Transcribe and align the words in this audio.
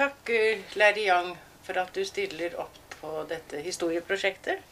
Takk, 0.00 0.28
eh, 0.28 0.58
Larry 0.72 1.08
Young, 1.08 1.38
for 1.62 1.78
at 1.78 1.94
du 1.94 2.04
stiller 2.08 2.54
opp 2.56 2.76
på 3.00 3.08
dette 3.28 3.58
historieprosjektet. 3.60 4.62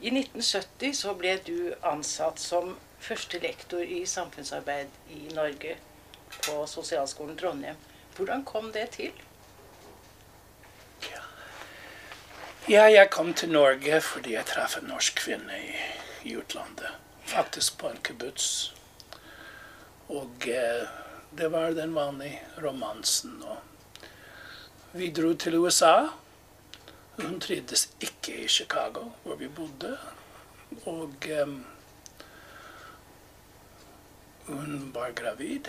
I 0.00 0.10
1970 0.10 0.94
så 0.98 1.12
ble 1.14 1.36
du 1.46 1.70
ansatt 1.86 2.42
som 2.42 2.72
første 2.98 3.38
lektor 3.38 3.84
i 3.86 4.00
samfunnsarbeid 4.10 4.90
i 5.14 5.20
Norge 5.36 5.76
på 6.48 6.56
Sosialskolen 6.66 7.38
Trondheim. 7.38 7.78
Hvordan 8.16 8.42
kom 8.44 8.72
det 8.74 8.88
til? 8.96 9.22
Ja, 12.66 12.88
jeg 12.90 13.06
kom 13.14 13.30
til 13.34 13.54
Norge 13.54 14.02
fordi 14.02 14.34
jeg 14.34 14.50
traff 14.50 14.74
en 14.80 14.90
norsk 14.90 15.22
kvinne 15.22 15.60
i, 15.62 15.70
i 16.26 16.34
utlandet. 16.34 16.90
Faktisk 17.22 17.78
på 17.78 17.94
en 17.94 18.02
kibbutz. 18.02 18.50
Og 20.10 20.50
eh, 20.50 20.90
det 21.38 21.54
var 21.54 21.70
den 21.78 21.94
vanlige 21.94 22.42
romansen. 22.66 23.38
Og 23.46 23.75
vi 24.96 25.10
dro 25.10 25.34
til 25.34 25.58
USA. 25.60 26.08
Hun 27.16 27.40
trivdes 27.40 27.88
ikke 28.00 28.34
i 28.44 28.48
Chicago, 28.48 29.10
hvor 29.22 29.36
vi 29.36 29.48
bodde. 29.48 29.96
Og 30.84 31.14
um, 31.42 31.56
hun 34.46 34.90
var 34.94 35.12
gravid. 35.12 35.68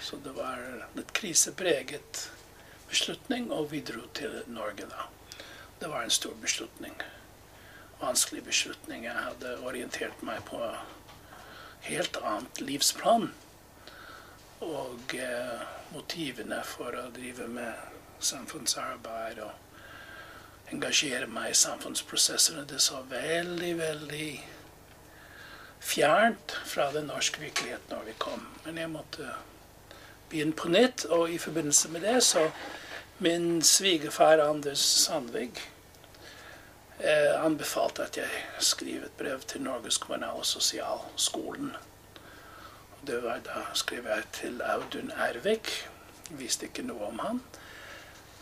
Så 0.00 0.16
det 0.24 0.34
var 0.36 0.60
litt 0.94 1.12
krisepreget 1.16 2.28
beslutning, 2.88 3.50
og 3.52 3.70
vi 3.72 3.80
dro 3.80 4.04
til 4.14 4.42
Norge 4.46 4.86
da. 4.90 5.06
Det 5.80 5.88
var 5.90 6.04
en 6.04 6.12
stor 6.14 6.34
beslutning. 6.42 6.94
Vanskelig 8.02 8.44
beslutning. 8.44 9.06
Jeg 9.08 9.16
hadde 9.16 9.56
orientert 9.64 10.22
meg 10.22 10.44
på 10.50 10.60
helt 11.88 12.20
annet 12.22 12.60
livsplan. 12.60 13.30
Og 14.64 15.16
eh, 15.18 15.66
motivene 15.94 16.60
for 16.68 16.94
å 16.98 17.08
drive 17.14 17.48
med 17.50 17.93
samfunnsarbeid 18.20 19.40
og 19.44 20.72
engasjere 20.72 21.26
meg 21.30 21.50
i 21.50 21.58
samfunnsprosessene, 21.58 22.64
det 22.68 22.80
så 22.82 23.02
veldig, 23.10 23.72
veldig 23.78 24.28
fjernt 25.84 26.56
fra 26.64 26.88
den 26.94 27.10
norske 27.12 27.40
virkeligheten 27.40 27.92
når 27.92 28.08
vi 28.08 28.16
kom. 28.18 28.46
Men 28.64 28.80
jeg 28.80 28.92
måtte 28.92 29.34
begynne 30.30 30.56
på 30.56 30.72
nytt, 30.72 31.04
og 31.04 31.30
i 31.30 31.38
forbindelse 31.38 31.92
med 31.94 32.06
det 32.08 32.22
så 32.24 32.50
Min 33.22 33.62
svigerfar 33.62 34.40
Anders 34.42 34.82
Sandvig 34.82 35.60
eh, 36.98 37.44
anbefalte 37.44 38.02
at 38.02 38.16
jeg 38.18 38.40
skriver 38.58 39.04
et 39.06 39.18
brev 39.18 39.44
til 39.46 39.62
Norges 39.62 39.98
kommunal- 40.02 40.40
og 40.40 40.46
sosialskolen. 40.46 41.76
Det 43.06 43.22
var 43.22 43.38
Da 43.44 43.62
skrev 43.74 44.06
jeg 44.06 44.24
til 44.32 44.62
Audun 44.62 45.12
Ervik. 45.14 45.70
Visste 46.30 46.66
ikke 46.66 46.82
noe 46.82 47.06
om 47.06 47.18
han. 47.18 47.40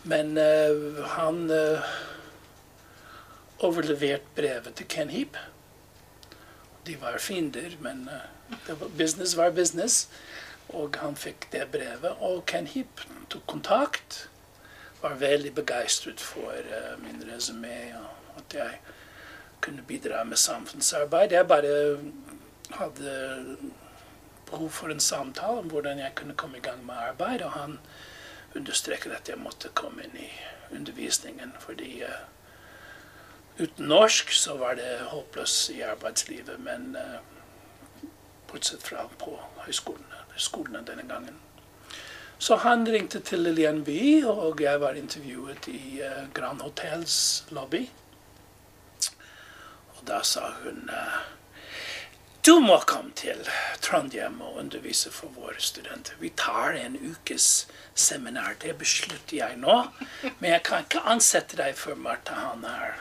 Men 0.03 0.37
uh, 0.37 1.03
han 1.15 1.51
uh, 1.51 1.79
overleverte 3.63 4.35
brevet 4.35 4.75
til 4.75 4.87
Ken 4.91 5.09
Heap. 5.09 5.37
De 6.87 6.97
var 7.01 7.17
fiender, 7.23 7.77
men 7.79 8.09
uh, 8.11 8.81
var, 8.81 8.89
business 8.97 9.37
var 9.37 9.55
business. 9.55 10.09
Og 10.69 10.95
han 10.99 11.15
fikk 11.15 11.47
det 11.51 11.69
brevet. 11.71 12.17
Og 12.19 12.43
Ken 12.47 12.67
Heap 12.67 13.05
tok 13.29 13.47
kontakt. 13.47 14.27
Var 15.01 15.15
veldig 15.19 15.55
begeistret 15.55 16.21
for 16.23 16.55
min 17.03 17.23
resymé 17.27 17.91
og 17.99 18.37
at 18.39 18.53
jeg 18.55 18.77
kunne 19.61 19.83
bidra 19.87 20.23
med 20.23 20.37
samfunnsarbeid. 20.39 21.31
Jeg 21.31 21.47
bare 21.47 21.97
hadde 22.71 23.57
behov 24.51 24.69
for 24.69 24.87
en 24.87 24.99
samtale 24.99 25.59
om 25.59 25.67
hvordan 25.71 25.99
jeg 25.99 26.15
kunne 26.15 26.35
komme 26.35 26.57
i 26.57 26.61
gang 26.61 26.85
med 26.85 26.95
arbeid. 26.95 27.41
Og 27.41 27.51
han 27.51 27.79
understreket 28.55 29.15
at 29.15 29.29
jeg 29.29 29.41
måtte 29.41 29.71
komme 29.77 30.05
inn 30.05 30.17
i 30.25 30.29
undervisningen 30.73 31.53
fordi 31.61 32.03
uh, 32.07 32.23
uten 33.59 33.87
norsk 33.89 34.33
så 34.33 34.57
var 34.57 34.77
det 34.79 34.91
håpløst 35.11 35.73
i 35.75 35.81
arbeidslivet. 35.85 36.59
Men 36.59 36.95
uh, 36.97 37.19
bortsett 38.49 38.83
fra 38.85 39.07
på 39.19 39.37
høyskolene, 39.65 40.23
skolene 40.37 40.85
denne 40.85 41.07
gangen. 41.09 41.39
Så 42.37 42.57
han 42.59 42.83
ringte 42.89 43.21
til 43.23 43.39
Lillian 43.45 43.83
By, 43.87 44.23
og 44.27 44.61
jeg 44.61 44.81
var 44.81 44.97
intervjuet 44.99 45.67
i 45.71 46.01
uh, 46.03 46.25
Grand 46.33 46.61
Hotels 46.61 47.45
lobby. 47.55 47.85
Og 49.95 50.01
da 50.07 50.19
sa 50.27 50.49
hun 50.63 50.89
uh, 50.89 51.21
du 52.43 52.59
må 52.59 52.75
komme 52.83 53.13
til 53.15 53.39
Trondheim 53.79 54.41
og 54.43 54.57
undervise 54.59 55.11
for 55.15 55.31
våre 55.31 55.61
studenter. 55.63 56.17
Vi 56.19 56.29
tar 56.35 56.75
en 56.75 56.97
ukes 56.99 57.67
seminar. 57.95 58.57
Det 58.59 58.73
beslutter 58.77 59.37
jeg 59.37 59.55
nå. 59.61 59.75
Men 60.41 60.49
jeg 60.51 60.63
kan 60.67 60.83
ikke 60.83 61.05
ansette 61.07 61.55
deg 61.59 61.77
før 61.79 61.95
Martha 61.95 62.35
han 62.35 62.65
har 62.67 62.97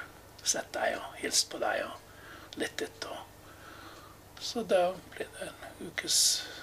sett 0.47 0.70
deg 0.76 0.94
og 0.98 1.16
hilst 1.19 1.48
på 1.50 1.58
deg 1.62 1.82
og 1.88 2.60
lyttet. 2.62 3.06
Og. 3.10 3.19
Så 4.38 4.62
da 4.62 4.92
ble 5.14 5.26
det 5.26 5.48
en 5.48 5.88
ukes 5.88 6.19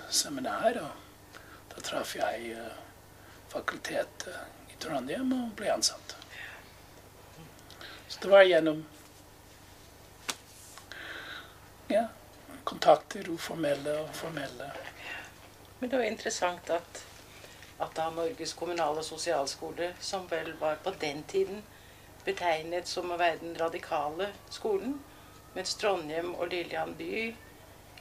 seminar, 0.09 0.79
og 0.79 1.41
da 1.73 1.83
traff 1.83 2.15
jeg 2.15 2.53
uh, 2.59 2.77
fakultetet 3.51 4.71
i 4.71 4.79
Trondheim 4.79 5.33
og 5.35 5.51
ble 5.59 5.73
ansatt. 5.73 6.15
Så 8.07 8.23
det 8.23 8.31
var 8.31 8.47
gjennom 8.47 8.85
ja, 11.89 12.05
kontakter, 12.69 13.29
uformelle 13.29 13.97
og 14.03 14.13
formelle. 14.15 14.71
Men 15.79 15.89
det 15.89 15.99
var 15.99 16.05
interessant 16.05 16.69
at, 16.69 17.03
at 17.81 17.93
da 17.97 18.09
Norges 18.13 18.53
kommunale 18.53 19.03
sosialskole, 19.03 19.93
som 19.99 20.29
vel 20.31 20.53
var 20.59 20.79
på 20.83 20.93
den 21.01 21.23
tiden 21.23 21.63
betegnet 22.25 22.87
som 22.87 23.11
å 23.11 23.17
være 23.17 23.41
den 23.41 23.55
radikale 23.59 24.31
skolen, 24.53 24.99
mens 25.55 25.75
Trondheim 25.81 26.35
og 26.35 26.51
Lillian 26.51 26.93
By 26.99 27.29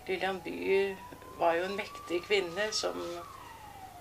Lillian 0.09 0.41
By 0.41 0.97
var 1.39 1.55
jo 1.55 1.65
en 1.65 1.77
mektig 1.77 2.23
kvinne 2.25 2.71
som, 2.73 2.97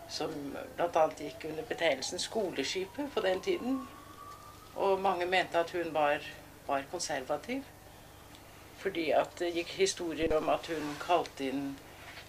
som 0.07 0.31
bl.a. 0.77 1.03
gikk 1.19 1.49
under 1.49 1.65
betegnelsen 1.67 2.21
skoleskipet 2.23 3.11
på 3.13 3.23
den 3.25 3.41
tiden. 3.43 3.81
Og 4.75 5.01
mange 5.01 5.25
mente 5.25 5.59
at 5.59 5.73
hun 5.75 5.91
var, 5.93 6.23
var 6.67 6.87
konservativ. 6.91 7.67
Fordi 8.77 9.09
at 9.11 9.33
det 9.39 9.53
gikk 9.55 9.75
historier 9.79 10.37
om 10.37 10.49
at 10.53 10.69
hun 10.69 10.95
kalte 11.01 11.49
inn 11.49 11.67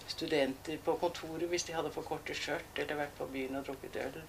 studenter 0.09 0.77
på 0.85 0.95
kontoret 1.01 1.49
hvis 1.49 1.67
de 1.67 1.75
hadde 1.77 1.91
for 1.93 2.07
korte 2.07 2.33
skjørt 2.33 2.81
eller 2.81 3.03
vært 3.03 3.17
på 3.19 3.27
byen 3.33 3.59
og 3.59 3.67
drukket 3.67 3.99
øl. 4.01 4.21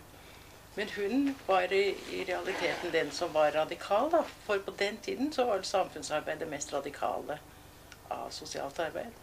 Men 0.76 0.92
hun 0.96 1.34
var 1.46 1.72
i, 1.72 1.94
i 2.12 2.24
realiteten 2.28 2.92
den 2.92 3.10
som 3.10 3.32
var 3.32 3.50
radikal. 3.56 4.10
da. 4.12 4.22
For 4.46 4.58
på 4.58 4.74
den 4.78 4.96
tiden 5.02 5.32
så 5.32 5.44
var 5.44 5.62
samfunnsarbeid 5.62 6.38
det 6.38 6.48
mest 6.48 6.72
radikale 6.72 7.40
av 8.10 8.30
sosialt 8.30 8.78
arbeid. 8.78 9.18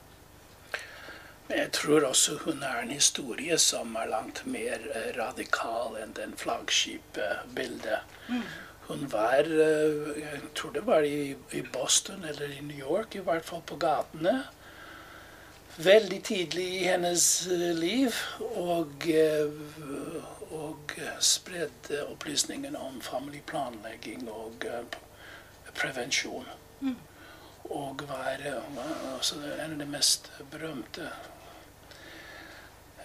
Men 1.47 1.57
jeg 1.57 1.71
tror 1.71 2.03
også 2.03 2.37
hun 2.43 2.63
er 2.63 2.81
en 2.81 2.91
historie 2.91 3.57
som 3.57 3.95
er 3.95 4.09
langt 4.11 4.43
mer 4.45 4.83
eh, 4.91 5.13
radikal 5.15 5.95
enn 6.01 6.11
den 6.17 6.35
flaggskipbildet. 6.35 8.17
Mm. 8.27 8.43
Hun 8.87 9.07
var 9.11 9.43
eh, 9.43 10.19
Jeg 10.21 10.41
tror 10.55 10.71
det 10.71 10.85
var 10.87 11.03
i, 11.03 11.35
i, 11.51 11.61
Boston 11.73 12.23
eller 12.23 12.51
i 12.57 12.61
New 12.61 12.79
York, 12.79 13.15
i 13.15 13.23
hvert 13.23 13.45
fall 13.45 13.61
på 13.67 13.75
gatene. 13.75 14.37
Veldig 15.77 16.21
tidlig 16.23 16.67
i 16.79 16.85
hennes 16.87 17.25
eh, 17.51 17.73
liv. 17.75 18.15
Og, 18.39 19.09
og 20.55 20.95
spredde 21.19 22.05
opplysningen 22.07 22.75
om 22.79 23.01
familieplanlegging 23.01 24.29
og 24.31 24.65
prevensjon. 25.75 26.47
Mm. 26.79 26.95
Og 27.69 28.03
var, 28.07 28.39
var 28.75 28.93
altså 29.13 29.41
en 29.43 29.73
av 29.75 29.79
de 29.81 29.89
mest 29.91 30.31
berømte 30.51 31.09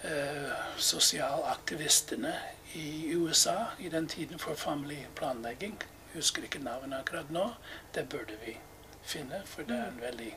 eh, 0.03 0.51
sosialaktivistene 0.77 2.33
i 2.73 3.13
USA 3.13 3.65
i 3.79 3.89
den 3.89 4.07
tiden 4.07 4.39
for 4.39 4.55
familieplanlegging. 4.55 5.77
Husker 6.13 6.43
ikke 6.43 6.61
navnet 6.63 6.99
akkurat 6.99 7.31
nå. 7.31 7.47
Det 7.95 8.09
burde 8.09 8.37
vi 8.45 8.57
finne, 9.03 9.41
for 9.45 9.63
det 9.67 9.77
er 9.77 9.87
en 9.91 10.01
veldig, 10.01 10.29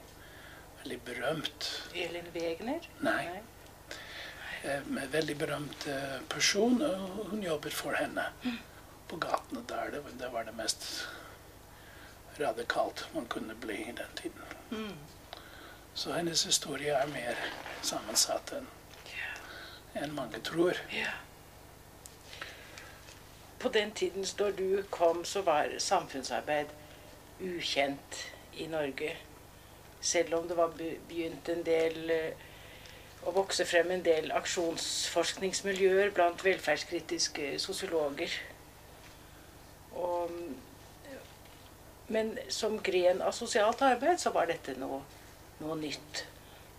veldig 0.83 1.01
berømt 1.07 1.69
Elin 1.95 2.31
Wegner? 2.35 2.89
Nei. 3.01 3.41
En 4.67 4.99
veldig 5.13 5.37
berømt 5.39 5.87
eh, 5.87 6.17
person, 6.29 6.81
og 6.83 7.29
hun 7.31 7.45
jobber 7.45 7.71
for 7.71 7.95
henne 7.95 8.25
på 9.09 9.19
gatene 9.23 9.63
der. 9.69 9.93
Det, 9.95 10.17
det 10.21 10.33
var 10.33 10.49
det 10.49 10.57
mest 10.57 10.89
radikalt 12.41 13.07
man 13.15 13.27
kunne 13.27 13.55
bli 13.55 13.77
i 13.89 13.95
den 13.97 14.17
tiden. 14.17 14.43
Mm. 14.71 14.97
Så 15.95 16.13
hennes 16.13 16.45
historie 16.45 16.93
er 16.93 17.07
mer 17.13 17.39
sammensatt 17.83 18.53
enn 19.97 20.13
mange 20.13 20.41
tror. 20.45 20.77
Ja. 20.93 21.15
På 23.59 23.69
den 23.69 23.91
tiden 23.91 24.27
da 24.39 24.51
du 24.51 24.83
kom, 24.91 25.25
så 25.25 25.43
var 25.43 25.79
samfunnsarbeid 25.79 26.67
ukjent 27.41 28.27
i 28.57 28.67
Norge. 28.67 29.17
Selv 30.01 30.35
om 30.35 30.49
det 30.49 30.57
var 30.57 30.75
begynt 31.09 31.49
en 31.49 31.65
del 31.67 32.13
å 33.27 33.33
vokse 33.35 33.65
frem 33.67 33.91
en 33.91 34.05
del 34.07 34.31
aksjonsforskningsmiljøer 34.35 36.13
blant 36.15 36.45
velferdskritiske 36.47 37.57
sosiologer. 37.63 38.31
Og, 39.99 40.31
men 42.13 42.37
som 42.53 42.79
gren 42.87 43.23
av 43.25 43.35
sosialt 43.35 43.83
arbeid 43.83 44.23
så 44.23 44.31
var 44.37 44.51
dette 44.51 44.77
noe, 44.79 45.01
noe 45.59 45.79
nytt. 45.81 46.23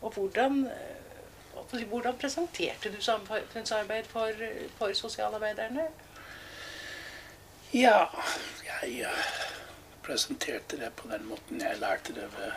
Og 0.02 0.14
hvordan, 0.16 0.68
eh, 0.72 1.84
hvordan 1.90 2.20
presenterte 2.22 2.94
du 2.94 3.02
samfunnsarbeid 3.04 4.08
for, 4.14 4.46
for 4.78 4.96
sosialarbeiderne? 4.96 5.90
Ja, 7.74 8.08
jeg 8.64 9.06
uh, 9.06 9.24
presenterte 10.04 10.78
det 10.80 10.94
på 10.96 11.10
den 11.12 11.26
måten 11.28 11.60
jeg 11.62 11.80
lærte 11.82 12.14
det 12.16 12.30
ved 12.38 12.52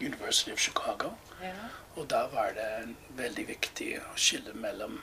University 0.00 0.52
of 0.52 0.58
Chicago. 0.58 1.10
Ja. 1.42 1.52
Og 1.96 2.08
da 2.10 2.24
var 2.32 2.54
det 2.56 2.94
veldig 3.18 3.44
viktig 3.48 3.90
å 4.00 4.14
skille 4.16 4.54
mellom 4.56 5.02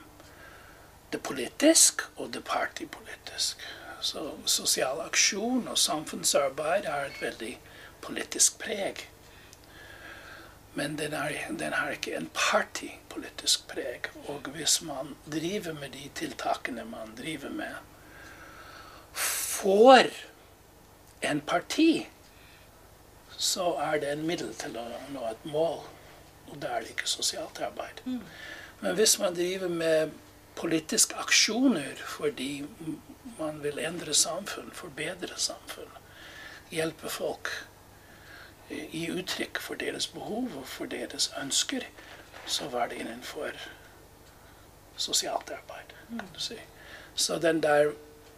det 1.12 1.22
politisk 1.22 2.02
og 2.16 2.32
det 2.34 2.42
partipolitisk. 2.44 3.62
Så 4.02 4.24
sosial 4.50 4.98
aksjon 5.04 5.68
og 5.70 5.78
samfunnsarbeid 5.78 6.88
har 6.90 7.06
et 7.06 7.22
veldig 7.22 7.52
politisk 8.02 8.58
preg. 8.58 9.06
Men 10.74 10.98
den, 10.98 11.14
er, 11.14 11.36
den 11.54 11.76
har 11.76 11.94
ikke 11.94 12.16
en 12.18 12.30
partipolitisk 12.34 13.68
preg. 13.70 14.10
Og 14.26 14.50
hvis 14.56 14.80
man 14.82 15.14
driver 15.30 15.78
med 15.78 15.94
de 15.94 16.08
tiltakene 16.18 16.84
man 16.88 17.14
driver 17.14 17.54
med, 17.54 17.91
får 19.62 20.10
en 21.22 21.40
parti, 21.40 22.06
så 23.38 23.72
er 23.78 24.00
det 24.02 24.12
en 24.12 24.26
middel 24.26 24.52
til 24.58 24.76
å 24.78 24.84
nå 25.14 25.24
et 25.30 25.46
mål. 25.50 25.80
Og 26.50 26.58
da 26.62 26.74
er 26.76 26.84
det 26.84 26.92
ikke 26.94 27.10
sosialt 27.10 27.60
arbeid. 27.62 28.02
Mm. 28.04 28.20
Men 28.82 28.94
hvis 28.98 29.16
man 29.22 29.34
driver 29.34 29.70
med 29.70 30.12
politiske 30.58 31.16
aksjoner 31.16 32.00
fordi 32.06 32.64
man 33.38 33.62
vil 33.62 33.78
endre 33.80 34.14
samfunn, 34.14 34.72
forbedre 34.74 35.38
samfunn, 35.40 35.90
hjelpe 36.72 37.08
folk 37.12 37.50
i 38.72 39.06
uttrykk 39.12 39.60
for 39.60 39.80
deres 39.80 40.06
behov 40.12 40.52
og 40.58 40.66
for 40.68 40.90
deres 40.90 41.30
ønsker, 41.40 41.86
så 42.46 42.68
var 42.72 42.90
det 42.90 43.00
innenfor 43.02 43.56
sosialt 44.96 45.50
arbeid. 45.50 45.94
kan 46.08 46.28
du 46.34 46.40
si. 46.40 46.58
Så 47.14 47.38
den 47.38 47.62
der 47.62 47.92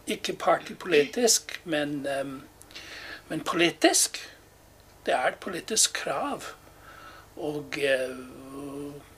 ikke 0.07 0.35
partipolitisk, 0.39 1.61
men, 1.65 2.07
men 3.27 3.43
politisk. 3.43 4.19
Det 5.05 5.13
er 5.13 5.27
et 5.31 5.39
politisk 5.41 5.93
krav 5.93 6.43
og 7.35 7.77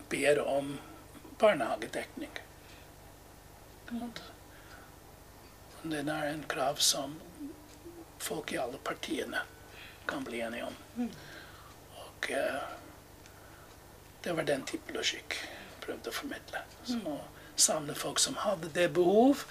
ber 0.10 0.42
om 0.44 0.80
barnehagedekning. 1.39 2.31
Det 5.84 6.01
er 6.10 6.30
en 6.31 6.44
krav 6.50 6.75
som 6.84 7.19
folk 8.19 8.51
i 8.51 8.60
alle 8.60 8.80
partiene 8.83 9.44
kan 10.07 10.24
bli 10.24 10.42
enige 10.42 10.66
om. 10.66 10.75
Og 11.95 12.30
uh, 12.31 12.63
det 14.24 14.36
var 14.36 14.44
den 14.44 14.66
type 14.68 14.94
logikk 14.94 15.38
jeg 15.38 15.81
prøvde 15.86 16.12
å 16.12 16.16
formidle. 16.16 16.63
Så 16.83 17.18
samle 17.56 17.95
folk 17.95 18.19
som 18.19 18.36
hadde 18.44 18.72
det 18.75 18.90
behov 18.95 19.45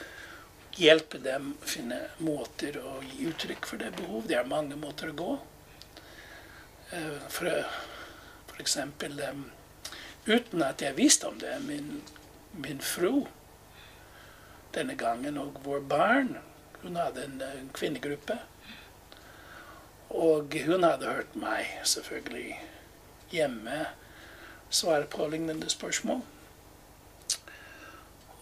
hjelpe 0.77 1.19
dem 1.23 1.53
å 1.57 1.69
finne 1.69 1.99
måter 2.23 2.79
å 2.81 2.99
gi 3.05 3.29
uttrykk 3.31 3.69
for 3.69 3.81
det 3.81 3.93
behov. 3.97 4.27
Det 4.29 4.37
er 4.39 4.49
mange 4.49 4.77
måter 4.79 5.13
å 5.13 5.17
gå. 5.17 5.37
Eh, 6.97 7.23
for, 7.33 7.51
eksempel 8.61 9.19
uten 10.27 10.63
at 10.65 10.83
jeg 10.83 10.97
visste 10.97 11.29
om 11.29 11.39
det. 11.39 11.59
Min, 11.67 12.01
min 12.57 12.81
fru 12.81 13.27
denne 14.77 14.97
gangen 14.99 15.39
og 15.41 15.61
vår 15.65 15.81
barn 15.89 16.37
Hun 16.83 16.97
hadde 17.01 17.25
en, 17.25 17.41
en 17.43 17.71
kvinnegruppe. 17.75 18.37
Og 20.15 20.55
hun 20.67 20.85
hadde 20.85 21.09
hørt 21.09 21.33
meg 21.35 21.71
selvfølgelig 21.89 22.61
hjemme 23.33 23.87
svare 24.71 25.09
på 25.11 25.27
lignende 25.33 25.71
spørsmål. 25.73 26.21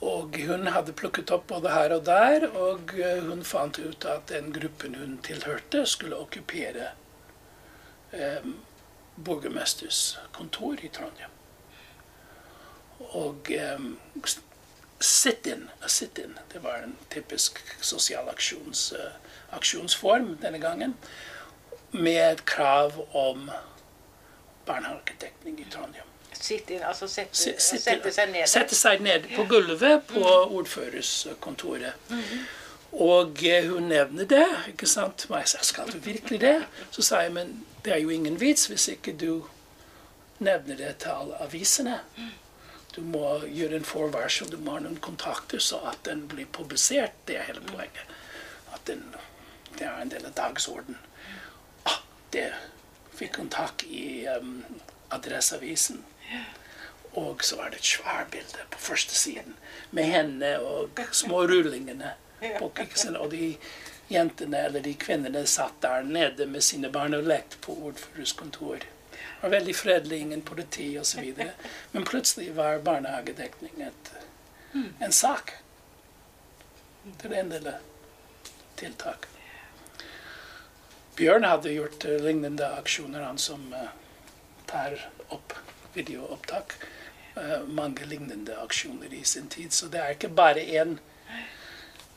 Og 0.05 0.37
hun 0.47 0.69
hadde 0.69 0.93
plukket 0.97 1.33
opp 1.33 1.47
både 1.49 1.73
her 1.73 1.95
og 1.97 2.05
der, 2.05 2.45
og 2.53 2.93
eh, 2.99 3.23
hun 3.25 3.45
fant 3.47 3.79
ut 3.81 4.05
at 4.05 4.29
den 4.29 4.53
gruppen 4.53 4.99
hun 5.01 5.17
tilhørte, 5.25 5.87
skulle 5.89 6.19
okkupere 6.21 6.91
eh, 8.13 8.49
borgermesters 9.17 10.19
kontor 10.37 10.83
i 10.83 10.91
Trondheim. 10.93 11.33
Og 13.17 13.49
eh, 13.55 13.89
sit-in, 15.05 15.71
sit 15.87 16.21
det 16.53 16.63
var 16.63 16.83
en 16.85 16.97
typisk 17.11 17.61
sosial 17.81 18.29
aksjons, 18.29 18.93
uh, 18.93 19.57
aksjonsform 19.57 20.37
denne 20.43 20.59
gangen, 20.59 20.97
med 21.91 22.45
krav 22.49 22.97
om 23.13 23.51
barnehagedekning 24.67 25.61
i 25.61 25.71
Trondheim. 25.71 26.14
Sitte 26.41 26.81
altså 26.87 27.09
sette, 27.09 27.37
Sitte- 27.37 27.81
sette 27.81 28.13
seg 28.13 28.31
ned. 28.33 28.47
Sette 28.49 28.75
seg 28.75 29.01
ned 29.05 29.29
på 29.37 29.45
gulvet 29.51 30.07
på 30.11 30.23
ordførerskontoret. 30.59 31.93
Og 32.93 33.41
eh, 33.45 33.67
hun 33.71 33.89
nevner 33.91 34.25
det. 34.31 34.47
ikke 34.69 34.87
sant? 34.87 35.27
Og 35.31 35.39
jeg 35.39 35.49
sa 35.49 35.63
skal 35.67 35.91
du 35.93 35.99
virkelig 35.99 36.41
det? 36.41 36.57
Så 36.95 37.03
sa 37.03 37.21
jeg 37.25 37.33
men 37.35 37.65
det 37.85 37.93
er 37.93 37.99
jo 38.05 38.11
ingen 38.15 38.39
vits 38.41 38.67
hvis 38.71 38.89
ikke 38.89 39.13
du 39.19 39.45
nevner 40.39 40.77
det 40.79 40.97
til 41.03 41.09
alle 41.15 41.41
avisene. 41.43 41.99
Du 42.95 43.01
må 43.03 43.41
gjøre 43.51 43.77
en 43.81 43.85
forvarsel, 43.85 44.51
du 44.53 44.57
må 44.63 44.77
ha 44.77 44.85
noen 44.85 45.01
kontakter 45.03 45.59
så 45.59 45.81
at 45.91 45.99
den 46.07 46.29
blir 46.31 46.47
publisert. 46.47 47.17
Det 47.27 47.37
er 47.41 47.49
hele 47.49 47.65
poenget. 47.67 48.15
At 48.75 48.85
den, 48.87 49.03
det 49.79 49.89
er 49.89 49.99
en 50.03 50.13
del 50.13 50.27
av 50.29 50.37
dagsorden. 50.39 50.99
Ah, 51.91 51.99
det 52.33 52.53
fikk 53.19 53.37
hun 53.43 53.51
tak 53.51 53.83
i 53.91 54.27
um, 54.39 54.61
Adresseavisen. 55.15 56.05
Og 57.15 57.45
så 57.45 57.57
var 57.57 57.71
det 57.71 57.79
et 57.79 57.93
svært 57.95 58.31
bilde 58.35 58.67
på 58.71 58.79
første 58.79 59.15
siden 59.15 59.55
med 59.95 60.11
henne 60.11 60.57
og 60.59 61.01
små 61.13 61.45
rullingene. 61.47 62.15
på, 62.59 62.73
ikke? 62.83 63.19
Og 63.19 63.31
de 63.31 63.57
jentene 64.09 64.59
eller 64.67 64.81
de 64.81 64.95
kvinnene 64.95 65.47
satt 65.47 65.81
der 65.83 66.03
nede 66.03 66.47
med 66.47 66.63
sine 66.63 66.91
barn 66.93 67.15
og 67.15 67.25
lekte 67.25 67.59
på 67.65 67.77
ordførers 67.89 68.33
kontor. 68.33 68.83
Det 69.11 69.41
var 69.41 69.51
veldig 69.51 69.75
fredelig, 69.77 70.19
ingen 70.21 70.43
politi 70.43 70.99
osv. 70.99 71.33
Men 71.93 72.05
plutselig 72.05 72.57
var 72.57 72.79
barnehagedekning 72.79 73.83
et, 73.83 74.13
en 74.75 75.13
sak. 75.13 75.53
Det 77.05 77.31
er 77.31 77.41
en 77.41 77.53
del 77.53 77.71
tiltak. 78.77 79.29
Bjørn 81.17 81.45
hadde 81.47 81.75
gjort 81.77 82.05
eh, 82.09 82.19
lignende 82.25 82.67
aksjoner, 82.75 83.23
han 83.23 83.39
som 83.39 83.69
eh, 83.73 83.93
tar 84.67 84.97
opp 85.29 85.53
videoopptak. 85.95 86.77
Eh, 87.37 87.61
mange 87.67 88.07
lignende 88.07 88.57
aksjoner 88.63 89.13
i 89.15 89.25
sin 89.25 89.49
tid. 89.49 89.73
Så 89.73 89.89
det 89.93 90.01
er 90.01 90.15
ikke 90.15 90.29
bare 90.29 90.63
en, 90.81 90.99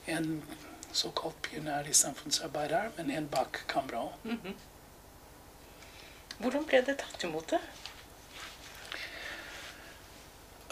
en 0.07 0.43
såkalt 0.91 1.41
pionær 1.41 1.89
i 1.89 1.93
samfunnsarbeid 1.93 2.74
her, 2.75 2.89
men 2.98 3.12
en 3.12 3.29
bak 3.31 3.63
kamera 3.67 4.07
òg. 4.10 4.53
Hvordan 6.38 6.65
ble 6.69 6.81
det 6.86 7.00
tatt 7.01 7.24
imot? 7.25 7.50
det? 7.50 7.62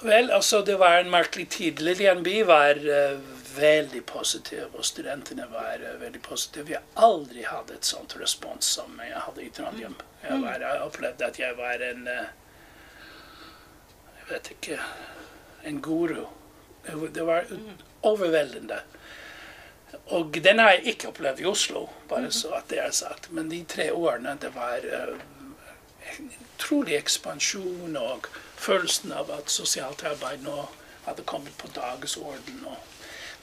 Vel, 0.06 0.32
altså, 0.32 0.62
det 0.62 0.76
var 0.80 1.00
en 1.00 1.10
merkelig 1.10 1.48
tid. 1.50 1.80
Lillian 1.82 2.24
Bye 2.24 2.46
var 2.46 2.78
uh, 2.78 3.20
veldig 3.58 4.04
positiv, 4.06 4.68
og 4.74 4.86
studentene 4.86 5.48
var 5.52 5.82
uh, 5.82 6.02
veldig 6.02 6.22
positive. 6.22 6.76
Jeg 6.76 6.84
aldri 6.96 7.46
hatt 7.48 7.72
et 7.72 7.88
sånt 7.88 8.14
respons 8.20 8.68
som 8.78 9.00
jeg 9.02 9.22
hadde 9.28 9.46
i 9.46 9.50
Trondheim. 9.56 9.96
Jeg, 10.22 10.42
var, 10.44 10.66
opplevde 10.86 11.26
at 11.26 11.40
jeg 11.40 11.58
var 11.58 11.82
en 11.86 12.08
eh, 12.10 12.30
Jeg 14.26 14.34
vet 14.34 14.52
ikke 14.52 14.80
En 15.66 15.82
guru. 15.82 16.26
Det 17.14 17.26
var- 17.26 17.46
overveldende. 18.04 18.80
Og 20.06 20.34
den 20.44 20.60
har 20.60 20.72
jeg 20.72 20.86
ikke 20.86 21.08
opplevd 21.08 21.40
i 21.40 21.46
Oslo, 21.46 21.88
bare 22.10 22.32
så 22.32 22.52
at 22.54 22.70
det 22.70 22.80
er 22.80 22.92
sagt. 22.92 23.32
Men 23.32 23.52
de 23.52 23.64
tre 23.64 23.94
årene, 23.94 24.38
det 24.42 24.56
var 24.56 24.76
eh, 24.84 25.20
en 26.20 26.32
utrolig 26.56 26.96
ekspansjon 26.96 27.98
og 27.98 28.28
følelsen 28.56 29.12
av 29.12 29.32
at 29.32 29.50
sosialt 29.52 30.04
arbeid 30.04 30.44
nå 30.44 30.68
hadde 31.06 31.24
kommet 31.24 31.58
på 31.58 31.68
dagsorden. 31.76 32.66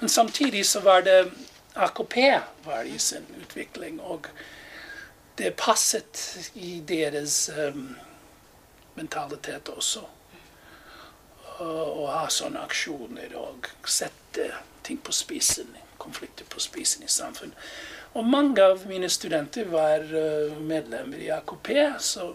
Men 0.00 0.08
samtidig 0.08 0.66
så 0.66 0.80
var 0.80 1.00
det 1.00 1.32
AKP 1.74 2.16
var 2.64 2.82
i 2.82 2.98
sin 2.98 3.26
utvikling, 3.42 4.00
og 4.00 4.26
det 5.38 5.54
passet 5.56 6.38
i 6.54 6.80
deres 6.88 7.50
um, 7.58 7.96
mentalitet 8.94 9.68
også. 9.68 10.00
Å 11.60 12.06
ha 12.08 12.26
sånne 12.32 12.62
aksjoner 12.64 13.34
og 13.38 13.68
sette 13.84 14.48
ting 14.82 14.98
på 14.98 15.12
spissen, 15.14 15.68
konflikter 16.00 16.48
på 16.50 16.60
spissen 16.60 17.04
i 17.04 17.10
samfunnet. 17.10 17.58
Og 18.18 18.26
mange 18.28 18.64
av 18.64 18.82
mine 18.88 19.08
studenter 19.08 19.68
var 19.72 20.02
eh, 20.04 20.56
medlemmer 20.60 21.20
i 21.22 21.30
AKP, 21.32 21.70
så 22.02 22.32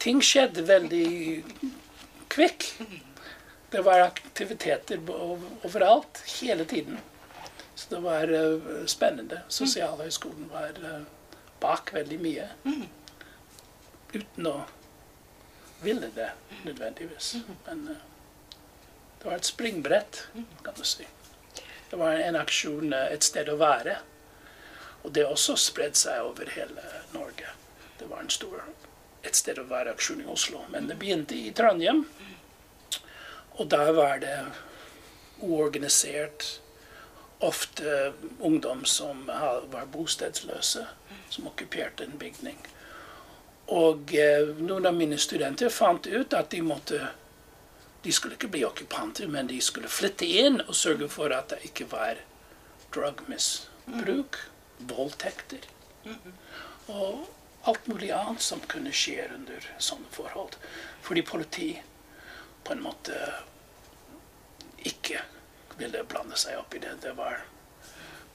ting 0.00 0.22
skjedde 0.24 0.64
veldig 0.68 1.08
kvikk. 2.32 2.70
Det 3.68 3.82
var 3.84 4.06
aktiviteter 4.06 5.02
overalt 5.10 6.22
hele 6.38 6.64
tiden. 6.64 7.00
Så 7.74 7.94
det 7.94 8.00
var 8.02 8.32
uh, 8.32 8.86
spennende. 8.90 9.42
Sosialhøgskolen 9.48 10.48
var 10.50 10.78
uh, 10.82 11.04
bak 11.60 11.92
veldig 11.94 12.16
mye. 12.22 12.46
Uten 14.14 14.48
å 14.48 14.54
ville 15.82 16.10
det 16.14 16.30
nødvendigvis. 16.64 17.36
Men 17.66 17.88
uh, 17.88 17.96
det 19.18 19.30
var 19.30 19.36
et 19.36 19.44
springbrett, 19.44 20.28
kan 20.64 20.74
du 20.76 20.84
si. 20.84 21.06
Det 21.90 21.96
var 21.96 22.20
en 22.20 22.36
aksjon, 22.36 22.92
et 22.92 23.24
sted 23.24 23.48
å 23.48 23.56
være. 23.58 23.96
Og 25.02 25.12
det 25.14 25.24
også 25.26 25.56
spredde 25.56 25.98
seg 25.98 26.22
over 26.26 26.50
hele 26.52 26.84
Norge. 27.14 27.50
Det 27.98 28.06
var 28.10 28.22
en 28.22 28.30
stor, 28.30 28.62
et 29.22 29.36
sted 29.36 29.58
å 29.58 29.66
være-aksjon 29.70 30.22
i 30.22 30.28
Oslo. 30.30 30.62
Men 30.70 30.90
det 30.90 30.98
begynte 31.00 31.34
i 31.38 31.52
Trondheim. 31.56 32.04
Og 33.58 33.70
der 33.70 33.92
var 33.96 34.20
det 34.22 34.36
uorganisert, 35.42 36.60
ofte 37.40 38.12
ungdom 38.42 38.84
som 38.84 39.26
var 39.26 39.86
bostedsløse, 39.92 40.86
som 41.30 41.46
okkuperte 41.46 42.04
en 42.04 42.18
bygning. 42.18 42.58
Og 43.68 44.14
eh, 44.16 44.48
noen 44.64 44.86
av 44.88 44.94
mine 44.96 45.18
studenter 45.20 45.68
fant 45.68 46.06
ut 46.06 46.34
at 46.34 46.50
de 46.50 46.62
måtte 46.64 47.00
De 48.02 48.12
skulle 48.14 48.38
ikke 48.38 48.48
bli 48.48 48.62
okkupanter, 48.64 49.26
men 49.28 49.48
de 49.50 49.58
skulle 49.60 49.90
flytte 49.90 50.24
inn 50.24 50.60
og 50.62 50.76
sørge 50.78 51.08
for 51.10 51.32
at 51.34 51.50
det 51.50 51.58
ikke 51.66 51.88
var 51.90 52.20
drugmisbruk 52.94 54.38
voldtekter. 54.88 55.66
Og 56.86 57.26
alt 57.68 57.88
mulig 57.90 58.12
annet 58.14 58.44
som 58.46 58.62
kunne 58.70 58.94
skje 58.94 59.26
under 59.34 59.66
sånne 59.82 60.06
forhold. 60.14 60.54
Fordi 61.02 61.24
politi 61.26 61.68
på 62.64 62.76
en 62.76 62.84
måte 62.86 63.18
ikke 64.86 65.24
ville 65.82 66.06
blande 66.06 66.38
seg 66.38 66.62
opp 66.62 66.78
i 66.78 66.84
det. 66.86 66.94
Det 67.02 67.16
var, 67.18 67.42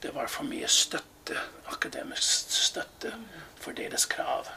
det 0.04 0.12
var 0.14 0.28
for 0.28 0.46
mye 0.46 0.68
støtte, 0.68 1.40
akademisk 1.72 2.52
støtte, 2.52 3.16
for 3.56 3.72
deres 3.80 4.04
krav 4.12 4.52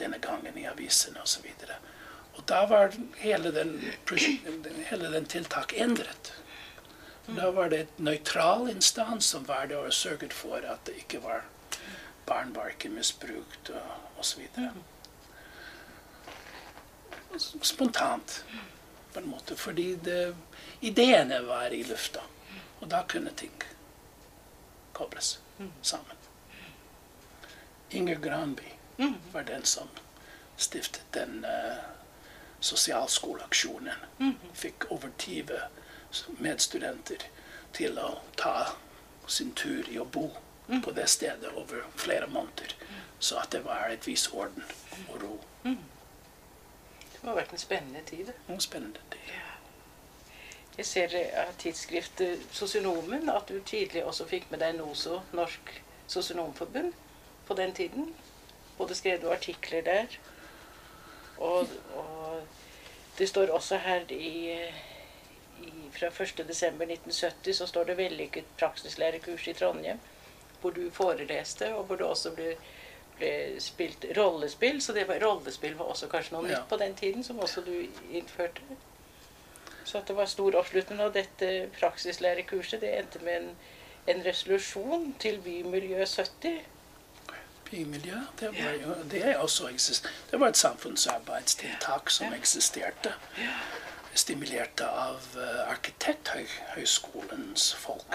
denne 0.00 0.18
gangen 0.18 0.58
i 0.58 0.66
avisene 0.68 1.22
osv. 1.22 1.46
Og, 1.46 1.74
og 2.34 2.44
da 2.48 2.64
var 2.70 2.96
hele 3.20 3.52
den, 3.54 3.76
hele 4.90 5.12
den 5.12 5.28
tiltak 5.28 5.74
endret. 5.76 6.32
Da 7.30 7.50
var 7.54 7.70
det 7.70 7.84
et 7.84 7.98
nøytral 8.02 8.70
instans 8.72 9.28
som 9.30 9.46
var 9.46 9.68
det 9.70 9.78
og 9.78 9.92
sørget 9.94 10.32
for 10.34 10.64
at 10.66 10.82
det 10.88 10.96
ikke 11.04 11.22
var 11.22 11.44
barn 12.30 12.52
var 12.54 12.68
ikke 12.70 12.88
misbrukt 12.88 13.70
osv. 14.18 14.46
Spontant, 17.62 18.44
på 19.12 19.18
en 19.18 19.28
måte. 19.30 19.56
Fordi 19.56 19.94
det, 20.04 20.36
ideene 20.80 21.40
var 21.46 21.74
i 21.74 21.82
lufta. 21.82 22.22
Og 22.80 22.90
da 22.90 23.02
kunne 23.08 23.32
ting 23.36 23.54
kobles 24.92 25.40
sammen. 25.82 26.16
Inger 27.90 28.18
Granby 28.22 28.70
var 29.32 29.42
den 29.48 29.64
som 29.64 29.88
stiftet 30.56 31.04
den 31.16 31.44
uh, 31.44 31.78
sosialskoleaksjonen. 32.60 34.06
Fikk 34.54 34.90
over 34.90 35.10
20 35.18 35.60
medstudenter 36.38 37.24
til 37.72 37.98
å 37.98 38.10
ta 38.36 38.54
sin 39.30 39.52
tur 39.54 39.88
i 39.88 39.98
å 39.98 40.04
bo 40.04 40.30
mm. 40.66 40.82
på 40.82 40.90
det 40.90 41.06
stedet 41.08 41.52
over 41.54 41.86
flere 41.96 42.26
måneder. 42.26 42.74
Så 43.18 43.38
at 43.38 43.52
det 43.52 43.64
var 43.64 43.88
et 43.88 44.06
vis 44.06 44.28
orden 44.32 44.64
og 45.08 45.22
ro. 45.22 45.36
Mm. 45.64 45.78
Det 47.12 47.22
må 47.22 47.32
ha 47.32 47.38
vært 47.40 47.52
en 47.52 47.62
spennende 47.62 48.02
tid. 48.08 48.32
En 48.48 48.60
spennende 48.60 49.02
tid. 49.12 49.28
Ja. 49.28 49.46
Jeg 50.78 50.86
ser 50.86 51.14
av 51.36 51.52
tidsskriftet 51.60 52.46
Sosionomen 52.56 53.28
at 53.28 53.48
du 53.48 53.58
tidlig 53.66 54.04
også 54.04 54.24
fikk 54.30 54.46
med 54.50 54.62
deg 54.62 54.78
NOSO, 54.78 55.20
Norsk 55.36 55.72
Sosionomforbund, 56.08 56.94
på 57.46 57.56
den 57.58 57.74
tiden. 57.76 58.14
Både 58.80 58.96
skrev 58.96 59.20
du 59.20 59.28
artikler 59.30 59.84
der. 59.84 60.18
Og, 61.38 61.68
og 61.96 62.40
det 63.18 63.28
står 63.28 63.52
også 63.52 63.76
her 63.84 64.08
i 64.16 64.56
fra 65.92 66.08
1.12.1970 66.08 67.52
så 67.52 67.66
står 67.66 67.84
det 67.84 67.96
'vellykket 67.96 68.44
praksislærekurs 68.58 69.46
i 69.48 69.52
Trondheim', 69.52 69.98
hvor 70.60 70.70
du 70.70 70.90
foreleste, 70.90 71.74
og 71.74 71.84
hvor 71.84 71.96
det 71.96 72.06
også 72.06 72.30
ble, 72.30 72.56
ble 73.18 73.60
spilt 73.60 74.06
rollespill. 74.16 74.82
Så 74.82 74.92
det 74.92 75.08
var, 75.08 75.20
rollespill 75.24 75.76
var 75.78 75.84
også 75.84 76.08
kanskje 76.08 76.36
noe 76.36 76.48
ja. 76.48 76.54
nytt 76.54 76.68
på 76.68 76.76
den 76.76 76.94
tiden, 76.94 77.24
som 77.24 77.38
også 77.38 77.60
du 77.66 77.74
innførte. 78.12 78.62
Så 79.84 80.02
det 80.08 80.16
var 80.16 80.26
stor 80.26 80.54
oppslutning. 80.54 81.00
Og 81.00 81.14
dette 81.14 81.70
praksislærekurset 81.80 82.80
det 82.80 82.98
endte 82.98 83.18
med 83.24 83.36
en, 83.42 83.56
en 84.06 84.26
resolusjon 84.26 85.14
til 85.18 85.40
Bymiljø 85.40 86.04
70. 86.06 86.60
Bymiljø, 87.70 88.16
det 88.40 88.48
var 88.48 88.72
jo 88.82 88.94
det, 89.10 89.36
det 90.30 90.40
var 90.40 90.48
et 90.48 90.56
samfunnsarbeidstiltak 90.56 92.10
som 92.10 92.32
eksisterte. 92.34 93.12
Stimulerte 94.14 94.88
av 94.88 95.20
uh, 95.36 95.70
Arkitekthøgskolens 95.70 97.74
folk. 97.78 98.14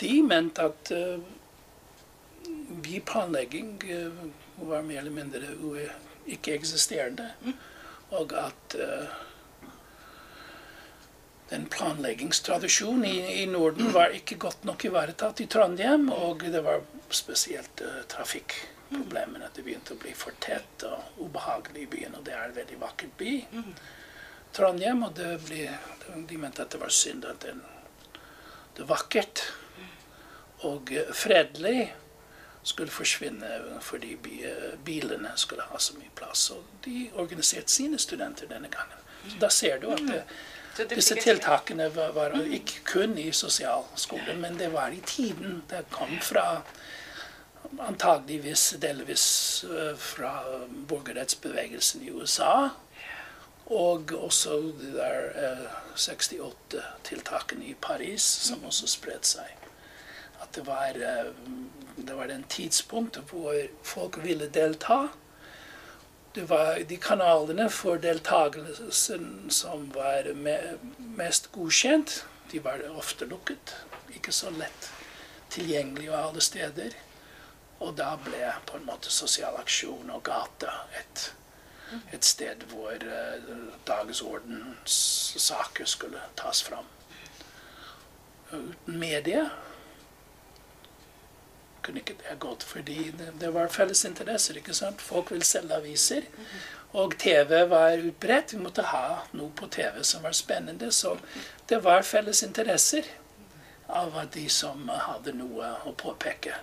De 0.00 0.22
mente 0.22 0.62
at 0.62 0.92
uh, 0.94 1.18
byplanlegging 2.82 3.82
uh, 3.90 4.12
var 4.68 4.82
mer 4.86 4.98
eller 4.98 5.10
mindre 5.10 5.42
ikke-eksisterende. 6.26 7.32
Og 8.10 8.32
at 8.38 8.76
uh, 8.78 9.25
den 11.50 11.66
planleggingstradisjonen 11.70 13.04
i, 13.04 13.42
i, 13.42 13.46
Norden 13.46 13.92
var 13.94 14.14
ikke 14.14 14.38
godt 14.46 14.64
nok 14.66 14.84
ivaretatt 14.88 15.40
i 15.40 15.46
Trondheim. 15.50 16.08
Og 16.10 16.42
det 16.42 16.62
var 16.66 16.82
spesielt 17.10 17.82
uh, 17.86 18.00
trafikkproblemene. 18.10 19.52
Det 19.54 19.62
begynte 19.66 19.94
å 19.94 20.00
bli 20.02 20.14
for 20.18 20.34
tett 20.42 20.86
og 20.88 21.20
ubehagelig 21.22 21.86
i 21.86 21.92
byen. 21.92 22.18
Og 22.18 22.26
det 22.26 22.34
er 22.34 22.48
en 22.48 22.56
veldig 22.56 22.80
vakker 22.82 23.12
by. 23.20 23.36
Trondheim, 24.56 25.04
og 25.06 25.20
ble, 25.46 25.68
de 26.26 26.40
mente 26.40 26.64
at 26.64 26.74
det 26.74 26.82
var 26.82 26.94
synd 26.94 27.26
at 27.28 27.44
det, 27.44 27.54
det 28.78 28.88
vakkert 28.88 29.44
og 30.64 30.90
fredelig 31.12 31.92
skulle 32.66 32.90
forsvinne 32.90 33.78
fordi 33.84 34.16
bilene 34.84 35.30
skulle 35.38 35.66
ha 35.70 35.78
så 35.78 35.94
mye 35.98 36.10
plass. 36.18 36.48
Og 36.50 36.64
de 36.86 37.06
organiserte 37.14 37.70
sine 37.70 37.98
studenter 38.02 38.48
denne 38.50 38.70
gangen. 38.72 39.02
Så 39.28 39.38
da 39.42 39.50
ser 39.50 39.78
du 39.82 39.90
at 39.94 40.02
det, 40.06 40.22
disse 40.84 41.16
tiltakene 41.20 41.88
var, 41.94 42.12
var, 42.16 42.36
ikke 42.52 42.82
kun 42.84 43.16
i 43.18 43.30
sosialskolen, 43.32 44.40
men 44.40 44.58
det 44.58 44.72
var 44.72 44.92
i 44.92 45.00
tiden. 45.06 45.62
Det 45.70 45.86
kom 45.90 46.18
fra 46.22 46.62
antageligvis 47.82 48.74
delvis 48.80 49.26
eh, 49.64 49.94
fra 49.96 50.32
borgerrettsbevegelsen 50.88 52.04
i 52.06 52.10
USA. 52.10 52.68
Og 53.66 54.12
også 54.14 54.60
de 54.78 54.92
der 54.94 55.30
eh, 55.34 55.66
68-tiltakene 55.96 57.72
i 57.72 57.74
Paris, 57.82 58.22
som 58.22 58.64
også 58.64 58.86
spredte 58.90 59.36
seg. 59.36 59.68
At 60.42 60.52
det 60.54 60.66
var, 60.66 60.94
eh, 60.94 61.32
det 61.96 62.16
var 62.16 62.30
den 62.30 62.44
tidspunktet 62.52 63.32
hvor 63.32 63.56
folk 63.82 64.20
ville 64.24 64.50
delta. 64.54 65.06
Det 66.36 66.42
var 66.50 66.82
de 66.88 66.96
kanalene 67.00 67.64
for 67.72 67.96
deltakelsen 67.96 69.46
som 69.48 69.86
var 69.94 70.26
me 70.36 70.56
mest 71.16 71.48
godkjent. 71.54 72.18
De 72.52 72.60
var 72.60 72.82
ofte 72.92 73.24
lukket. 73.24 73.72
Ikke 74.12 74.34
så 74.36 74.52
lett 74.52 74.90
tilgjengelig 75.54 76.10
alle 76.12 76.44
steder. 76.44 76.92
Og 77.80 77.96
da 77.96 78.10
ble 78.20 78.52
på 78.68 78.76
en 78.76 78.84
måte 78.84 79.08
sosial 79.12 79.56
aksjon 79.62 80.12
og 80.12 80.26
gata 80.28 80.82
et 81.00 81.30
et 82.12 82.24
sted 82.26 82.64
hvor 82.72 82.98
uh, 82.98 83.50
dagsordens 83.86 84.96
saker 85.38 85.86
skulle 85.88 86.20
tas 86.36 86.62
fram. 86.66 86.88
Uten 88.50 88.98
medie 88.98 89.46
kunne 91.86 92.02
ikke 92.02 92.18
det 92.22 92.38
gått, 92.42 92.66
fordi 92.66 93.10
det, 93.18 93.32
det, 93.40 93.52
var 93.54 93.72
felles 93.72 94.04
interesser. 94.08 94.58
ikke 94.60 94.74
sant? 94.76 95.02
Folk 95.02 95.32
ville 95.32 95.46
selge 95.46 95.78
aviser. 95.78 96.28
Og 96.96 97.16
TV 97.20 97.52
var 97.70 97.98
utbredt. 97.98 98.54
Vi 98.54 98.62
måtte 98.62 98.86
ha 98.90 99.22
noe 99.36 99.52
på 99.56 99.68
TV 99.72 100.02
som 100.06 100.26
var 100.26 100.36
spennende. 100.36 100.90
Så 100.92 101.16
det 101.70 101.82
var 101.84 102.06
felles 102.06 102.42
interesser 102.46 103.08
av 103.86 104.16
de 104.34 104.48
som 104.50 104.88
hadde 104.90 105.36
noe 105.38 105.74
å 105.86 105.92
påpeke, 105.94 106.54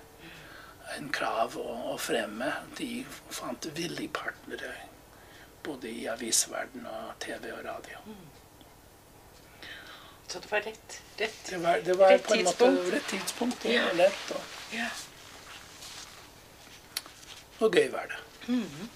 en 0.97 1.07
krav 1.15 1.55
å, 1.57 1.67
å 1.93 1.97
fremme, 1.97 2.49
de 2.77 3.05
fant 3.31 3.69
villige 3.77 4.11
partnere 4.13 4.73
både 5.63 5.87
i 5.89 6.07
avisverden 6.11 6.83
og 6.89 7.13
TV 7.23 7.51
og 7.55 7.61
radio. 7.65 8.01
Så 10.27 10.39
det 10.39 10.51
var 10.51 10.61
rett, 10.65 11.01
rett, 11.17 11.39
det 11.49 11.57
var, 11.63 11.79
det 11.85 11.93
var 11.93 12.09
rett 12.11 12.27
tidspunkt. 12.27 12.79
måte 12.83 12.95
rett 12.95 13.07
tidspunkt. 13.07 13.65
Ja. 13.65 13.89
Og 13.89 13.95
lett. 13.95 14.31
Og, 14.35 14.41
ja. 14.73 14.89
Og 17.63 17.73
gøy 17.73 17.91
var 17.91 18.07
det. 18.11 18.19
Mm. 18.47 18.89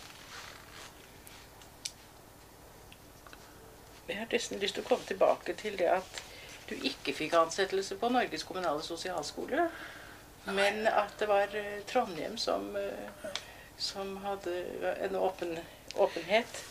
Jeg 4.08 4.18
har 4.18 4.28
nesten 4.32 4.60
lyst 4.60 4.78
til 4.78 4.86
å 4.86 4.88
komme 4.88 5.08
tilbake 5.08 5.56
til 5.60 5.76
det 5.80 5.90
at 5.92 6.22
du 6.70 6.76
ikke 6.76 7.14
fikk 7.16 7.36
ansettelse 7.40 7.96
på 8.00 8.10
Norges 8.12 8.44
kommunale 8.48 8.84
sosialskole, 8.84 9.68
men 10.48 10.88
at 10.88 11.16
det 11.20 11.28
var 11.28 11.52
eh, 11.56 11.80
Trondheim 11.88 12.38
som, 12.40 12.70
eh, 12.80 13.32
som 13.78 14.16
hadde 14.24 14.56
en 15.04 15.16
åpen, 15.20 15.58
åpenhet. 15.96 16.64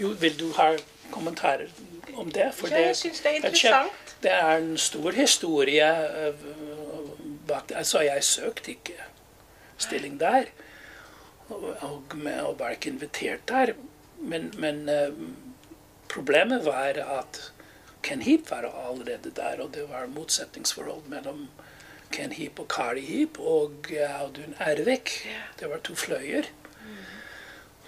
Jo, 0.00 0.14
vil 0.20 0.38
du 0.40 0.48
ha 0.56 0.72
kommentarer 1.12 1.68
om 2.14 2.32
det? 2.32 2.52
ja, 2.70 2.78
jeg 2.86 2.96
syns 2.96 3.20
det 3.20 3.30
er 3.30 3.40
interessant. 3.40 4.14
Det 4.22 4.32
er 4.32 4.56
en 4.56 4.78
stor 4.78 5.12
historie 5.12 5.88
bak 7.48 7.68
det. 7.68 7.76
Altså, 7.76 8.00
jeg 8.00 8.24
søkte 8.24 8.70
ikke 8.70 8.96
stilling 9.76 10.20
der. 10.20 10.44
Og, 11.52 11.76
og, 11.80 12.16
med, 12.16 12.40
og 12.40 12.58
var 12.58 12.70
ikke 12.70 12.90
invitert 12.90 13.48
der. 13.48 13.72
Men, 14.18 14.52
men 14.58 14.88
øh, 14.88 15.12
problemet 16.08 16.64
var 16.64 16.92
at 17.18 17.52
Ken 18.02 18.22
Heap 18.22 18.50
var 18.50 18.88
allerede 18.90 19.30
der, 19.36 19.62
og 19.62 19.74
det 19.74 19.82
var 19.90 20.06
motsetningsforhold 20.06 21.04
mellom 21.06 21.48
Ken 22.12 22.32
Heap 22.32 22.58
og 22.60 22.68
Kari 22.68 23.00
Heap 23.00 23.38
og 23.38 23.72
øh, 23.90 24.20
Audun 24.20 24.54
Ervik. 24.58 25.28
Det 25.60 25.70
var 25.70 25.78
to 25.78 25.94
fløyer. 25.94 26.42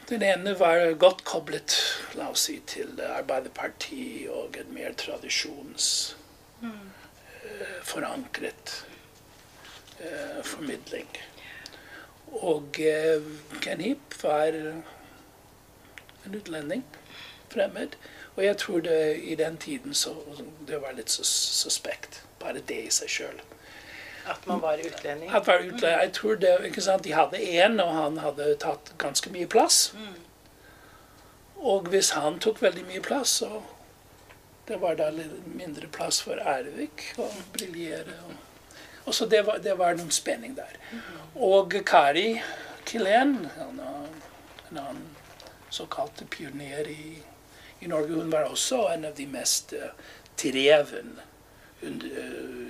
Den 0.09 0.23
ene 0.23 0.59
var 0.61 0.95
godt 1.01 1.25
koblet 1.25 1.75
la 2.15 2.27
oss 2.29 2.43
si, 2.49 2.59
til 2.69 3.01
Arbeiderpartiet 3.01 4.29
og 4.29 4.57
en 4.61 4.75
mer 4.77 4.93
tradisjonsforankret 5.01 6.19
eh, 7.45 7.79
forankret 7.89 8.75
eh, 10.01 10.43
formidling. 10.45 11.09
Og 12.43 12.81
eh, 12.81 13.23
Ken 13.63 13.81
Heap 13.81 14.17
var 14.23 14.57
en 14.57 16.35
utlending, 16.35 16.85
fremmed. 17.53 17.97
Og 18.35 18.45
jeg 18.45 18.57
tror 18.59 18.81
det 18.81 19.17
i 19.23 19.35
den 19.39 19.57
tiden 19.57 19.95
så 19.95 20.15
det 20.67 20.81
var 20.83 20.97
litt 20.97 21.11
sus 21.11 21.31
suspekt. 21.63 22.23
Bare 22.41 22.65
det 22.69 22.81
i 22.87 22.91
seg 22.91 23.09
sjøl. 23.11 23.43
At 24.27 24.47
man 24.49 24.61
var 24.63 24.81
utlending. 24.81 25.31
At 25.31 25.47
var 25.47 25.61
utlending. 25.61 26.01
jeg 26.03 26.13
tror 26.13 26.35
det, 26.35 26.55
ikke 26.65 26.83
sant, 26.83 27.05
De 27.05 27.13
hadde 27.13 27.39
én, 27.39 27.83
og 27.83 27.93
han 27.95 28.19
hadde 28.19 28.55
tatt 28.61 28.95
ganske 28.99 29.31
mye 29.31 29.47
plass. 29.47 29.95
Og 31.57 31.89
hvis 31.89 32.11
han 32.17 32.41
tok 32.41 32.63
veldig 32.63 32.85
mye 32.89 33.01
plass, 33.01 33.29
så 33.29 33.63
det 34.69 34.81
var 34.81 34.97
da 34.97 35.11
litt 35.13 35.45
mindre 35.47 35.89
plass 35.93 36.23
for 36.25 36.41
Ervik 36.41 37.11
å 37.21 37.29
briljere. 37.53 38.17
Og, 38.27 38.35
og 39.05 39.15
så 39.15 39.27
det 39.27 39.43
var, 39.47 39.59
det 39.65 39.75
var 39.79 39.97
noen 39.99 40.13
spenning 40.15 40.55
der. 40.57 40.79
Og 41.35 41.75
Kari 41.87 42.43
Kilén, 42.85 43.49
en 43.61 43.81
annen- 44.71 45.11
såkalt 45.75 46.31
pioner 46.31 46.89
i, 46.89 47.23
i 47.81 47.87
Norge, 47.87 48.15
hun 48.15 48.31
var 48.31 48.45
også 48.45 48.89
en 48.89 49.05
av 49.05 49.15
de 49.15 49.27
mest 49.27 49.73
eh, 49.73 49.91
dreven 50.39 51.17
eh, 51.83 51.89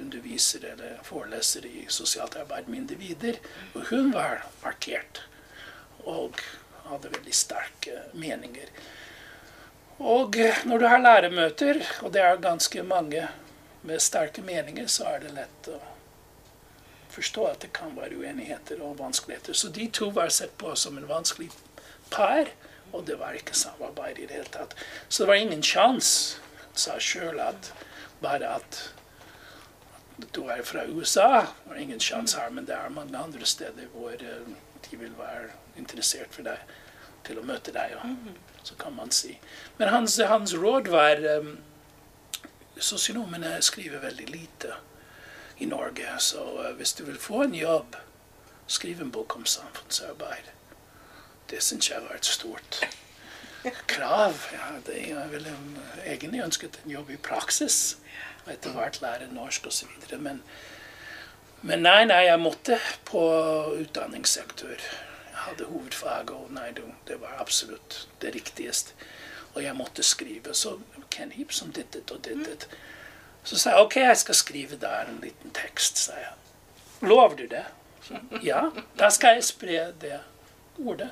undervisere 0.01 0.73
eller 0.73 0.99
forelesere 1.05 1.69
i 1.69 1.85
sosialt 1.89 2.37
arbeid 2.41 2.69
med 2.69 2.79
individer. 2.79 3.41
Og 3.75 3.91
hun 3.91 4.13
var 4.15 4.47
markert 4.63 5.21
og 6.05 6.41
hadde 6.89 7.13
veldig 7.13 7.37
sterke 7.37 8.07
meninger. 8.13 8.73
Og 9.99 10.37
når 10.65 10.79
du 10.81 10.87
har 10.91 11.03
læremøter, 11.05 11.85
og 12.03 12.13
det 12.13 12.25
er 12.25 12.41
ganske 12.43 12.83
mange 12.83 13.29
med 13.85 14.01
sterke 14.03 14.43
meninger, 14.43 14.89
så 14.89 15.13
er 15.13 15.23
det 15.23 15.37
lett 15.37 15.69
å 15.71 15.81
forstå 17.15 17.47
at 17.51 17.63
det 17.65 17.73
kan 17.77 17.95
være 17.97 18.19
uenigheter 18.19 18.83
og 18.83 18.99
vanskeligheter. 18.99 19.57
Så 19.57 19.71
de 19.75 19.89
to 19.89 20.11
var 20.15 20.33
sett 20.35 20.57
på 20.59 20.75
som 20.79 20.99
en 20.99 21.09
vanskelig 21.09 21.51
par, 22.11 22.51
og 22.93 23.07
det 23.07 23.19
var 23.19 23.39
ikke 23.39 23.57
samarbeid 23.59 24.19
i 24.19 24.27
det 24.29 24.39
hele 24.39 24.53
tatt. 24.55 24.75
Så 25.09 25.23
det 25.23 25.29
var 25.33 25.43
ingen 25.43 25.63
sjanse, 25.63 26.41
sa 26.75 26.99
sjøl, 26.99 27.41
at 27.41 27.73
bare 28.23 28.57
at 28.59 28.81
du 30.35 30.45
er 30.51 30.63
fra 30.63 30.85
USA, 30.87 31.47
var 31.67 31.79
ingen 31.81 32.01
sjanse 32.01 32.39
her, 32.39 32.51
men 32.51 32.67
det 32.67 32.75
er 32.75 32.95
mange 32.95 33.19
andre 33.19 33.47
steder 33.47 33.91
hvor 33.95 34.15
eh, 34.15 34.49
de 34.91 34.99
vil 34.99 35.15
være 35.19 35.51
interessert 35.79 36.35
for 36.35 36.47
deg 36.47 36.75
til 37.27 37.41
å 37.41 37.47
møte 37.47 37.73
deg, 37.75 37.97
og, 37.99 38.35
så 38.65 38.77
kan 38.81 38.95
man 38.97 39.11
si. 39.13 39.35
Men 39.79 39.91
hans, 39.93 40.17
hans 40.29 40.55
råd 40.57 40.91
var 40.93 41.21
um, 41.39 41.57
Sosionomene 42.75 43.61
skriver 43.63 44.01
veldig 44.03 44.25
lite 44.33 44.73
i 45.59 45.67
Norge, 45.67 46.07
så 46.19 46.45
eh, 46.65 46.75
hvis 46.77 46.93
du 46.93 47.05
vil 47.05 47.19
få 47.19 47.43
en 47.43 47.55
jobb, 47.55 47.97
skriv 48.67 49.01
en 49.01 49.13
bok 49.13 49.37
om 49.37 49.47
samfunnsarbeid. 49.47 50.51
Det 51.51 51.63
syns 51.63 51.91
jeg 51.91 52.03
var 52.03 52.17
et 52.17 52.27
stort 52.27 52.81
krav. 53.87 54.35
Ja, 54.53 54.93
jeg 54.93 55.31
ville 55.31 55.57
egentlig 56.07 56.43
ønsket 56.45 56.81
en 56.85 56.91
jobb 56.91 57.11
i 57.11 57.17
praksis, 57.17 57.99
og 58.45 58.53
etter 58.53 58.73
hvert 58.77 59.01
lære 59.03 59.33
norsk 59.33 59.67
osv. 59.67 59.91
Men, 60.19 60.43
men 61.63 61.85
nei, 61.85 62.05
nei, 62.09 62.25
jeg 62.29 62.41
måtte 62.41 62.79
på 63.09 63.25
utdanningssektor. 63.81 64.81
Jeg 65.35 65.43
hadde 65.47 65.69
hovedfag, 65.69 66.33
og 66.33 66.53
nei, 66.57 66.71
det, 66.77 67.21
var 67.21 67.41
absolutt 67.41 68.07
det 68.23 68.35
riktigste. 68.35 68.97
Og 69.55 69.63
jeg 69.63 69.77
måtte 69.77 70.03
skrive. 70.03 70.55
Så 70.55 70.79
Ken 71.11 71.33
Heap 71.33 71.53
som 71.53 71.73
dittet 71.73 72.11
og 72.11 72.25
dittet. 72.25 72.67
Så 73.45 73.59
sa 73.61 73.71
jeg 73.75 73.85
OK, 73.87 73.97
jeg 73.97 74.17
skal 74.17 74.35
skrive 74.35 74.77
der 74.81 75.09
en 75.11 75.19
liten 75.23 75.51
tekst, 75.53 75.99
sa 76.07 76.13
jeg. 76.17 76.33
Lover 77.05 77.37
du 77.37 77.47
det? 77.51 77.65
Så, 78.05 78.17
ja, 78.43 78.63
da 78.99 79.11
skal 79.13 79.37
jeg 79.39 79.45
spre 79.45 79.93
det 80.01 80.21
ordet. 80.79 81.11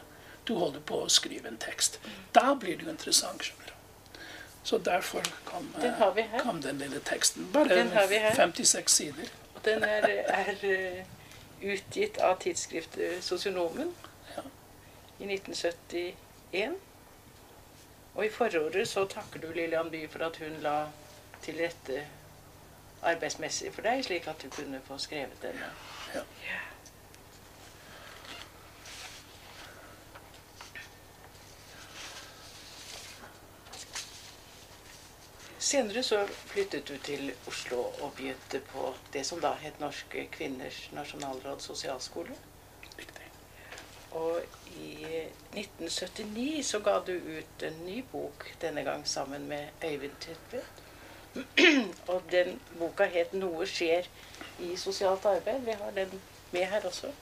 Du 0.49 0.55
holder 0.59 0.81
på 0.81 1.03
å 1.05 1.09
skrive 1.13 1.49
en 1.49 1.59
tekst. 1.61 1.99
Da 2.35 2.55
blir 2.59 2.77
du 2.81 2.89
interessant. 2.91 3.45
skjønner 3.45 3.69
du. 3.69 4.21
Så 4.65 4.79
derfor 4.79 5.23
kom, 5.45 5.69
Den 5.81 5.95
kom 6.41 6.61
den 6.63 6.79
lille 6.79 7.01
teksten. 7.01 7.49
Bare 7.53 7.69
Den 7.69 7.93
har 7.93 8.07
vi 8.07 8.19
her. 8.19 8.35
56 8.35 8.93
sider. 8.93 9.29
Og 9.55 9.61
den 9.65 9.85
er, 9.85 10.07
er 10.29 10.57
eh, 10.63 11.05
utgitt 11.63 12.19
av 12.19 12.39
tidsskriftet 12.43 13.23
Sosionomen 13.25 13.93
Ja. 14.37 14.43
i 15.21 15.29
1971. 15.35 16.75
Og 18.15 18.25
i 18.27 18.31
forordet 18.31 18.89
så 18.89 19.05
takker 19.09 19.41
du 19.41 19.53
Lillian 19.53 19.91
By 19.91 20.07
for 20.11 20.25
at 20.27 20.37
hun 20.43 20.59
la 20.63 20.87
til 21.43 21.55
rette 21.59 22.03
arbeidsmessig 23.03 23.73
for 23.75 23.87
deg, 23.87 24.05
slik 24.05 24.29
at 24.31 24.43
du 24.43 24.51
kunne 24.51 24.81
få 24.87 24.99
skrevet 24.99 25.43
denne. 25.43 25.73
Ja. 26.15 26.23
Senere 35.73 36.03
så 36.03 36.27
flyttet 36.27 36.89
du 36.89 36.97
til 36.99 37.31
Oslo 37.49 37.79
og 37.81 38.13
begynte 38.17 38.61
på 38.61 38.95
det 39.13 39.23
som 39.27 39.41
da 39.41 39.55
het 39.57 39.79
Norske 39.81 40.27
kvinners 40.35 40.89
nasjonalråd 40.93 41.63
sosialskole. 41.65 42.35
Riktig. 42.99 43.29
Og 44.11 44.43
i 44.77 45.07
1979 45.55 46.67
så 46.67 46.81
ga 46.85 46.99
du 47.07 47.15
ut 47.15 47.65
en 47.65 47.79
ny 47.87 48.03
bok, 48.13 48.51
denne 48.61 48.85
gang 48.85 49.07
sammen 49.09 49.49
med 49.49 49.85
Øyvind 49.85 50.19
Tvedtvedt. 50.21 50.82
Og 52.13 52.23
den 52.31 52.61
boka 52.79 53.05
het 53.05 53.33
'Noe 53.33 53.67
skjer 53.67 54.09
i 54.61 54.77
sosialt 54.77 55.25
arbeid'. 55.25 55.65
Vi 55.65 55.71
har 55.71 55.91
den 55.91 56.21
med 56.51 56.65
her 56.65 56.87
også. 56.87 57.13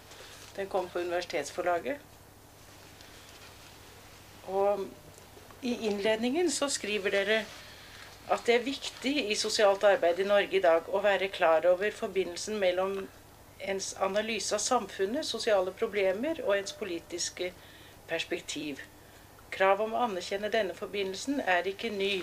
Den 0.57 0.69
kom 0.69 0.89
på 0.89 0.99
Universitetsforlaget. 0.99 1.97
Og 4.47 4.87
i 5.63 5.87
innledningen 5.87 6.51
så 6.51 6.69
skriver 6.69 7.11
dere 7.11 7.45
at 8.31 8.47
det 8.47 8.55
er 8.55 8.65
viktig 8.65 9.31
i 9.31 9.35
sosialt 9.35 9.85
arbeid 9.85 10.19
i 10.19 10.25
Norge 10.25 10.57
i 10.57 10.61
dag 10.61 10.89
å 10.89 11.01
være 11.03 11.29
klar 11.29 11.67
over 11.67 11.91
forbindelsen 11.91 12.59
mellom 12.59 13.09
ens 13.61 13.95
analyse 14.01 14.55
av 14.55 14.63
samfunnet, 14.65 15.27
sosiale 15.27 15.73
problemer 15.73 16.41
og 16.45 16.57
ens 16.59 16.73
politiske 16.73 17.53
perspektiv. 18.09 18.81
Krav 19.51 19.83
om 19.85 19.95
å 19.95 20.05
anerkjenne 20.07 20.51
denne 20.53 20.75
forbindelsen 20.75 21.41
er 21.41 21.67
ikke 21.67 21.91
ny, 21.91 22.23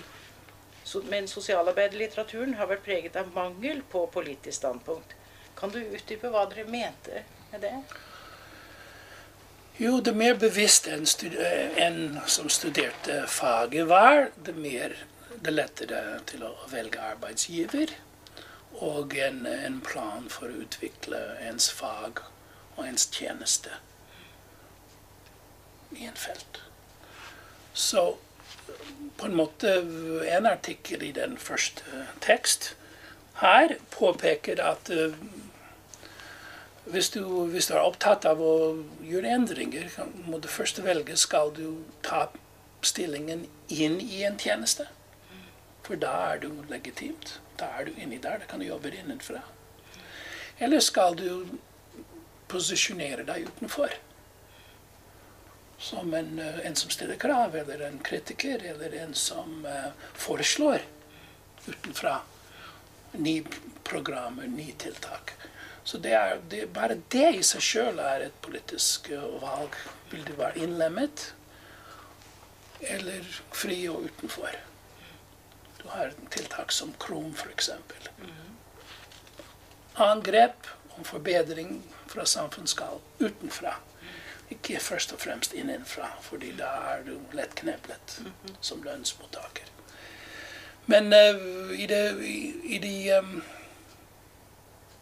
men 1.08 1.28
sosialarbeiderlitteraturen 1.28 2.54
har 2.58 2.70
vært 2.70 2.84
preget 2.86 3.16
av 3.16 3.32
mangel 3.34 3.82
på 3.92 4.06
politisk 4.12 4.56
standpunkt. 4.58 5.14
Kan 5.58 5.72
du 5.74 5.80
utdype 5.82 6.30
hva 6.32 6.46
dere 6.50 6.68
mente 6.70 7.24
med 7.52 7.64
det? 7.66 7.74
Jo, 9.78 10.00
det 10.00 10.14
mer 10.14 10.34
bevisst 10.34 10.88
en, 10.90 11.06
stud 11.06 11.36
en 11.38 12.18
som 12.26 12.48
studerte 12.50 13.20
faget 13.30 13.86
var, 13.86 14.30
det 14.42 14.56
mer 14.58 14.96
det 15.42 15.54
lettere 15.54 16.18
til 16.26 16.42
å 16.46 16.54
velge 16.72 17.02
arbeidsgiver. 17.12 17.92
Og 18.82 19.14
en, 19.18 19.44
en 19.46 19.80
plan 19.82 20.26
for 20.30 20.50
å 20.50 20.64
utvikle 20.64 21.20
ens 21.46 21.70
fag 21.74 22.22
og 22.76 22.84
ens 22.86 23.06
tjeneste 23.14 23.74
i 25.94 26.06
en 26.06 26.18
felt. 26.18 26.60
Så 27.74 28.18
på 29.18 29.26
en 29.26 29.34
måte 29.34 29.72
En 30.30 30.46
artikkel 30.46 31.02
i 31.02 31.12
den 31.12 31.36
første 31.38 32.04
tekst 32.22 32.74
her 33.40 33.76
påpeker 33.94 34.60
at 34.62 34.90
eh, 34.90 35.14
hvis 36.88 37.10
du, 37.14 37.22
hvis 37.52 37.68
du 37.68 37.74
er 37.76 37.84
opptatt 37.84 38.24
av 38.26 38.40
å 38.42 38.52
gjøre 39.04 39.30
endringer, 39.36 39.90
må 40.26 40.40
du 40.40 40.48
først 40.48 40.80
velge 40.82 41.18
skal 41.20 41.52
du 41.54 41.84
ta 42.02 42.28
stillingen 42.82 43.44
inn 43.68 43.98
i 44.00 44.22
en 44.24 44.38
tjeneste. 44.40 44.88
For 45.84 46.00
da 46.00 46.14
er 46.32 46.42
du 46.42 46.48
legitimt. 46.70 47.38
Da 47.60 47.68
er 47.78 47.88
du 47.88 48.00
inni 48.00 48.18
der. 48.22 48.40
Da 48.40 48.48
kan 48.48 48.60
du 48.60 48.66
jobbe 48.66 48.90
innenfra. 48.92 49.42
Eller 50.58 50.80
skal 50.84 51.16
du 51.18 51.58
posisjonere 52.48 53.26
deg 53.28 53.46
utenfor? 53.50 53.92
Som 55.78 56.14
en, 56.14 56.38
eh, 56.38 56.66
en 56.66 56.76
som 56.76 56.90
stiller 56.90 57.16
krav, 57.16 57.56
eller 57.56 57.80
en 57.80 57.98
kritiker, 57.98 58.64
eller 58.64 58.94
en 58.94 59.14
som 59.14 59.66
uh, 59.66 59.92
foreslår 60.14 60.82
utenfra 61.66 62.20
nye 63.12 63.44
programmer, 63.84 64.46
nye 64.46 64.72
tiltak. 64.72 65.32
Så 65.84 65.98
det 65.98 66.12
er, 66.12 66.40
det, 66.48 66.66
bare 66.74 66.98
det 67.08 67.28
i 67.38 67.44
seg 67.46 67.62
sjøl 67.62 68.00
er 68.02 68.26
et 68.26 68.40
politisk 68.42 69.10
uh, 69.14 69.38
valg. 69.42 69.76
Vil 70.10 70.24
du 70.26 70.34
være 70.40 70.64
innlemmet, 70.64 71.32
eller 72.80 73.24
fri 73.54 73.84
og 73.90 74.08
utenfor? 74.08 74.58
Du 75.78 75.86
har 75.94 76.10
tiltak 76.34 76.72
som 76.74 76.90
KROM, 76.98 77.30
f.eks. 77.38 77.70
Angrep 79.98 80.66
om 80.96 81.04
forbedring 81.04 81.78
fra 82.06 82.26
samfunnet 82.26 82.74
skal 82.74 83.00
utenfra. 83.18 83.78
Ikke 84.50 84.80
først 84.80 85.12
og 85.12 85.20
fremst 85.20 85.54
innenfra, 85.54 86.08
fordi 86.22 86.54
da 86.56 86.70
er 86.92 87.02
du 87.06 87.18
lettkneblet 87.36 88.20
som 88.60 88.82
lønnsmottaker. 88.82 89.68
Men 90.86 91.12
uh, 91.12 91.80
i 91.80 91.86
det, 91.86 92.24
i, 92.24 92.54
i 92.64 92.78
de 92.78 93.18
um, 93.18 93.42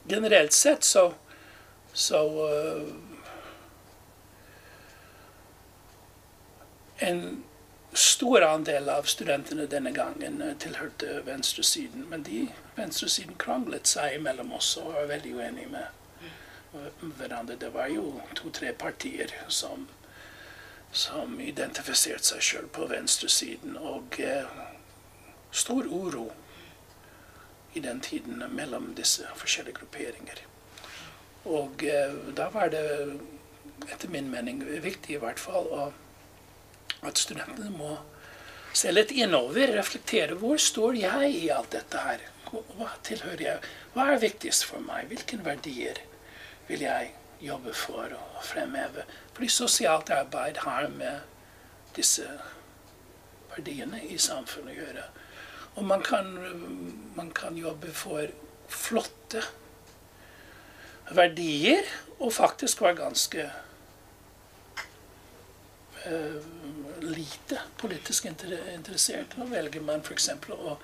Generelt 0.08 0.52
sett 0.52 0.84
så, 0.84 1.14
så 1.92 2.22
uh, 2.26 2.94
En 6.98 7.44
stor 7.92 8.42
andel 8.42 8.88
av 8.88 9.06
studentene 9.06 9.66
denne 9.70 9.92
gangen 9.94 10.42
tilhørte 10.58 11.20
venstresiden. 11.26 12.06
Men 12.10 12.22
de 12.26 12.48
venstresiden 12.76 13.38
kranglet 13.38 13.88
seg 13.88 14.18
imellom 14.18 14.52
oss 14.58 14.74
og 14.80 14.92
var 14.94 15.08
veldig 15.10 15.34
uenige 15.36 15.70
med 15.72 16.05
hverandre. 17.00 17.56
Det 17.60 17.72
var 17.74 17.90
jo 17.92 18.20
to-tre 18.38 18.72
partier 18.72 19.32
som, 19.48 19.86
som 20.92 21.38
identifiserte 21.40 22.32
seg 22.32 22.48
sjøl 22.48 22.68
på 22.72 22.88
venstresiden. 22.90 23.76
Og 23.76 24.20
eh, 24.22 24.48
stor 25.50 25.86
uro 25.86 26.30
i 27.76 27.80
den 27.80 28.00
tiden 28.00 28.42
mellom 28.56 28.92
disse 28.96 29.28
forskjellige 29.36 29.80
grupperinger. 29.80 30.42
Og 31.46 31.84
eh, 31.84 32.14
da 32.36 32.48
var 32.54 32.72
det 32.72 32.84
etter 33.92 34.10
min 34.10 34.30
mening 34.32 34.62
viktig 34.82 35.16
i 35.16 35.22
hvert 35.22 35.40
fall 35.40 35.68
å, 35.70 35.88
at 37.06 37.20
studentene 37.20 37.70
må 37.74 37.98
se 38.76 38.92
litt 38.92 39.12
innover, 39.14 39.72
reflektere. 39.76 40.36
Hvor 40.40 40.58
står 40.60 40.98
jeg 41.00 41.36
i 41.42 41.50
alt 41.52 41.72
dette 41.76 42.00
her? 42.02 42.24
Hva 42.50 42.90
tilhører 43.06 43.42
jeg? 43.42 43.70
Hva 43.94 44.10
er 44.12 44.22
viktigst 44.22 44.66
for 44.68 44.84
meg? 44.84 45.08
Hvilke 45.10 45.38
verdier 45.44 46.00
vil 46.68 46.84
jeg 46.86 47.12
jobbe 47.40 47.74
for 47.76 48.12
å 48.16 48.42
fremheve? 48.44 49.04
Fordi 49.34 49.48
sosialt 49.52 50.10
arbeid 50.14 50.62
har 50.64 50.88
med 50.92 51.20
disse 51.96 52.26
verdiene 53.52 54.02
i 54.04 54.18
samfunnet 54.20 54.74
å 54.74 54.80
gjøre. 54.80 55.04
Og 55.76 55.84
man 55.84 56.02
kan, 56.04 56.32
man 57.16 57.30
kan 57.36 57.56
jobbe 57.60 57.92
for 57.92 58.32
flotte 58.72 59.42
verdier 61.14 61.84
og 62.18 62.32
faktisk 62.32 62.80
være 62.82 62.96
ganske 62.98 63.44
uh, 66.06 66.40
lite 67.04 67.60
politisk 67.78 68.24
interessert. 68.26 69.36
Nå 69.36 69.46
velger 69.52 69.84
man 69.84 70.00
f.eks. 70.00 70.30
å 70.50 70.78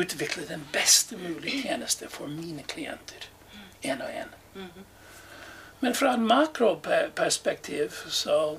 utvikle 0.00 0.46
den 0.48 0.64
beste 0.72 1.20
mulige 1.20 1.66
tjeneste 1.68 2.08
for 2.12 2.32
mine 2.32 2.64
klienter. 2.64 3.28
Én 3.84 4.00
og 4.04 4.10
én. 4.12 4.32
Men 5.80 5.94
fra 5.94 6.12
en 6.12 6.26
makroperspektiv 6.26 7.94
så 8.08 8.58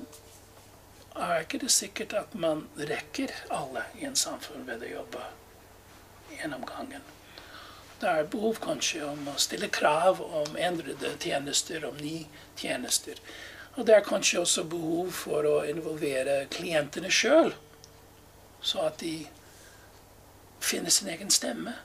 er 1.14 1.44
ikke 1.44 1.60
det 1.62 1.70
sikkert 1.70 2.14
at 2.18 2.34
man 2.34 2.64
rekker 2.76 3.30
alle 3.52 3.84
i 4.00 4.06
en 4.08 4.18
samfunn 4.18 4.64
ved 4.66 4.82
å 4.82 4.90
jobbe 4.96 5.22
gjennom 6.34 6.64
gangen. 6.66 7.04
Det 8.02 8.10
er 8.10 8.30
behov 8.30 8.58
kanskje 8.64 9.04
om 9.06 9.28
å 9.30 9.36
stille 9.38 9.68
krav 9.70 10.18
om 10.24 10.56
endrede 10.58 11.12
tjenester, 11.22 11.84
om 11.86 12.00
nye 12.02 12.24
tjenester. 12.58 13.20
Og 13.76 13.86
det 13.86 13.94
er 13.94 14.08
kanskje 14.08 14.42
også 14.42 14.64
behov 14.66 15.12
for 15.14 15.46
å 15.46 15.60
involvere 15.70 16.48
klientene 16.50 17.12
sjøl, 17.14 17.52
så 18.62 18.88
at 18.88 18.98
de 19.04 19.14
finner 20.58 20.90
sin 20.90 21.12
egen 21.14 21.30
stemme. 21.30 21.76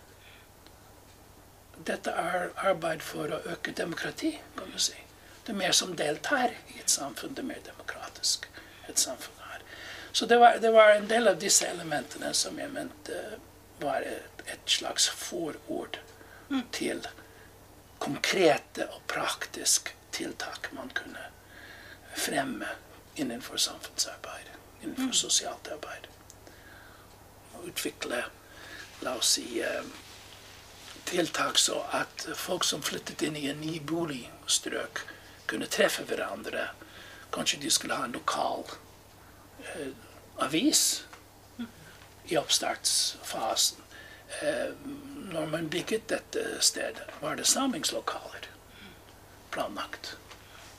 Dette 1.78 2.10
er 2.10 2.50
arbeid 2.66 3.06
for 3.06 3.30
å 3.30 3.44
øke 3.54 3.76
demokrati, 3.78 4.34
kan 4.58 4.74
du 4.74 4.82
si. 4.82 4.98
Det 5.48 5.54
er 5.54 5.60
mer 5.64 5.72
som 5.72 5.94
deltar 5.96 6.52
i 6.68 6.82
et 6.82 6.90
samfunn, 6.92 7.32
det 7.34 7.40
er 7.40 7.48
mer 7.48 7.62
demokratisk 7.64 8.50
et 8.92 9.00
samfunn 9.00 9.46
er. 9.54 9.62
Så 10.12 10.26
det 10.26 10.42
var, 10.42 10.58
det 10.60 10.74
var 10.76 10.92
en 10.92 11.08
del 11.08 11.32
av 11.32 11.40
disse 11.40 11.70
elementene 11.72 12.34
som 12.36 12.60
jeg 12.60 12.68
mente 12.74 13.22
var 13.80 14.04
et, 14.04 14.44
et 14.52 14.68
slags 14.68 15.08
forord 15.08 16.02
mm. 16.50 16.66
til 16.76 17.08
konkrete 18.04 18.90
og 18.92 19.08
praktiske 19.08 19.96
tiltak 20.12 20.68
man 20.76 20.92
kunne 20.92 21.30
fremme 22.18 22.68
innenfor 23.16 23.58
samfunnsarbeid, 23.58 24.52
innenfor 24.82 25.14
mm. 25.14 25.14
sosialt 25.14 25.72
arbeid. 25.72 26.12
Og 27.54 27.72
utvikle, 27.72 28.26
la 29.02 29.16
oss 29.16 29.38
si, 29.38 29.62
eh, 29.64 29.84
tiltak 31.08 31.58
så 31.58 31.86
at 31.96 32.28
folk 32.36 32.68
som 32.68 32.84
flyttet 32.84 33.24
inn 33.24 33.40
i 33.40 33.48
en 33.48 33.64
ny 33.64 33.80
boligstrøk, 33.80 35.08
kunne 35.48 35.70
treffe 35.72 36.04
hverandre. 36.08 36.70
Kanskje 37.34 37.62
de 37.62 37.72
skulle 37.72 37.96
ha 37.96 38.08
en 38.08 38.16
lokal 38.16 38.66
eh, 39.64 39.92
avis 40.44 41.04
i 42.28 42.38
oppstartsfasen. 42.38 43.84
Eh, 44.42 44.72
når 45.32 45.46
man 45.46 45.70
bygget 45.70 46.10
dette 46.10 46.62
stedet, 46.64 47.08
var 47.22 47.36
det 47.36 47.48
samlingslokaler 47.48 48.50
planlagt 49.52 50.18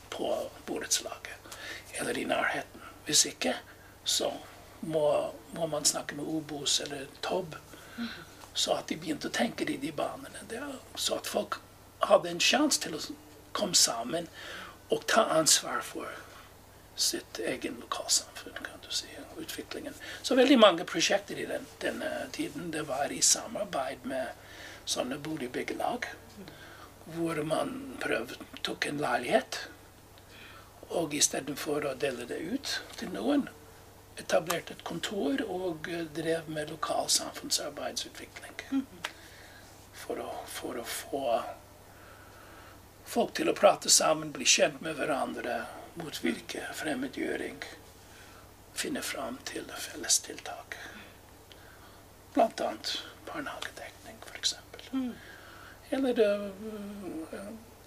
på 0.09 0.49
borettslaget 0.65 1.57
eller 1.99 2.17
i 2.17 2.23
nærheten. 2.23 2.81
Hvis 3.05 3.25
ikke, 3.25 3.55
så 4.03 4.31
må, 4.81 5.33
må 5.53 5.67
man 5.67 5.85
snakke 5.85 6.15
med 6.15 6.25
Obos 6.25 6.79
eller 6.79 7.05
Tobb, 7.21 7.55
så 8.53 8.77
at 8.79 8.89
de 8.89 8.97
begynte 8.97 9.27
å 9.27 9.33
tenke 9.33 9.65
i 9.67 9.77
de 9.77 9.91
banene. 9.91 10.45
Det, 10.49 10.61
så 10.95 11.17
at 11.19 11.27
folk 11.27 11.59
hadde 12.05 12.31
en 12.31 12.39
sjanse 12.43 12.81
til 12.81 12.95
å 12.95 13.01
komme 13.53 13.75
sammen 13.75 14.27
og 14.89 15.05
ta 15.07 15.25
ansvar 15.37 15.81
for 15.85 16.09
sitt 16.99 17.39
egen 17.39 17.79
lokalsamfunn. 17.79 18.53
kan 18.53 18.79
du 18.81 18.91
si, 18.91 19.07
utviklingen. 19.37 19.93
Så 20.21 20.35
veldig 20.35 20.59
mange 20.59 20.85
prosjekter 20.85 21.37
i 21.37 21.45
den, 21.45 21.65
denne 21.79 22.27
tiden 22.31 22.71
det 22.71 22.81
var 22.87 23.11
i 23.11 23.21
samarbeid 23.21 24.03
med 24.03 24.27
sånne 24.85 25.17
boligbyggelag. 25.17 26.09
Hvor 27.15 27.43
man 27.43 27.95
prøvde, 28.01 28.35
tok 28.61 28.85
en 28.85 28.99
leilighet 29.01 29.63
og 30.89 31.13
istedenfor 31.13 31.85
å 31.85 31.95
dele 32.01 32.25
det 32.29 32.39
ut 32.41 32.73
til 32.97 33.11
noen, 33.13 33.47
etablerte 34.19 34.73
et 34.75 34.83
kontor 34.83 35.41
og 35.45 35.87
drev 36.15 36.49
med 36.51 36.73
lokal 36.73 37.07
samfunnsarbeidsutvikling. 37.13 38.83
For 39.99 40.19
å, 40.23 40.29
for 40.49 40.79
å 40.81 40.85
få 40.87 41.23
folk 43.09 43.33
til 43.37 43.49
å 43.49 43.57
prate 43.57 43.89
sammen, 43.89 44.33
bli 44.35 44.45
kjent 44.45 44.81
med 44.85 44.99
hverandre, 44.99 45.63
motvirke 45.99 46.67
fremmedgjøring. 46.77 47.57
Finne 48.77 49.01
fram 49.03 49.39
til 49.49 49.65
felles 49.81 50.19
tiltak. 50.23 50.77
Blant 52.35 52.61
annet 52.61 52.93
barnehagedekning, 53.27 54.21
f.eks. 54.29 54.55
Mm. 54.93 55.13
Eller 55.89 56.13
det, 56.13 56.29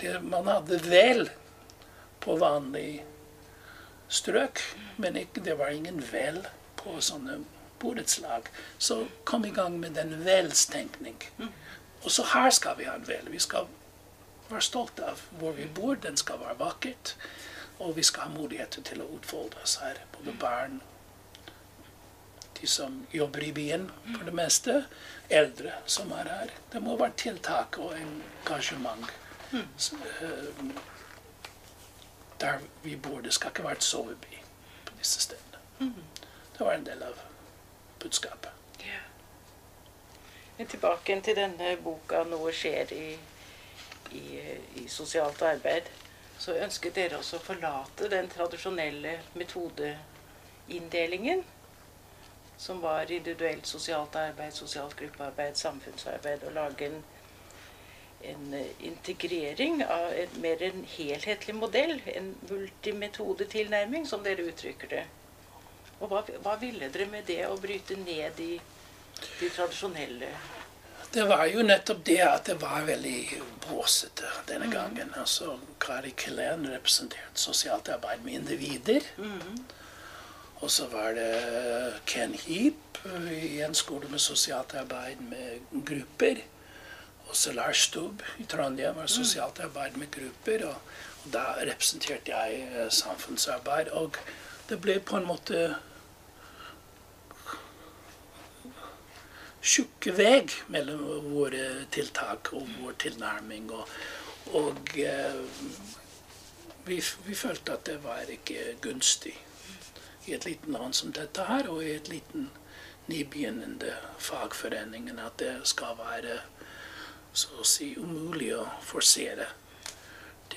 det 0.03 0.19
man 0.27 0.51
hadde 0.51 0.81
vel 0.83 1.29
på 2.23 2.37
vanlig 2.43 3.05
strøk. 4.13 4.61
Men 4.97 5.17
ikke, 5.17 5.45
det 5.47 5.55
var 5.59 5.71
ingen 5.71 6.03
vel 6.11 6.43
på 6.83 6.99
sånne 7.01 7.41
borettslag. 7.83 8.51
Så 8.79 9.05
kom 9.25 9.47
i 9.47 9.55
gang 9.55 9.79
med 9.81 9.95
den 9.99 10.19
velstenkning. 10.27 11.19
Og 12.03 12.11
så 12.11 12.27
her 12.35 12.51
skal 12.51 12.79
vi 12.79 12.91
ha 12.91 12.99
en 12.99 13.07
vel. 13.07 13.31
Vi 13.31 13.41
skal 13.43 13.71
være 14.53 14.69
stolte 14.69 15.07
av 15.09 15.25
hvor 15.41 15.57
vi 15.57 15.67
bor. 15.67 15.95
Den 15.95 16.17
skal 16.17 16.41
være 16.41 16.59
vakkert. 16.61 17.17
Og 17.83 17.97
vi 17.97 18.05
skal 18.07 18.29
ha 18.29 18.35
muligheter 18.37 18.85
til 18.87 19.03
å 19.03 19.09
utfolde 19.17 19.59
oss 19.62 19.79
her. 19.83 19.99
Både 20.15 20.35
barn, 20.41 20.81
de 22.61 22.69
som 22.71 23.07
jobber 23.12 23.43
i 23.43 23.53
byen 23.53 23.88
for 24.05 24.29
det 24.29 24.35
meste, 24.38 24.85
eldre 25.31 25.75
som 25.87 26.12
er 26.15 26.31
her. 26.31 26.55
Det 26.73 26.83
må 26.83 26.97
være 27.01 27.17
tiltak 27.25 27.79
og 27.83 27.97
engasjement. 27.99 29.11
Så, 29.77 29.97
uh, 29.97 30.71
der 32.41 32.59
vi 32.83 32.97
bor. 32.97 33.21
Det 33.21 33.35
skal 33.35 33.51
ikke 33.51 33.65
være 33.65 33.81
et 33.81 33.83
soveby 33.83 34.38
på 34.87 34.95
disse 34.99 35.21
stedene. 35.21 35.93
Det 36.59 36.67
var 36.67 36.73
en 36.73 36.87
del 36.87 37.03
av 37.03 37.19
budskapet. 37.99 38.51
Ja. 38.81 39.03
Tilbake 40.65 41.21
til 41.21 41.37
denne 41.37 41.77
boka 41.83 42.23
'Noe 42.25 42.53
skjer 42.53 42.93
i, 42.93 43.19
i, 44.14 44.40
i 44.83 44.88
sosialt 44.88 45.42
arbeid'. 45.42 45.88
Så 46.38 46.53
ønsket 46.59 46.94
dere 46.94 47.18
også 47.18 47.37
å 47.38 47.46
forlate 47.46 48.09
den 48.11 48.29
tradisjonelle 48.29 49.20
metodeinndelingen 49.38 51.44
som 52.62 52.81
var 52.81 53.11
individuelt 53.11 53.66
sosialt 53.66 54.16
arbeid, 54.16 54.55
sosialt 54.55 54.94
gruppearbeid, 54.96 55.57
samfunnsarbeid, 55.59 56.44
og 56.46 56.53
lage 56.53 56.87
en, 56.87 57.01
en 58.22 58.55
integrering 58.81 59.83
av 59.85 60.12
en, 60.14 60.37
mer 60.44 60.62
en 60.62 60.85
helhetlig 60.96 61.57
modell, 61.59 61.96
en 62.07 62.31
multimetodetilnærming, 62.51 64.07
som 64.07 64.22
dere 64.22 64.46
uttrykker 64.53 64.94
det. 64.94 65.03
Og 66.01 66.11
hva, 66.11 66.22
hva 66.44 66.55
ville 66.62 66.90
dere 66.94 67.09
med 67.11 67.27
det 67.27 67.40
å 67.48 67.59
bryte 67.62 67.98
ned 67.98 68.38
de, 68.38 68.53
de 69.40 69.51
tradisjonelle 69.51 70.31
Det 71.12 71.25
var 71.29 71.44
jo 71.46 71.62
nettopp 71.62 72.05
det 72.05 72.20
at 72.25 72.46
det 72.48 72.55
var 72.62 72.87
veldig 72.88 73.42
bråsete 73.66 74.29
denne 74.48 74.70
gangen. 74.72 75.11
Altså, 75.20 75.59
Kari 75.81 76.14
Kelen 76.16 76.64
representerte 76.72 77.37
sosialt 77.40 77.90
arbeid 77.92 78.25
med 78.25 78.38
individer. 78.38 79.05
Og 80.62 80.70
så 80.70 80.87
var 80.87 81.12
det 81.12 81.98
Ken 82.07 82.33
Heap 82.35 83.03
i 83.29 83.61
en 83.61 83.75
skole 83.75 84.09
med 84.09 84.18
sosialt 84.25 84.75
arbeid 84.79 85.20
med 85.20 85.85
grupper. 85.85 86.40
Og 87.29 87.37
så 87.37 87.53
Lars 87.53 87.85
Stubb 87.88 88.22
i 88.38 88.44
Trondheim 88.48 88.96
var 88.96 89.07
sosialt 89.07 89.61
arbeid 89.61 89.96
med 89.96 90.11
grupper. 90.11 90.66
Og, 90.68 90.75
og 91.25 91.33
da 91.33 91.44
representerte 91.61 92.33
jeg 92.33 92.68
eh, 92.72 92.90
samfunnsarbeid. 92.90 93.92
Og 93.92 94.16
det 94.68 94.81
ble 94.81 95.01
på 95.01 95.16
en 95.20 95.29
måte 95.29 95.75
tjukke 99.62 100.12
vei 100.16 100.42
mellom 100.75 101.31
våre 101.31 101.87
tiltak 101.94 102.53
og 102.59 102.66
vår 102.81 102.98
tilnærming. 103.05 103.70
Og, 103.72 103.88
og 104.59 104.96
eh, 104.98 105.38
vi, 106.87 106.98
vi 107.27 107.38
følte 107.38 107.77
at 107.77 107.87
det 107.87 108.01
var 108.05 108.31
ikke 108.31 108.77
gunstig 108.83 109.37
i 110.27 110.35
et 110.35 110.44
liten 110.46 110.75
land 110.75 110.94
som 110.94 111.14
dette 111.14 111.46
her, 111.46 111.68
og 111.70 111.83
i 111.85 111.94
et 111.96 112.09
liten 112.11 112.51
nybegynnende 113.11 113.94
fagforeningen, 114.22 115.18
at 115.18 115.38
det 115.42 115.55
skal 115.66 115.96
være 115.98 116.38
så 117.33 117.59
å 117.59 117.66
si 117.66 117.94
umulig 117.98 118.53
å 118.55 118.66
forsere 118.85 119.48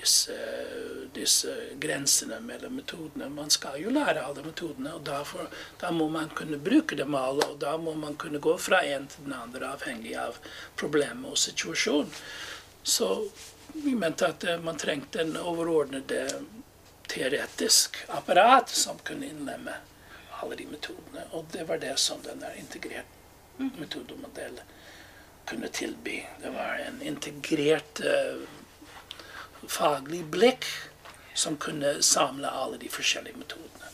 disse, 0.06 0.38
disse 1.14 1.54
grensene 1.80 2.40
mellom 2.40 2.76
metodene. 2.76 3.30
Man 3.30 3.50
skal 3.50 3.80
jo 3.82 3.94
lære 3.94 4.22
alle 4.22 4.44
metodene, 4.46 4.94
og 4.94 5.06
derfor, 5.08 5.50
da 5.82 5.92
må 5.92 6.08
man 6.14 6.30
kunne 6.38 6.60
bruke 6.62 6.98
dem 7.00 7.18
alle. 7.18 7.48
Og 7.50 7.58
da 7.62 7.76
må 7.82 7.96
man 7.98 8.18
kunne 8.22 8.42
gå 8.44 8.58
fra 8.62 8.84
en 8.86 9.08
til 9.10 9.26
den 9.26 9.34
andre, 9.34 9.74
avhengig 9.74 10.14
av 10.22 10.38
problemet 10.78 11.32
og 11.32 11.42
situasjonen. 11.42 12.14
Så 12.86 13.10
vi 13.74 13.96
mente 13.98 14.30
at 14.30 14.46
eh, 14.46 14.62
man 14.62 14.78
trengte 14.78 15.24
en 15.24 15.34
overordnede 15.42 16.28
teoretisk 17.10 17.98
apparat 18.14 18.70
som 18.70 19.02
kunne 19.06 19.26
innlemme 19.34 19.74
alle 20.42 20.58
de 20.60 20.68
metodene. 20.70 21.26
Og 21.34 21.50
det 21.54 21.66
var 21.66 21.82
det 21.82 21.96
som 22.02 22.22
den 22.22 22.46
der 22.46 22.54
integrert 22.62 23.10
metodemodell 23.58 24.62
kunne 25.50 25.68
tilby. 25.74 26.20
Det 26.42 26.54
var 26.54 26.78
en 26.86 27.02
integrert 27.02 28.06
eh, 28.06 28.46
faglig 29.72 30.24
blikk 30.32 30.66
som 31.36 31.58
kunne 31.58 32.02
samle 32.04 32.50
alle 32.50 32.78
de 32.78 32.90
forskjellige 32.90 33.38
metodene. 33.38 33.92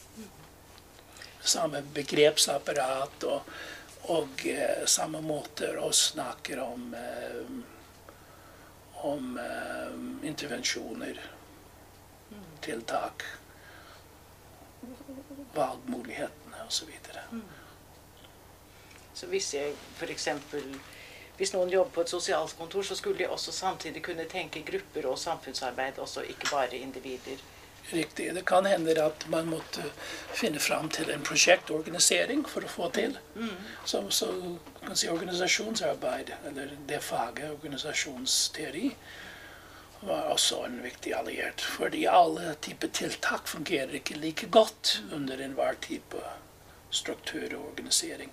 Samme 1.42 1.82
begrepsapparat 1.94 3.24
og, 3.26 3.48
og 4.14 4.46
eh, 4.46 4.86
samme 4.86 5.24
måter 5.26 5.80
å 5.82 5.90
snakke 5.96 6.60
om, 6.62 6.92
eh, 6.94 7.54
om 9.10 9.38
eh, 9.42 9.96
intervensjoner, 10.30 11.22
tiltak, 12.62 13.26
valgmulighetene 15.56 16.62
osv. 16.68 16.94
Så 19.14 19.28
hvis 19.30 19.54
jeg 19.54 19.74
f.eks. 19.98 20.28
Hvis 21.41 21.56
noen 21.56 21.71
jobber 21.73 21.89
på 21.95 22.04
et 22.06 22.12
sosialkontor, 22.12 22.84
så 22.86 22.95
skulle 22.95 23.17
de 23.17 23.25
også 23.34 23.51
samtidig 23.51 24.04
kunne 24.06 24.27
tenke 24.30 24.62
grupper 24.62 25.08
og 25.10 25.17
samfunnsarbeid, 25.17 25.97
også 25.97 26.21
ikke 26.30 26.51
bare 26.51 26.77
individer. 26.77 27.41
Riktig. 27.89 28.27
Det 28.36 28.43
kan 28.45 28.65
hende 28.69 28.93
at 29.01 29.25
man 29.34 29.49
måtte 29.49 29.88
finne 30.38 30.62
fram 30.62 30.89
til 30.93 31.10
en 31.10 31.25
prosjektorganisering 31.25 32.45
for 32.45 32.62
å 32.62 32.69
få 32.69 32.91
til. 32.93 33.17
Så, 33.86 34.04
så 34.13 34.30
kan 34.86 34.95
si 35.01 35.10
organisasjonsarbeid, 35.10 36.30
eller 36.51 36.77
det 36.88 37.01
faget, 37.04 37.49
organisasjonsteori, 37.58 38.93
var 40.06 40.30
også 40.36 40.62
en 40.69 40.77
viktig 40.86 41.17
alliert. 41.17 41.65
Fordi 41.73 42.06
alle 42.06 42.54
typer 42.62 42.93
tiltak 43.01 43.49
fungerer 43.49 43.97
ikke 43.97 44.21
like 44.21 44.54
godt 44.54 44.99
under 45.10 45.41
enhver 45.41 45.82
type 45.82 46.21
struktur 46.93 47.49
og 47.58 47.71
organisering. 47.73 48.30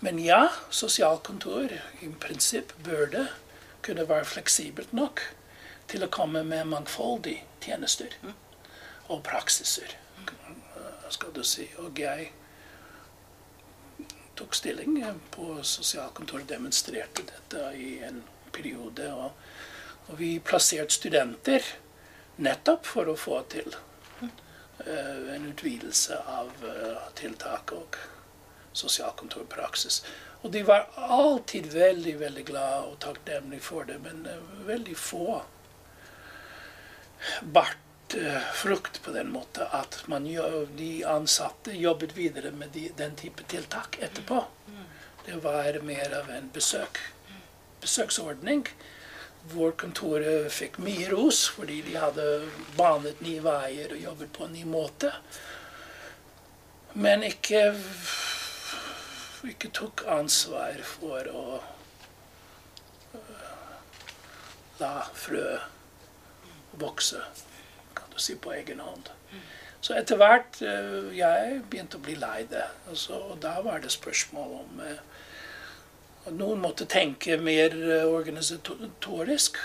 Men 0.00 0.18
ja, 0.18 0.48
sosialkontor 0.70 1.72
i 2.00 2.08
prinsipp 2.20 2.72
burde 2.84 3.26
kunne 3.84 4.08
være 4.08 4.24
fleksibelt 4.24 4.94
nok 4.96 5.20
til 5.92 6.04
å 6.04 6.12
komme 6.12 6.40
med 6.46 6.70
mangfoldige 6.70 7.44
tjenester 7.60 8.14
og 9.10 9.20
praksiser, 9.26 9.92
skal 11.12 11.34
du 11.36 11.42
si. 11.44 11.66
Og 11.82 12.00
jeg 12.00 12.30
tok 14.40 14.56
stilling 14.56 14.96
på 15.34 15.58
sosialkontoret, 15.68 16.48
demonstrerte 16.48 17.26
dette 17.28 17.66
i 17.76 17.98
en 18.06 18.22
periode. 18.56 19.10
Og, 19.12 19.34
og 20.08 20.20
vi 20.20 20.38
plasserte 20.40 20.96
studenter 20.96 21.66
nettopp 22.40 22.88
for 22.88 23.10
å 23.10 23.18
få 23.20 23.42
til 23.52 23.68
uh, 23.74 25.28
en 25.34 25.50
utvidelse 25.50 26.16
av 26.24 26.54
uh, 26.64 27.04
tiltak 27.20 27.76
sosialkontorpraksis. 28.72 30.02
Og 30.42 30.50
de 30.50 30.62
var 30.62 30.88
alltid 30.94 31.66
veldig 31.72 32.16
veldig 32.20 32.44
glad 32.48 32.88
og 32.88 32.98
takknemlige 33.04 33.64
for 33.64 33.88
det, 33.88 33.98
men 34.04 34.24
uh, 34.26 34.66
veldig 34.68 34.96
få 34.96 35.42
bart 37.42 38.16
uh, 38.16 38.38
frukt 38.56 39.02
på 39.04 39.12
den 39.12 39.32
måten 39.34 39.68
at 39.76 40.00
man, 40.08 40.24
de 40.78 40.92
ansatte 41.04 41.76
jobbet 41.76 42.16
videre 42.16 42.54
med 42.56 42.72
de, 42.72 42.88
den 42.96 43.16
type 43.20 43.44
tiltak 43.48 44.00
etterpå. 44.00 44.44
Det 45.26 45.36
var 45.44 45.82
mer 45.82 46.14
av 46.22 46.30
en 46.30 46.48
besøk, 46.52 46.98
besøksordning. 47.80 48.64
Hvor 49.52 49.72
kontoret 49.76 50.50
fikk 50.52 50.76
mye 50.84 51.06
ros 51.12 51.46
fordi 51.56 51.78
de 51.86 51.94
hadde 51.96 52.24
banet 52.76 53.22
nye 53.24 53.40
veier 53.44 53.94
og 53.96 54.02
jobbet 54.02 54.32
på 54.36 54.44
en 54.44 54.52
ny 54.56 54.64
måte. 54.68 55.12
Men 56.92 57.24
ikke 57.24 57.70
ikke 59.48 59.70
tok 59.72 60.02
ansvar 60.10 60.82
for 60.84 61.28
å 61.32 61.44
uh, 63.14 63.78
la 64.80 64.92
frø 65.16 65.46
vokse, 66.80 67.22
kan 67.96 68.12
du 68.12 68.18
si, 68.20 68.36
på 68.36 68.52
egen 68.58 68.82
hånd. 68.84 69.08
Så 69.80 69.96
etter 69.96 70.20
hvert 70.20 70.60
uh, 70.60 71.08
jeg 71.16 71.62
begynte 71.72 71.96
å 71.96 72.04
bli 72.04 72.18
lei 72.20 72.44
det. 72.50 72.66
Altså, 72.92 73.16
og 73.32 73.40
da 73.40 73.54
var 73.64 73.80
det 73.80 73.94
spørsmål 73.94 74.58
om 74.60 74.84
uh, 74.84 75.00
at 76.26 76.36
noen 76.36 76.60
måtte 76.60 76.84
tenke 76.84 77.40
mer 77.40 77.72
organisatorisk. 78.04 79.56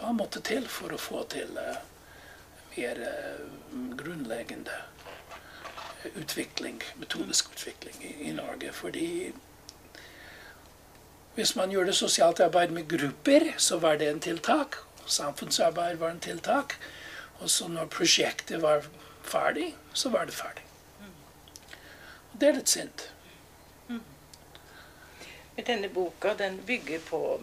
Hva 0.00 0.10
måtte 0.12 0.42
til 0.44 0.66
for 0.68 0.92
å 0.92 0.98
få 1.00 1.22
til 1.30 1.54
mer 2.74 2.98
grunnleggende 3.96 4.74
utvikling, 6.14 6.82
metodisk 6.96 7.50
utvikling 7.52 7.94
i, 8.00 8.28
i, 8.28 8.32
Norge. 8.32 8.72
Fordi 8.72 9.32
hvis 11.34 11.56
man 11.56 11.70
gjorde 11.70 11.92
sosialt 11.92 12.40
arbeid 12.40 12.68
med 12.68 12.88
grupper, 12.88 13.52
så 13.58 13.78
var 13.78 13.96
det 13.96 14.10
en 14.10 14.20
tiltak. 14.20 14.76
Samfunnsarbeid 15.06 15.96
var 15.96 16.10
en 16.10 16.20
tiltak. 16.20 16.78
Og 17.38 17.50
så 17.50 17.68
når 17.68 17.86
prosjektet 17.86 18.62
var 18.62 18.86
ferdig, 19.22 19.74
så 19.92 20.08
var 20.08 20.24
det 20.24 20.34
ferdig. 20.34 20.64
Og 22.32 22.40
det 22.40 22.48
er 22.48 22.58
litt 22.58 22.68
sint. 22.72 23.10
Men 25.56 25.64
denne 25.66 25.88
boka 25.88 26.34
den 26.36 26.58
bygger 26.66 27.00
på, 27.08 27.40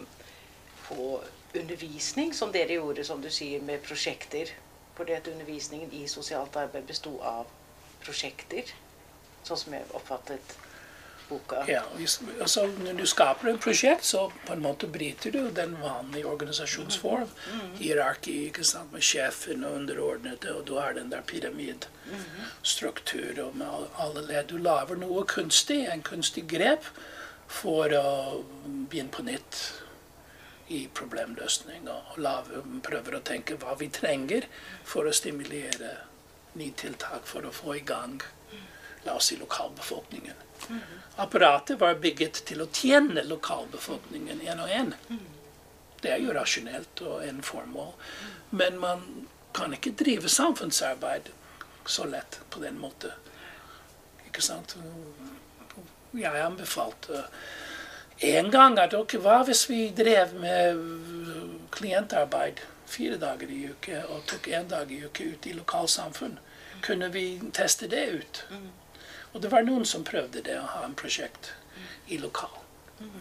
på 0.86 1.22
undervisning, 1.54 2.34
som 2.34 2.52
dere 2.52 2.78
gjorde, 2.78 3.04
som 3.04 3.22
du 3.22 3.30
sier, 3.30 3.62
med 3.62 3.82
prosjekter. 3.82 4.50
Fordi 4.94 5.12
at 5.12 5.28
undervisningen 5.28 5.92
i 5.92 6.06
sosialt 6.08 6.56
arbeid 6.56 6.86
besto 6.86 7.16
av 7.18 7.46
prosjekter, 8.04 8.68
sånn 9.44 9.60
som 9.60 9.76
jeg 9.76 9.88
oppfattet 9.96 10.56
boka. 11.28 11.64
Ja, 11.68 11.82
altså 12.40 12.66
Når 12.66 12.92
du 12.98 13.06
skaper 13.06 13.48
et 13.48 13.60
prosjekt, 13.60 14.04
så 14.04 14.32
på 14.46 14.52
en 14.52 14.62
måte 14.62 14.86
bryter 14.86 15.30
du 15.30 15.50
den 15.50 15.82
vanlige 15.82 16.26
organisasjonsform. 16.26 17.20
Mm. 17.20 17.28
-hmm. 17.60 17.76
Hierarki 17.78 18.46
ikke 18.46 18.64
sant, 18.64 18.92
med 18.92 19.02
sjefen 19.02 19.64
og 19.64 19.72
underordnede, 19.72 20.56
og 20.56 20.66
du 20.66 20.78
har 20.78 20.92
den 20.92 21.12
der 21.12 21.20
pyramidstruktur 21.20 23.44
og 23.44 23.56
med 23.56 23.66
alle 23.98 24.26
ledd. 24.26 24.48
Du 24.48 24.56
lager 24.56 24.94
noe 24.94 25.24
kunstig, 25.24 25.88
en 25.92 26.02
kunstig 26.02 26.48
grep 26.48 26.84
for 27.46 27.88
å 27.88 28.44
begynne 28.90 29.10
på 29.10 29.22
nytt 29.22 29.72
i 30.68 30.88
problemløsning. 30.94 31.88
Og 31.88 32.18
lave, 32.18 32.62
prøver 32.82 33.14
å 33.16 33.20
tenke 33.20 33.54
hva 33.54 33.74
vi 33.78 33.88
trenger 33.88 34.42
for 34.84 35.04
å 35.04 35.12
stimulere 35.12 35.96
tiltak 36.54 37.26
for 37.26 37.46
å 37.46 37.52
få 37.52 37.76
i 37.76 37.84
gang 37.86 38.20
la 39.04 39.14
oss 39.18 39.26
si 39.32 39.36
lokalbefolkningen. 39.36 40.34
Apparatet 41.16 41.80
var 41.80 41.98
bygget 42.00 42.44
til 42.48 42.62
å 42.64 42.68
tjene 42.72 43.24
lokalbefolkningen 43.28 44.40
én 44.40 44.62
og 44.62 44.70
én. 44.72 44.94
Det 46.00 46.12
er 46.12 46.22
jo 46.24 46.32
rasjonelt 46.36 47.02
og 47.04 47.24
en 47.24 47.42
formål. 47.44 47.92
Men 48.50 48.78
man 48.80 49.04
kan 49.54 49.74
ikke 49.76 49.94
drive 49.98 50.28
samfunnsarbeid 50.28 51.30
så 51.86 52.08
lett 52.08 52.40
på 52.50 52.60
den 52.64 52.78
måten. 52.80 53.12
Ikke 54.26 54.42
sant? 54.42 54.76
Jeg 56.14 56.40
anbefalte 56.40 57.26
en 58.24 58.50
gang 58.50 58.78
at 58.78 58.94
ok, 58.94 59.16
hva 59.20 59.42
hvis 59.46 59.66
vi 59.68 59.88
drev 59.96 60.34
med 60.38 60.80
klientarbeid 61.74 62.62
fire 62.86 63.16
dager 63.16 63.50
i 63.50 63.60
uke 63.70 64.00
og 64.04 64.24
tok 64.30 64.48
én 64.48 64.68
dag 64.68 64.92
i 64.92 65.04
uke 65.04 65.24
ut 65.24 65.46
i 65.46 65.52
lokalsamfunn? 65.56 66.38
Kunne 66.84 67.08
vi 67.08 67.40
teste 67.52 67.88
det 67.88 68.06
ut? 68.12 68.44
Og 69.32 69.42
det 69.42 69.50
var 69.50 69.64
noen 69.66 69.84
som 69.88 70.04
prøvde 70.04 70.42
det, 70.46 70.58
å 70.60 70.66
ha 70.76 70.84
en 70.86 70.94
prosjekt 70.94 71.52
i 72.06 72.18
lokal. 72.18 72.52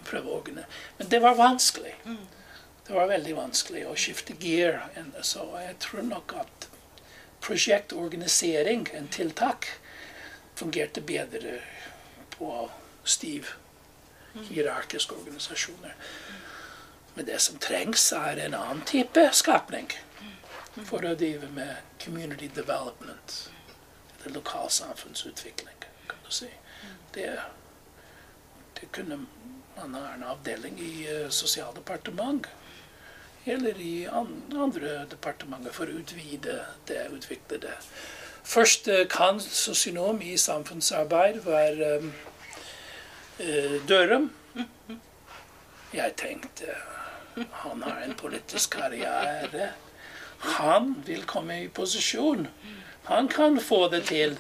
Prøve 0.06 0.30
å 0.30 0.38
organisere. 0.38 0.82
Men 1.00 1.10
det 1.10 1.20
var 1.24 1.36
vanskelig. 1.40 1.96
Det 2.88 2.94
var 2.94 3.08
veldig 3.08 3.36
vanskelig 3.36 3.86
å 3.88 3.96
skifte 3.96 4.36
gear. 4.40 4.84
Så 5.22 5.48
jeg 5.62 5.80
tror 5.80 6.04
nok 6.04 6.36
at 6.38 6.68
prosjektorganisering, 7.44 8.88
en 8.94 9.08
tiltak, 9.08 9.68
fungerte 10.56 11.02
bedre 11.02 11.62
på 12.36 12.70
stiv 13.04 13.56
hierarkiske 14.50 15.16
organisasjoner. 15.16 15.96
Men 17.16 17.26
det 17.26 17.40
som 17.42 17.58
trengs, 17.62 18.12
er 18.12 18.40
en 18.42 18.56
annen 18.58 18.82
type 18.90 19.28
skapning 19.34 19.92
for 20.86 21.06
å 21.06 21.14
drive 21.16 21.50
med 21.54 21.76
community 22.02 22.50
development. 22.56 23.52
Eller 24.24 24.40
lokalsamfunnsutvikling, 24.40 25.86
kan 26.08 26.26
du 26.26 26.32
si. 26.34 26.50
Det, 27.14 27.30
det 28.80 28.90
kunne 28.92 29.26
man 29.76 29.96
ha 29.96 30.14
en 30.14 30.24
avdeling 30.24 30.80
i 30.80 30.94
uh, 31.12 31.30
sosialdepartement 31.30 32.48
eller 33.46 33.80
i 33.82 34.08
andre 34.08 35.04
departementer 35.12 35.74
for 35.76 35.92
å 35.92 36.00
utvide 36.00 36.62
det, 36.88 37.02
utvikle 37.12 37.60
det. 37.66 37.76
Første 38.44 39.04
kan 39.12 39.40
sosionom 39.44 40.22
i 40.24 40.38
samfunnsarbeid 40.40 41.42
være 41.44 41.90
um, 42.00 42.14
uh, 43.40 43.78
Dørum. 43.88 44.32
Jeg 45.94 46.16
tenkte 46.18 46.74
han 47.52 47.84
har 47.84 48.02
en 48.02 48.14
politisk 48.14 48.74
karriere. 48.78 49.70
Han 50.38 51.04
vil 51.06 51.24
komme 51.24 51.62
i 51.64 51.70
posisjon. 51.70 52.48
Han 53.04 53.28
kan 53.28 53.60
få 53.60 53.88
det 53.88 54.04
til. 54.12 54.38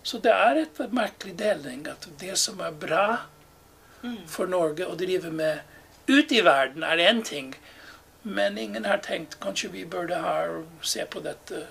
Så 0.02 0.18
det 0.18 0.32
er 0.34 0.56
et 0.62 0.92
merkelig 0.94 1.38
deling 1.38 1.86
at 1.90 2.08
det 2.20 2.38
som 2.38 2.60
er 2.62 2.70
bra 2.74 3.16
for 4.26 4.46
Norge 4.50 4.86
å 4.86 4.96
drive 4.98 5.30
med 5.30 5.58
ute 6.08 6.34
i 6.34 6.44
verden, 6.44 6.82
er 6.82 6.98
én 6.98 7.22
ting. 7.26 7.54
Men 8.22 8.58
ingen 8.58 8.84
har 8.84 8.98
tenkt 9.02 9.40
kanskje 9.40 9.72
vi 9.72 9.86
burde 9.86 10.20
her 10.22 10.62
se 10.82 11.04
på 11.10 11.20
dette 11.24 11.66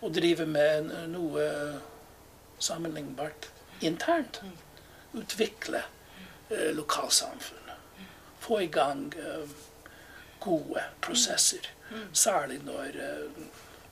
og 0.00 0.12
drive 0.14 0.46
med 0.46 0.90
noe 1.12 1.44
sammenlignbart 2.58 3.48
internt. 3.80 4.40
Utvikle 5.12 5.84
eh, 6.48 6.72
lokalsamfunn. 6.74 7.70
Få 8.40 8.60
i 8.62 8.66
gang 8.66 9.12
eh, 9.18 9.48
gode 10.40 10.82
prosesser. 11.00 11.70
Særlig 12.12 12.60
når 12.66 12.98
eh, 13.00 13.44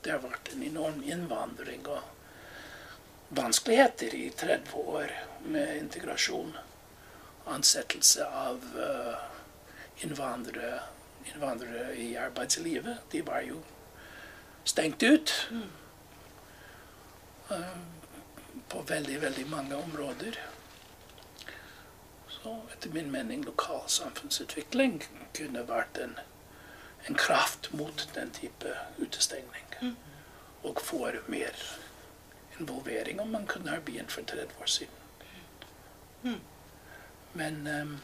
det 0.03 0.11
har 0.13 0.21
vært 0.21 0.51
en 0.53 0.63
enorm 0.63 1.01
innvandring 1.03 1.87
og 1.89 2.03
vanskeligheter 3.35 4.13
i 4.15 4.29
30 4.29 4.75
år 4.75 5.13
med 5.45 5.77
integrasjon. 5.77 6.53
Ansettelse 7.45 8.25
av 8.25 8.61
uh, 8.73 9.17
innvandrere, 10.01 10.79
innvandrere, 11.33 11.95
i 11.97 12.15
arbeidslivet. 12.15 12.97
De 13.11 13.21
var 13.27 13.41
jo 13.41 13.61
stengt 14.63 15.03
ut. 15.03 15.33
Uh, 17.49 17.77
på 18.69 18.81
veldig, 18.81 19.21
veldig 19.21 19.47
mange 19.49 19.75
områder. 19.75 20.39
Så 22.29 22.59
etter 22.73 22.93
min 22.93 23.11
mening 23.11 23.45
lokal 23.45 23.83
samfunnsutvikling 23.89 25.03
kunne 25.33 25.67
vært 25.69 25.99
en 26.01 26.17
en 27.07 27.15
kraft 27.15 27.73
mot 27.73 28.09
den 28.13 28.31
type 28.31 28.77
utestengning. 28.97 29.65
Mm. 29.81 29.95
Og 30.63 30.81
får 30.81 31.21
mer 31.27 31.55
involvering 32.59 33.19
om 33.19 33.29
man 33.29 33.47
kunne 33.47 33.69
ha 33.69 33.79
begynt 33.79 34.11
for 34.11 34.21
30 34.21 34.47
år 34.61 34.65
siden. 34.65 34.93
Mm. 36.23 36.39
Men 37.33 37.67
um, 37.67 37.99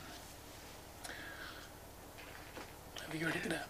vi 3.12 3.24
gjør 3.24 3.38
ikke 3.40 3.54
det. 3.54 3.62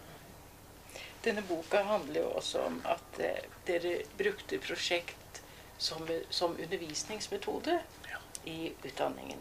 Denne 1.24 1.42
boka 1.46 1.82
handler 1.86 2.20
jo 2.20 2.30
også 2.40 2.64
om 2.66 2.80
at 2.90 3.20
eh, 3.22 3.44
dere 3.66 3.94
brukte 4.18 4.58
prosjekt 4.58 5.42
som, 5.78 6.02
som 6.30 6.56
undervisningsmetode 6.58 7.78
ja. 8.10 8.18
i 8.44 8.72
utdanningen 8.84 9.38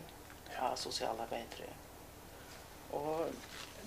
av 0.61 0.75
sosialarbeidere. 0.77 1.69
Og 2.91 3.33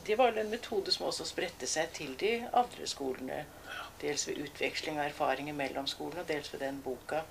det 0.06 0.16
var 0.18 0.32
en 0.32 0.50
metode 0.50 0.92
som 0.92 1.06
også 1.06 1.26
spredte 1.28 1.66
seg 1.70 1.92
til 1.96 2.16
de 2.20 2.32
andre 2.52 2.86
skolene. 2.90 3.44
Dels 4.02 4.26
ved 4.28 4.42
utveksling 4.48 4.98
av 4.98 5.08
erfaringer 5.12 5.54
mellom 5.56 5.86
skolene, 5.86 6.24
og 6.24 6.28
dels 6.28 6.50
ved 6.52 6.64
den 6.64 6.80
boka. 6.84 7.22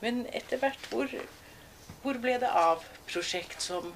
Men 0.00 0.24
etter 0.32 0.60
hvert, 0.62 0.88
hvor, 0.90 1.12
hvor 2.02 2.18
ble 2.22 2.38
det 2.40 2.48
av 2.48 2.84
prosjekt 3.10 3.62
som, 3.62 3.92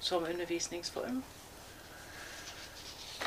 som 0.00 0.26
undervisningsform? 0.26 1.22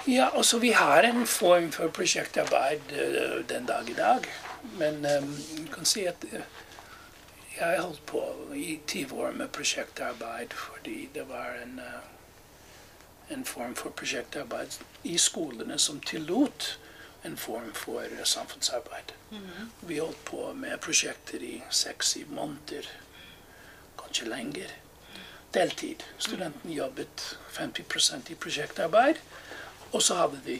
Ja, 0.08 0.30
altså 0.34 0.60
Vi 0.60 0.72
har 0.72 1.04
en 1.04 1.28
form 1.28 1.72
for 1.72 1.88
prosjektarbeid 1.88 2.92
uh, 2.92 3.46
den 3.50 3.66
dag 3.66 3.90
i 3.90 3.94
dag. 3.94 4.26
Men 4.78 4.96
um, 4.96 5.36
jeg 5.58 5.70
kan 5.74 5.86
si 5.86 6.06
at 6.06 6.26
uh, 6.34 6.40
jeg 7.60 7.80
holdt 7.80 8.06
på 8.06 8.24
i 8.56 8.80
20 8.88 9.22
år 9.22 9.32
med 9.32 9.48
prosjektarbeid 9.48 10.54
fordi 10.54 11.10
det 11.14 11.30
var 11.30 11.60
en 11.64 11.82
en 13.30 13.46
form 13.46 13.76
for 13.76 13.90
prosjektarbeid 13.90 14.80
i 15.04 15.18
skolene 15.18 15.78
som 15.80 16.00
tillot 16.00 16.80
en 17.24 17.38
form 17.38 17.74
for 17.74 18.04
samfunnsarbeid. 18.24 19.14
Mm 19.32 19.38
-hmm. 19.38 19.66
Vi 19.82 19.98
holdt 19.98 20.26
på 20.26 20.54
med 20.54 20.80
prosjekter 20.80 21.38
i 21.38 21.64
seks-syv 21.70 22.28
måneder, 22.30 22.86
kanskje 23.98 24.26
lenger. 24.26 24.70
Deltid. 25.54 26.04
Studenten 26.18 26.72
jobbet 26.72 27.38
50% 27.52 28.32
i 28.32 28.36
prosjektarbeid, 28.36 29.16
og 29.92 30.02
så 30.06 30.20
hadde 30.22 30.42
de 30.46 30.60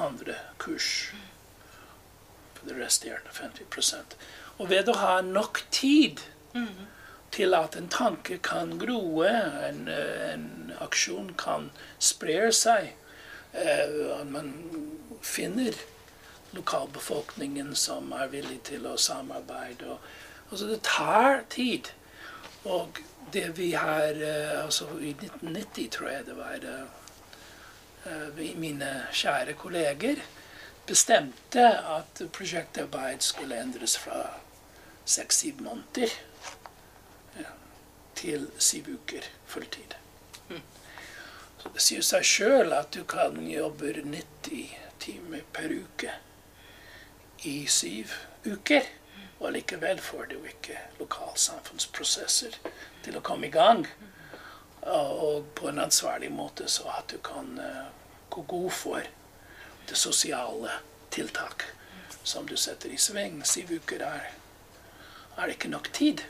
andre 0.00 0.36
kurs 0.58 1.12
for 2.54 2.68
det 2.68 2.78
resterende 2.78 3.32
50% 3.34 4.16
Og 4.58 4.70
ved 4.70 4.88
å 4.88 4.96
ha 5.00 5.20
nok 5.26 5.64
tid 5.74 6.20
til 7.32 7.54
at 7.56 7.76
en 7.76 7.88
tanke 7.88 8.36
kan 8.44 8.76
groe, 8.78 9.30
en, 9.68 9.86
en 9.88 10.72
aksjon 10.84 11.32
kan 11.40 11.70
spre 11.98 12.50
seg. 12.52 12.92
Uh, 13.52 14.20
at 14.20 14.28
man 14.32 14.52
finner 15.24 15.76
lokalbefolkningen 16.52 17.72
som 17.76 18.12
er 18.16 18.28
villig 18.32 18.60
til 18.68 18.86
å 18.88 18.98
samarbeide. 19.00 19.96
Og, 19.96 20.12
altså 20.50 20.68
det 20.68 20.82
tar 20.84 21.42
tid. 21.52 21.88
Og 22.68 23.00
det 23.32 23.48
vi 23.56 23.72
har 23.72 24.20
uh, 24.20 24.64
altså 24.66 24.90
I 25.00 25.14
1990, 25.16 25.88
tror 25.96 26.12
jeg 26.12 26.28
det 26.28 26.36
var, 26.36 26.68
eh, 26.68 27.01
mine 28.58 28.90
kjære 29.14 29.54
kolleger 29.58 30.22
bestemte 30.86 31.64
at 31.96 32.22
prosjektarbeid 32.34 33.22
skulle 33.22 33.60
endres 33.62 33.96
fra 33.98 34.24
seks-syv 35.04 35.60
måneder 35.62 36.14
til 38.18 38.50
syv 38.58 38.94
uker 38.96 39.26
fulltid. 39.46 39.94
Så 41.62 41.70
det 41.74 41.82
sier 41.84 42.02
seg 42.02 42.26
sjøl 42.26 42.74
at 42.74 42.90
du 42.94 43.04
kan 43.06 43.38
jobbe 43.46 43.92
90 43.94 44.72
timer 45.02 45.44
per 45.54 45.70
uke 45.70 46.10
i 47.46 47.66
syv 47.70 48.10
uker. 48.46 48.88
Og 49.42 49.54
likevel 49.54 49.98
får 50.02 50.28
du 50.30 50.36
ikke 50.46 50.78
lokalsamfunnsprosesser 51.00 52.58
til 53.02 53.18
å 53.18 53.22
komme 53.26 53.46
i 53.46 53.54
gang. 53.54 53.86
Og 54.82 55.44
på 55.54 55.68
en 55.68 55.78
ansvarlig 55.78 56.32
måte, 56.32 56.68
så 56.68 56.88
at 56.98 57.12
du 57.12 57.18
kan 57.22 57.58
uh, 57.58 57.86
gå 58.30 58.42
god 58.42 58.70
for 58.70 59.02
det 59.88 59.96
sosiale 59.96 60.70
tiltak 61.10 61.64
som 62.22 62.46
du 62.46 62.56
setter 62.56 62.90
i 62.90 62.98
sving. 62.98 63.42
Syv 63.46 63.70
uker 63.78 64.02
er, 64.06 64.32
er 65.38 65.54
ikke 65.54 65.70
nok 65.70 65.92
tid. 65.92 66.24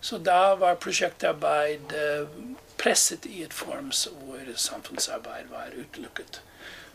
Så 0.00 0.18
da 0.18 0.54
var 0.58 0.80
prosjektarbeid 0.82 1.94
uh, 1.94 2.28
presset 2.78 3.26
i 3.26 3.42
et 3.42 3.54
form 3.54 3.90
hvor 3.92 4.52
samfunnsarbeid 4.56 5.50
var 5.50 5.74
utelukket. 5.74 6.40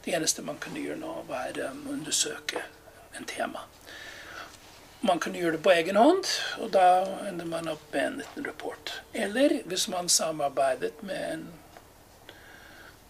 Det 0.05 0.15
eneste 0.15 0.43
man 0.43 0.59
kunne 0.59 0.83
gjøre 0.83 0.99
nå, 0.99 1.15
var 1.27 1.55
å 1.59 1.71
um, 1.71 1.85
undersøke 1.95 2.63
en 3.15 3.27
tema. 3.29 3.63
Man 5.03 5.19
kunne 5.19 5.39
gjøre 5.39 5.57
det 5.57 5.63
på 5.65 5.73
egen 5.73 5.97
hånd, 5.99 6.23
og 6.63 6.69
da 6.71 7.03
ender 7.27 7.47
man 7.49 7.67
opp 7.67 7.83
med 7.91 8.05
en 8.05 8.17
liten 8.21 8.45
rapport. 8.47 8.93
Eller 9.13 9.57
hvis 9.67 9.89
man 9.91 10.07
samarbeidet 10.09 11.03
med 11.03 11.25
en 11.33 11.43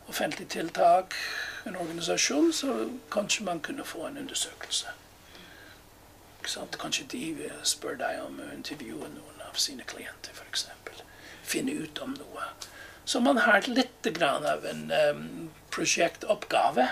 offentlig 0.10 0.48
tiltak, 0.50 1.14
en 1.66 1.78
organisasjon, 1.78 2.54
så 2.54 2.90
kanskje 3.14 3.46
man 3.46 3.62
kunne 3.62 3.86
få 3.86 4.08
en 4.08 4.18
undersøkelse. 4.18 4.88
Kanskje 6.80 7.06
de 7.14 7.52
spør 7.64 7.96
deg 8.02 8.20
om 8.26 8.42
å 8.42 8.50
intervjue 8.56 9.14
noen 9.14 9.46
av 9.46 9.56
sine 9.62 9.86
klienter, 9.88 10.34
f.eks. 10.34 10.66
Finne 11.46 11.78
ut 11.78 12.02
om 12.02 12.18
noe. 12.18 12.50
Så 13.06 13.22
man 13.22 13.38
har 13.46 13.70
litt 13.70 14.10
av 14.24 14.66
en 14.66 14.92
um, 14.92 15.50
prosjektoppgave 15.72 16.90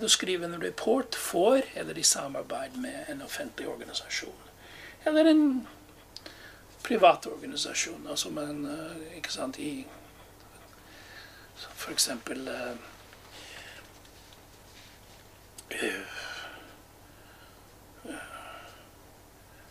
du 0.00 0.08
skriver 0.08 0.46
en 0.46 0.62
report 0.62 1.14
for, 1.14 1.60
eller 1.74 1.98
i 1.98 2.02
samarbeid 2.02 2.76
med 2.76 3.04
en 3.08 3.22
offentlig 3.22 3.68
organisasjon. 3.68 4.34
Eller 5.04 5.24
en 5.24 5.66
privat 6.82 7.26
organisasjon. 7.26 8.06
Altså 8.10 8.30
man, 8.30 8.64
eh, 8.66 9.16
ikke 9.16 9.32
sant, 9.32 9.58
i 9.58 9.86
For 11.58 11.90
eksempel 11.90 12.48
uh, 12.48 12.76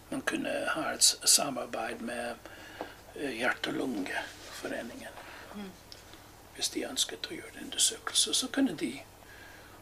Man 0.10 0.22
kunne 0.22 0.50
ha 0.50 0.92
et 0.92 1.04
samarbeid 1.24 2.00
med 2.00 2.36
Hjerte- 3.16 3.68
og 3.68 3.74
lungeforeningen. 3.74 5.08
Mm. 5.56 5.72
Hvis 6.56 6.70
de 6.70 6.86
ønsket 6.86 7.28
å 7.28 7.34
gjøre 7.34 7.58
en 7.58 7.64
undersøkelse, 7.66 8.34
så 8.34 8.48
kunne 8.48 8.76
de 8.78 8.92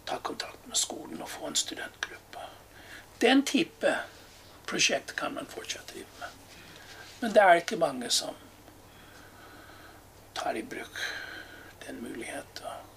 ta 0.06 0.20
kontakt 0.22 0.68
med 0.68 0.78
skolen 0.78 1.22
og 1.22 1.30
få 1.30 1.48
en 1.48 1.56
studentgruppe. 1.56 2.48
Den 3.22 3.46
type 3.46 3.98
prosjekt 4.66 5.16
kan 5.16 5.34
man 5.34 5.48
fortsatt 5.50 5.94
drive 5.94 6.20
med. 6.20 6.30
Men 7.20 7.34
det 7.34 7.42
er 7.42 7.62
ikke 7.62 7.80
mange 7.80 8.10
som 8.10 8.36
tar 10.34 10.58
i 10.60 10.64
bruk 10.64 11.00
den 11.88 12.02
muligheten 12.04 12.92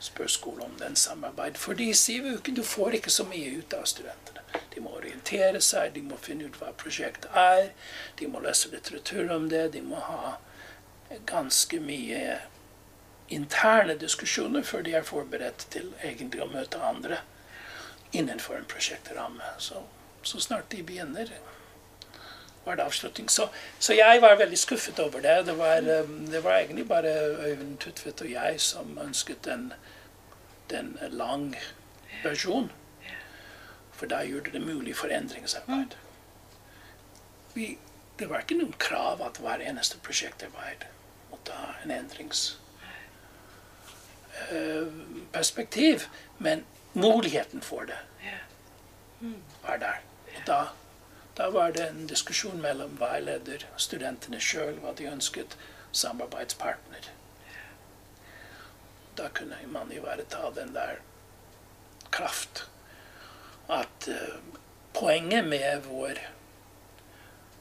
spør 0.00 0.26
skolen 0.26 0.62
om 0.62 0.76
den 0.78 0.96
samarbeid. 0.96 1.58
For 1.60 1.76
de 1.76 1.90
sier 1.94 2.24
jo 2.24 2.38
ikke 2.38 2.54
du 2.56 2.62
får 2.64 2.96
ikke 3.00 3.12
så 3.12 3.26
mye 3.28 3.58
ut 3.60 3.74
av 3.76 3.84
studentene. 3.88 4.44
De 4.74 4.80
må 4.80 4.94
orientere 4.96 5.60
seg, 5.60 5.92
de 5.94 6.02
må 6.02 6.16
finne 6.20 6.48
ut 6.48 6.56
hva 6.60 6.72
prosjektet 6.78 7.30
er, 7.36 7.72
de 8.18 8.28
må 8.30 8.40
lese 8.40 8.70
litteratur 8.72 9.32
om 9.34 9.48
det, 9.50 9.66
de 9.74 9.82
må 9.84 10.00
ha 10.00 10.36
ganske 11.28 11.80
mye 11.82 12.38
interne 13.30 13.94
diskusjoner 13.98 14.62
før 14.66 14.82
de 14.82 14.94
er 14.98 15.06
forberedt 15.06 15.66
til 15.70 15.92
egentlig 16.02 16.42
å 16.42 16.50
møte 16.50 16.82
andre 16.82 17.20
innenfor 18.12 18.58
en 18.58 18.68
prosjektramme. 18.70 19.54
Så, 19.58 19.84
så 20.22 20.40
snart 20.42 20.70
de 20.72 20.82
begynner, 20.82 21.30
var 22.64 22.76
det 22.76 22.84
avslutning. 22.84 23.30
Så, 23.30 23.48
så, 23.78 23.94
jeg 23.94 24.22
var 24.22 24.36
veldig 24.38 24.58
skuffet 24.58 24.98
over 24.98 25.22
det. 25.22 25.36
Det 25.46 25.56
var, 25.58 25.86
um, 26.02 26.26
det 26.30 26.42
var 26.44 26.58
egentlig 26.58 26.88
bare 26.88 27.14
Øyvind 27.46 27.78
Tutvedt 27.78 28.20
og 28.20 28.30
jeg 28.30 28.60
som 28.60 28.98
ønsket 28.98 29.46
en, 29.46 29.72
den 30.70 30.96
lang 31.10 31.54
versjon. 32.24 32.70
For 33.92 34.10
da 34.10 34.22
gjorde 34.24 34.52
det 34.52 34.62
mulig 34.64 34.96
for 34.96 35.12
endringsarbeid. 35.12 35.94
Vi, 37.54 37.76
det 38.18 38.28
var 38.30 38.42
ikke 38.42 38.58
noen 38.58 38.74
krav 38.78 39.22
at 39.22 39.38
hver 39.42 39.62
eneste 39.62 39.98
prosjektarbeid 40.02 40.88
måtte 41.30 41.54
ha 41.54 41.72
en 41.84 41.94
endringsarbeid 41.94 42.69
perspektiv, 45.32 46.06
men 46.38 46.64
muligheten 46.94 47.62
for 47.62 47.88
det 47.88 47.98
var 49.62 49.76
der. 49.76 50.00
Og 50.36 50.46
da, 50.46 50.60
da 51.36 51.50
var 51.50 51.70
det 51.70 51.88
en 51.88 52.06
diskusjon 52.06 52.60
mellom 52.62 52.96
veileder, 53.00 53.66
studentene 53.76 54.40
sjøl, 54.40 54.78
hva 54.80 54.94
de 54.96 55.08
ønsket, 55.10 55.56
samarbeidspartner. 55.92 57.10
Da 59.18 59.28
kunne 59.34 59.58
man 59.68 59.92
ivareta 59.92 60.50
den 60.56 60.74
der 60.74 61.00
kraft. 62.10 62.66
At 63.68 64.08
uh, 64.08 64.38
poenget 64.94 65.44
med 65.46 65.82
vår 65.86 66.18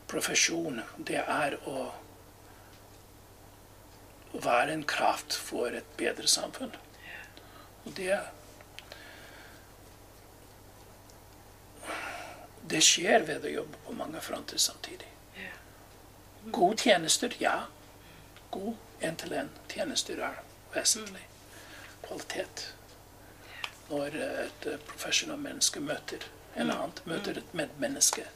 profesjon, 0.08 0.82
det 0.98 1.20
er 1.26 1.58
å 1.70 1.90
være 4.34 4.74
en 4.74 4.84
kraft 4.84 5.34
for 5.34 5.74
et 5.74 5.96
bedre 5.98 6.28
samfunn. 6.28 6.76
Og 7.86 7.96
det 7.98 8.20
Det 12.70 12.84
skjer 12.86 13.24
ved 13.26 13.46
å 13.46 13.50
jobbe 13.50 13.80
på 13.86 13.94
mange 13.98 14.20
fronter 14.22 14.58
samtidig. 14.62 15.08
Gode 16.54 16.78
tjenester, 16.78 17.34
ja. 17.42 17.64
God 18.52 18.76
én-til-én-tjenester 19.02 20.22
er 20.22 20.38
vesentlig. 20.76 21.24
Kvalitet. 22.06 22.76
Når 23.90 24.20
et 24.22 24.68
profesjonelt 24.86 25.42
menneske 25.42 25.82
møter 25.82 26.30
en 26.56 26.70
annen, 26.70 26.94
møter 27.10 27.42
et 27.42 27.54
medmenneske, 27.58 28.28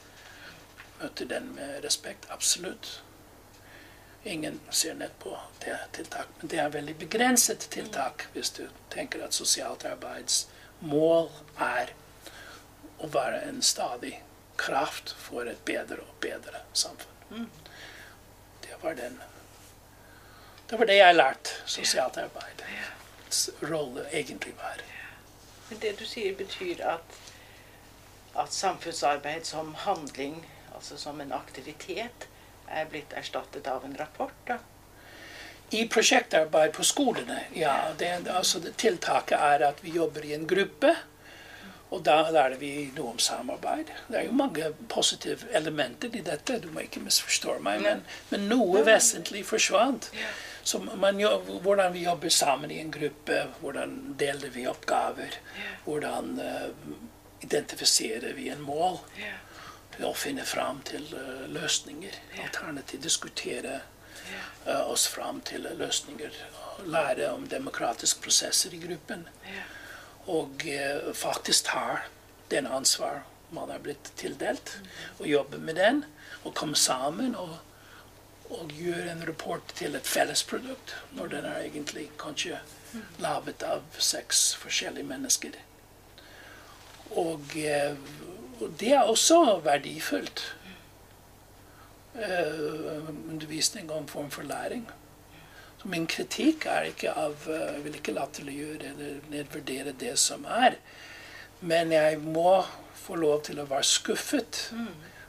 møter 0.98 1.30
den 1.30 1.52
med 1.54 1.84
respekt. 1.84 2.26
Absolutt. 2.30 3.03
Ingen 4.24 4.60
ser 4.70 4.94
ned 4.94 5.10
på 5.18 5.38
det 5.64 5.78
tiltak. 5.92 6.28
Men 6.40 6.48
det 6.48 6.58
er 6.58 6.68
veldig 6.72 6.94
begrenset 6.96 7.66
tiltak 7.70 8.26
hvis 8.32 8.50
du 8.56 8.62
tenker 8.92 9.24
at 9.24 9.36
sosialt 9.36 9.84
arbeids 9.84 10.46
mål 10.80 11.28
er 11.60 11.92
å 13.04 13.10
være 13.12 13.42
en 13.48 13.60
stadig 13.62 14.14
kraft 14.56 15.12
for 15.18 15.48
et 15.50 15.60
bedre 15.68 16.00
og 16.00 16.16
bedre 16.24 16.64
samfunn. 16.72 17.50
Det 18.64 18.80
var 18.82 18.94
den 18.94 19.20
Det 20.70 20.78
var 20.78 20.86
det 20.86 20.96
jeg 20.96 21.14
lærte 21.14 21.50
sosialt 21.66 22.16
arbeid. 22.16 22.62
rolle 23.62 24.06
egentlig 24.12 24.54
var. 24.56 24.80
Men 25.68 25.78
det 25.80 25.98
du 25.98 26.04
sier, 26.06 26.36
betyr 26.36 26.80
at, 26.86 27.18
at 28.38 28.52
samfunnsarbeid 28.52 29.44
som 29.44 29.74
handling, 29.74 30.46
altså 30.74 30.96
som 30.96 31.20
en 31.20 31.32
aktivitet, 31.32 32.28
er 32.68 32.86
blitt 32.90 33.12
erstattet 33.16 33.66
av 33.66 33.84
en 33.84 33.96
rapport. 33.96 34.36
da. 34.46 34.58
I 35.70 35.88
prosjektarbeid 35.88 36.72
på 36.72 36.84
skolene, 36.84 37.40
ja. 37.52 37.74
Det, 37.98 38.12
altså, 38.30 38.60
tiltaket 38.76 39.38
er 39.40 39.64
at 39.70 39.82
vi 39.84 39.96
jobber 39.96 40.24
i 40.24 40.34
en 40.36 40.46
gruppe. 40.46 40.94
Og 41.94 42.02
da 42.02 42.16
lærer 42.32 42.56
vi 42.58 42.70
noe 42.96 43.12
om 43.12 43.20
samarbeid. 43.22 43.90
Det 44.08 44.18
er 44.18 44.24
jo 44.26 44.34
mange 44.34 44.70
positive 44.90 45.46
elementer 45.54 46.14
i 46.16 46.24
dette. 46.26 46.58
Du 46.62 46.70
må 46.74 46.82
ikke 46.82 47.02
misforstå 47.04 47.58
meg, 47.62 47.84
men, 47.84 48.02
men 48.32 48.48
noe 48.50 48.82
vesentlig 48.86 49.44
forsvant. 49.46 50.10
Man, 50.98 51.20
hvordan 51.62 51.92
vi 51.94 52.06
jobber 52.06 52.32
sammen 52.32 52.72
i 52.72 52.80
en 52.80 52.90
gruppe, 52.90 53.44
hvordan 53.60 54.16
deler 54.18 54.50
vi 54.54 54.66
oppgaver. 54.66 55.38
Hvordan 55.84 56.32
uh, 56.40 56.94
identifiserer 57.44 58.32
vi 58.34 58.48
en 58.50 58.64
mål 58.64 58.98
til 59.96 60.06
å 60.08 60.14
finne 60.18 60.44
fram 60.48 60.80
til 60.86 61.06
uh, 61.14 61.44
løsninger. 61.50 62.16
Alternativt 62.44 63.04
diskutere 63.06 63.80
uh, 63.80 64.82
oss 64.90 65.06
fram 65.10 65.40
til 65.46 65.68
løsninger. 65.78 66.40
Lære 66.86 67.30
om 67.32 67.46
demokratiske 67.48 68.22
prosesser 68.24 68.74
i 68.74 68.82
gruppen. 68.82 69.28
Og 70.26 70.66
uh, 70.66 71.12
faktisk 71.14 71.70
ta 71.70 72.02
den 72.50 72.66
ansvar 72.66 73.22
man 73.54 73.70
er 73.70 73.82
blitt 73.82 74.10
tildelt, 74.18 74.78
og 75.20 75.28
jobbe 75.28 75.60
med 75.62 75.78
den. 75.78 76.04
Og 76.44 76.54
komme 76.58 76.76
sammen 76.76 77.36
og, 77.38 77.56
og 78.50 78.72
gjøre 78.74 79.12
en 79.12 79.26
rapport 79.28 79.74
til 79.78 79.94
et 79.96 80.08
fellesprodukt, 80.08 80.96
når 81.16 81.30
den 81.36 81.46
er 81.48 81.60
egentlig 81.62 82.08
kanskje 82.20 82.58
laget 83.22 83.62
av 83.66 83.84
seks 83.98 84.52
forskjellige 84.60 85.08
mennesker. 85.08 85.56
Og, 87.14 87.56
eh, 87.56 87.94
og 88.60 88.74
det 88.80 88.92
er 88.92 89.02
også 89.02 89.60
verdifullt. 89.64 90.44
Uh, 92.14 93.08
undervisning 93.30 93.90
og 93.90 94.02
en 94.02 94.08
form 94.08 94.30
for 94.30 94.42
læring. 94.42 94.90
Så 95.82 95.88
min 95.88 96.06
kritikk 96.06 96.66
er 96.66 96.86
ikke 96.88 97.10
av 97.12 97.48
eh, 97.50 97.74
Jeg 97.74 97.84
vil 97.84 97.96
ikke 97.98 98.12
latterliggjøre 98.14 98.92
eller 98.92 99.16
nedvurdere 99.30 99.92
det 100.00 100.14
som 100.18 100.44
er. 100.44 100.78
Men 101.60 101.92
jeg 101.92 102.18
må 102.18 102.62
få 102.94 103.18
lov 103.20 103.42
til 103.44 103.60
å 103.60 103.66
være 103.68 103.84
skuffet. 103.84 104.60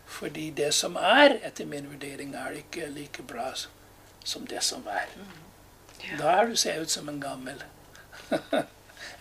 Fordi 0.05 0.49
det 0.55 0.69
som 0.73 0.95
er, 0.95 1.39
etter 1.43 1.65
min 1.67 1.89
vurdering, 1.91 2.36
er 2.36 2.61
ikke 2.61 2.88
like 2.93 3.26
bra 3.28 3.49
som 4.23 4.45
det 4.47 4.63
som 4.63 4.86
er. 4.88 5.09
Da 6.19 6.38
er 6.38 6.47
du 6.47 6.55
ser 6.55 6.82
ut 6.82 6.91
som 6.91 7.09
en 7.09 7.19
gammel 7.21 7.63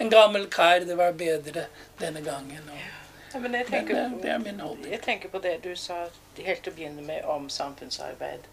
En 0.03 0.11
gammel 0.11 0.47
kar. 0.51 0.85
Det 0.87 0.97
var 0.99 1.13
bedre 1.13 1.67
denne 2.01 2.23
gangen. 2.25 2.71
Og, 2.71 3.04
Ja, 3.35 3.41
men 3.41 3.55
jeg 3.55 3.67
tenker, 3.67 3.95
men 3.95 4.21
det 4.23 4.31
er 4.31 4.39
min 4.39 4.61
holdning. 4.61 4.93
jeg 4.93 5.03
tenker 5.03 5.29
på 5.29 5.39
det 5.43 5.57
du 5.65 5.73
sa 5.77 6.05
helt 6.39 6.61
til 6.63 6.71
å 6.71 6.75
begynne 6.77 7.03
med 7.03 7.25
om 7.27 7.49
samfunnsarbeid, 7.51 8.45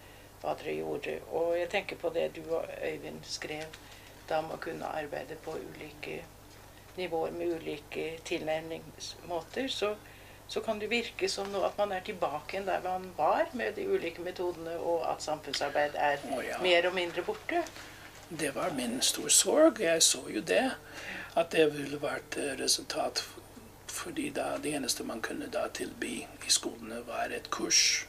hva 0.41 0.55
dere 0.57 0.73
gjorde. 0.79 1.19
Og 1.29 1.51
jeg 1.59 1.67
tenker 1.69 1.99
på 2.01 2.09
det 2.15 2.31
du 2.35 2.41
og 2.49 2.65
Øyvind 2.81 3.19
skrev 3.29 3.77
da 4.29 4.39
om 4.41 4.49
å 4.55 4.57
kunne 4.63 4.89
arbeide 4.89 5.37
på 5.45 5.53
ulike 5.53 6.23
nivåer 6.97 7.35
med 7.37 7.53
ulike 7.59 8.07
tilnærmingsmåter. 8.25 9.67
Så, 9.69 9.91
så 10.47 10.63
kan 10.65 10.81
det 10.81 10.89
virke 10.89 11.29
som 11.29 11.53
noe, 11.53 11.69
at 11.69 11.77
man 11.77 11.93
er 11.93 12.01
tilbake 12.07 12.57
igjen 12.57 12.65
der 12.65 12.81
man 12.81 13.05
var 13.17 13.53
med 13.53 13.77
de 13.77 13.85
ulike 13.85 14.25
metodene, 14.25 14.79
og 14.79 15.05
at 15.11 15.21
samfunnsarbeid 15.21 15.93
er 15.93 16.17
oh, 16.31 16.41
ja. 16.45 16.57
mer 16.65 16.89
og 16.89 16.97
mindre 16.97 17.21
borte. 17.27 17.61
Det 18.39 18.55
var 18.55 18.73
min 18.73 18.97
store 19.01 19.29
sorg. 19.29 19.85
Jeg 19.85 20.01
så 20.03 20.25
jo 20.33 20.41
det. 20.41 20.71
At 21.37 21.53
det 21.53 21.69
ville 21.75 22.01
vært 22.01 22.35
eh, 22.41 22.55
resultat. 22.59 23.21
Fordi 23.91 24.29
da 24.29 24.57
det 24.63 24.75
eneste 24.75 25.03
man 25.03 25.21
kunne 25.21 25.49
da 25.51 25.67
tilby 25.73 26.21
i 26.47 26.51
skolene, 26.51 27.01
var 27.07 27.33
et 27.35 27.49
kurs 27.51 28.05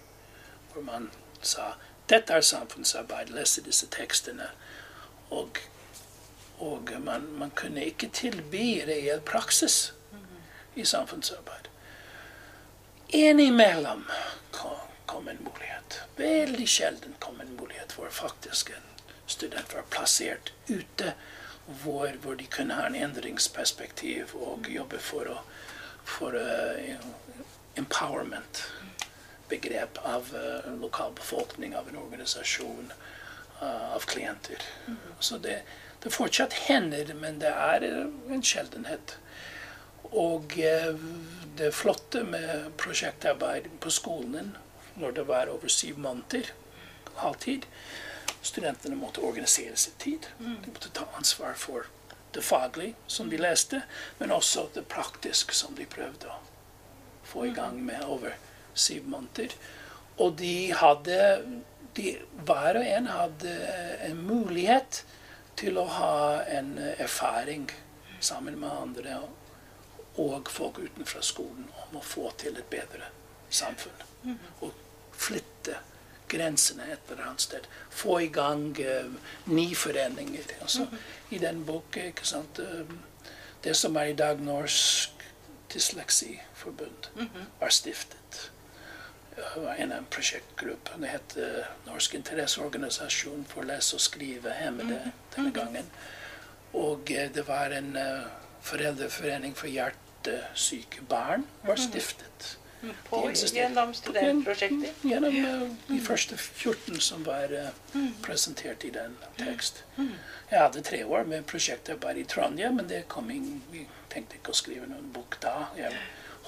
hvor 0.73 0.83
man 0.83 1.11
sa 1.43 1.75
dette 2.09 2.33
er 2.33 2.41
samfunnsarbeid, 2.41 3.33
lese 3.35 3.61
disse 3.65 3.87
tekstene. 3.93 4.47
Og, 5.31 5.59
og 6.59 6.93
man, 7.01 7.27
man 7.39 7.51
kunne 7.57 7.85
ikke 7.85 8.09
tilby 8.09 8.83
reell 8.89 9.21
praksis 9.21 9.93
i 10.75 10.85
samfunnsarbeid. 10.85 11.69
Innimellom 13.09 14.07
kom, 14.51 14.79
kom 15.07 15.29
en 15.29 15.45
mulighet. 15.45 16.03
Veldig 16.17 16.69
sjelden 16.69 17.17
kom 17.19 17.41
en 17.41 17.57
mulighet 17.57 17.93
hvor 17.97 18.11
faktisk 18.11 18.71
en 18.71 18.89
student 19.27 19.75
var 19.75 19.89
plassert 19.91 20.53
ute 20.69 21.15
hvor, 21.67 22.09
hvor 22.23 22.35
de 22.35 22.47
kunne 22.47 22.75
ha 22.75 22.87
en 22.87 22.95
endringsperspektiv 22.95 24.35
og 24.35 24.67
jobbe 24.69 24.99
for, 24.99 25.29
å, 25.29 25.37
for 26.05 26.37
eh, 26.37 26.97
empowerment. 27.75 28.65
Begrep 29.49 29.99
av 30.03 30.31
uh, 30.35 30.81
lokalbefolkning, 30.81 31.77
av 31.77 31.89
en 31.89 31.97
organisasjon, 31.97 32.93
eh, 33.61 33.95
av 33.95 34.01
klienter. 34.01 34.63
Så 35.21 35.39
det, 35.39 35.63
det 36.03 36.11
fortsatt 36.11 36.53
hender, 36.53 37.15
men 37.15 37.39
det 37.39 37.53
er 37.53 37.85
eh, 37.87 38.07
en 38.33 38.43
sjeldenhet. 38.43 39.17
Og 40.11 40.57
eh, 40.59 40.95
det 41.57 41.73
flotte 41.77 42.25
med 42.25 42.73
prosjektarbeid 42.81 43.69
på 43.81 43.93
skolen 43.93 44.55
når 44.95 45.19
det 45.19 45.27
var 45.29 45.53
over 45.53 45.69
syv 45.73 46.01
måneder, 46.01 46.53
halvtid 47.21 47.69
Studentene 48.43 48.97
måtte 48.99 49.23
organisere 49.23 49.77
sin 49.79 49.95
tid. 50.03 50.25
De 50.39 50.71
måtte 50.73 50.91
ta 50.91 51.05
ansvar 51.15 51.53
for 51.55 51.87
det 52.35 52.45
faglige 52.45 52.95
som 53.07 53.31
de 53.31 53.39
leste, 53.41 53.83
men 54.19 54.33
også 54.33 54.69
det 54.75 54.87
praktiske 54.91 55.55
som 55.57 55.77
de 55.79 55.87
prøvde 55.91 56.31
å 56.31 56.41
få 57.29 57.47
i 57.49 57.55
gang 57.57 57.79
med 57.85 58.05
over 58.05 58.37
syv 58.75 59.07
måneder. 59.09 59.55
Og 60.21 60.37
de 60.41 60.73
hadde 60.77 61.19
de, 61.97 62.17
Hver 62.47 62.79
og 62.81 62.89
en 62.89 63.09
hadde 63.13 63.53
en 64.09 64.21
mulighet 64.27 65.03
til 65.61 65.79
å 65.79 65.87
ha 65.99 66.43
en 66.49 66.75
erfaring 66.97 67.69
sammen 68.23 68.59
med 68.61 68.71
andre 68.73 69.19
og 70.21 70.49
folk 70.53 70.79
utenfra 70.83 71.23
skolen 71.25 71.69
om 71.87 71.99
å 71.99 72.05
få 72.05 72.31
til 72.41 72.57
et 72.57 72.69
bedre 72.73 73.09
samfunn. 73.53 74.05
Og 74.61 74.73
flytte 75.13 75.79
grensene 76.33 76.87
et 76.93 77.13
eller 77.13 77.27
annet 77.29 77.45
sted. 77.45 77.69
Få 77.91 78.19
i 78.25 78.31
gang 78.33 78.71
uh, 78.81 79.13
nyforeninger. 79.53 80.57
Altså, 80.61 80.87
I 81.31 81.39
den 81.43 81.65
boken, 81.69 82.13
ikke 82.13 82.27
sant 82.29 82.59
eh, 82.61 82.97
Det 83.65 83.77
som 83.79 83.97
er 83.97 84.11
i 84.11 84.17
dag 84.19 84.41
Norsk 84.43 85.23
Dysleksiforbund, 85.73 87.07
var 87.61 87.69
stiftet. 87.71 88.51
Det 89.37 89.63
var 89.63 89.75
en 89.75 89.93
av 89.93 90.09
prosjektgruppene. 90.13 91.07
Det 91.07 91.13
het 91.13 91.37
eh, 91.41 91.71
Norsk 91.87 92.15
interesseorganisasjon 92.19 93.47
for 93.49 93.65
lese- 93.65 93.97
og 93.97 94.01
skrivehemmede 94.05 95.13
denne 95.37 95.53
gangen. 95.57 95.89
Og 96.77 97.13
eh, 97.13 97.31
det 97.33 97.47
var 97.49 97.73
en 97.73 97.97
eh, 97.97 98.27
foreldreforening 98.63 99.57
for 99.57 99.73
hjertesyke 99.73 101.07
barn 101.09 101.47
var 101.65 101.81
stiftet. 101.81 102.59
På, 103.09 103.29
eksisterer. 103.31 103.63
gjennom 103.63 103.95
studentprosjekter. 103.95 104.95
Gjennom 105.03 105.37
eh, 105.37 105.69
de 105.87 106.01
første 106.03 106.37
14 106.37 107.01
som 107.01 107.23
var 107.25 107.53
eh, 107.55 107.69
presentert 108.23 108.85
i 108.85 108.91
den 108.91 109.15
tekst. 109.39 109.85
Jeg 110.51 110.59
hadde 110.59 110.83
tre 110.83 111.05
år 111.05 111.25
med 111.25 111.47
prosjektet 111.47 112.01
bare 112.03 112.21
i 112.21 112.25
Trondheim, 112.25 112.81
men 112.81 112.89
det 112.91 113.05
kom 113.09 113.31
inn, 113.31 113.63
vi 113.71 113.87
tenkte 114.11 114.41
ikke 114.41 114.55
å 114.55 114.59
skrive 114.59 114.89
noen 114.91 115.13
bok 115.15 115.39
da. 115.45 115.69
Jeg 115.79 115.95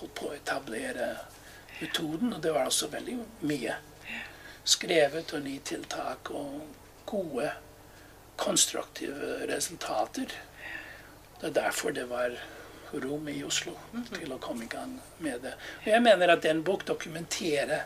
holdt 0.01 0.15
på 0.19 0.31
å 0.31 0.35
etablere 0.35 1.13
metoden, 1.81 2.35
og 2.35 2.43
det 2.43 2.55
var 2.55 2.67
altså 2.67 2.91
veldig 2.91 3.21
mye 3.47 3.79
skrevet 4.65 5.33
og 5.37 5.45
nye 5.45 5.63
tiltak 5.65 6.31
og 6.35 6.65
gode, 7.07 7.53
konstruktive 8.41 9.45
resultater. 9.49 10.35
Det 11.41 11.51
er 11.51 11.57
derfor 11.61 11.95
det 11.95 12.09
var 12.11 12.35
rom 12.93 13.29
i 13.29 13.45
Oslo 13.45 13.73
til 14.13 14.33
å 14.33 14.39
komme 14.43 14.65
i 14.65 14.71
gang 14.71 15.01
med 15.19 15.41
det. 15.43 15.55
Og 15.85 15.91
jeg 15.93 16.03
mener 16.03 16.35
at 16.35 16.43
den 16.43 16.65
bok 16.67 16.87
dokumenterer 16.87 17.81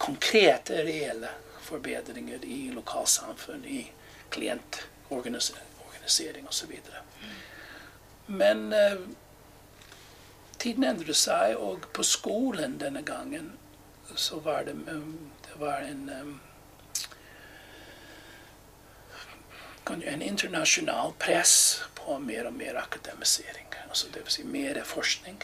konkrete, 0.00 0.84
reelle 0.84 1.28
forbedringer 1.60 2.44
i 2.44 2.70
lokalsamfunn, 2.74 3.64
i 3.64 3.92
klientorganisering 4.30 6.48
osv. 6.48 6.72
Men 8.26 8.72
eh, 8.72 8.98
tiden 10.58 10.84
endret 10.84 11.16
seg, 11.16 11.56
og 11.58 11.86
på 11.94 12.02
skolen 12.06 12.78
denne 12.80 13.02
gangen 13.06 13.52
så 14.16 14.40
var 14.42 14.64
det, 14.66 14.72
um, 14.90 15.30
det 15.46 15.60
var 15.60 15.80
en 15.86 16.10
kan- 19.90 20.02
en 20.02 20.22
internasjonal 20.22 21.12
press 21.18 21.82
på 21.94 22.18
mer 22.18 22.46
og 22.46 22.52
mer 22.54 22.76
akademisering. 22.76 23.66
Altså 23.88 24.06
det 24.12 24.22
vil 24.24 24.32
si 24.32 24.42
mer 24.42 24.82
forskning, 24.84 25.42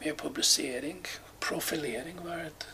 mer 0.00 0.14
publisering. 0.14 1.06
Profilering 1.40 2.24
var 2.24 2.38
et 2.46 2.66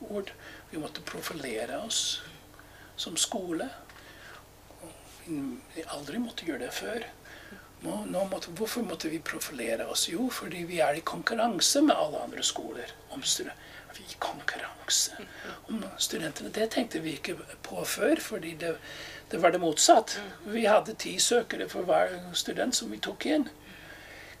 ord. 0.00 0.32
Vi 0.70 0.78
måtte 0.78 1.00
profilere 1.00 1.78
oss 1.84 2.22
som 2.96 3.16
skole. 3.16 3.68
Vi 5.74 5.84
aldri 5.86 6.18
måtte 6.18 6.44
gjøre 6.44 6.58
det 6.66 6.72
før. 6.72 7.04
Nå, 7.84 8.24
måtte, 8.30 8.50
hvorfor 8.56 8.82
måtte 8.82 9.10
vi 9.10 9.18
profilere 9.18 9.86
oss? 9.86 10.08
Jo, 10.08 10.30
fordi 10.30 10.62
vi 10.64 10.78
er 10.80 10.94
i 10.96 11.00
konkurranse 11.04 11.82
med 11.82 11.96
alle 11.96 12.22
andre 12.22 12.42
skoler. 12.42 12.92
om 13.10 13.20
Vi 13.94 14.02
i 14.02 14.16
konkurranse 14.18 15.12
om 15.68 15.84
studentene. 15.98 16.50
Det 16.50 16.70
tenkte 16.70 16.98
vi 17.00 17.12
ikke 17.12 17.36
på 17.62 17.84
før, 17.84 18.16
fordi 18.20 18.54
det, 18.54 18.76
det 19.34 19.38
var 19.38 19.50
det 19.50 19.58
motsatt. 19.58 20.18
Vi 20.44 20.66
hadde 20.66 20.94
ti 20.94 21.18
søkere 21.18 21.66
for 21.68 21.82
hver 21.82 22.12
student 22.38 22.76
som 22.78 22.92
vi 22.94 23.00
tok 23.02 23.24
inn. 23.26 23.48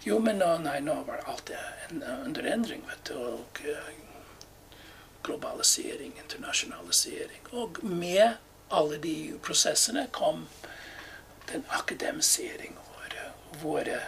Jo, 0.06 0.20
men 0.22 0.38
nå, 0.38 0.52
nei, 0.62 0.76
nå 0.86 0.94
var 1.08 1.24
alt 1.26 1.50
en, 1.50 2.04
under 2.22 2.46
endring, 2.46 2.84
vet 2.86 3.10
du. 3.10 3.16
Og 3.18 3.58
eh, 3.66 3.88
globalisering, 5.26 6.12
internasjonalisering. 6.22 7.42
Og 7.58 7.80
med 7.82 8.36
alle 8.70 9.00
de 9.02 9.16
prosessene 9.42 10.06
kom 10.14 10.44
den 11.50 11.66
akademisering 11.74 12.78
våre, 12.92 13.26
våre 13.64 13.98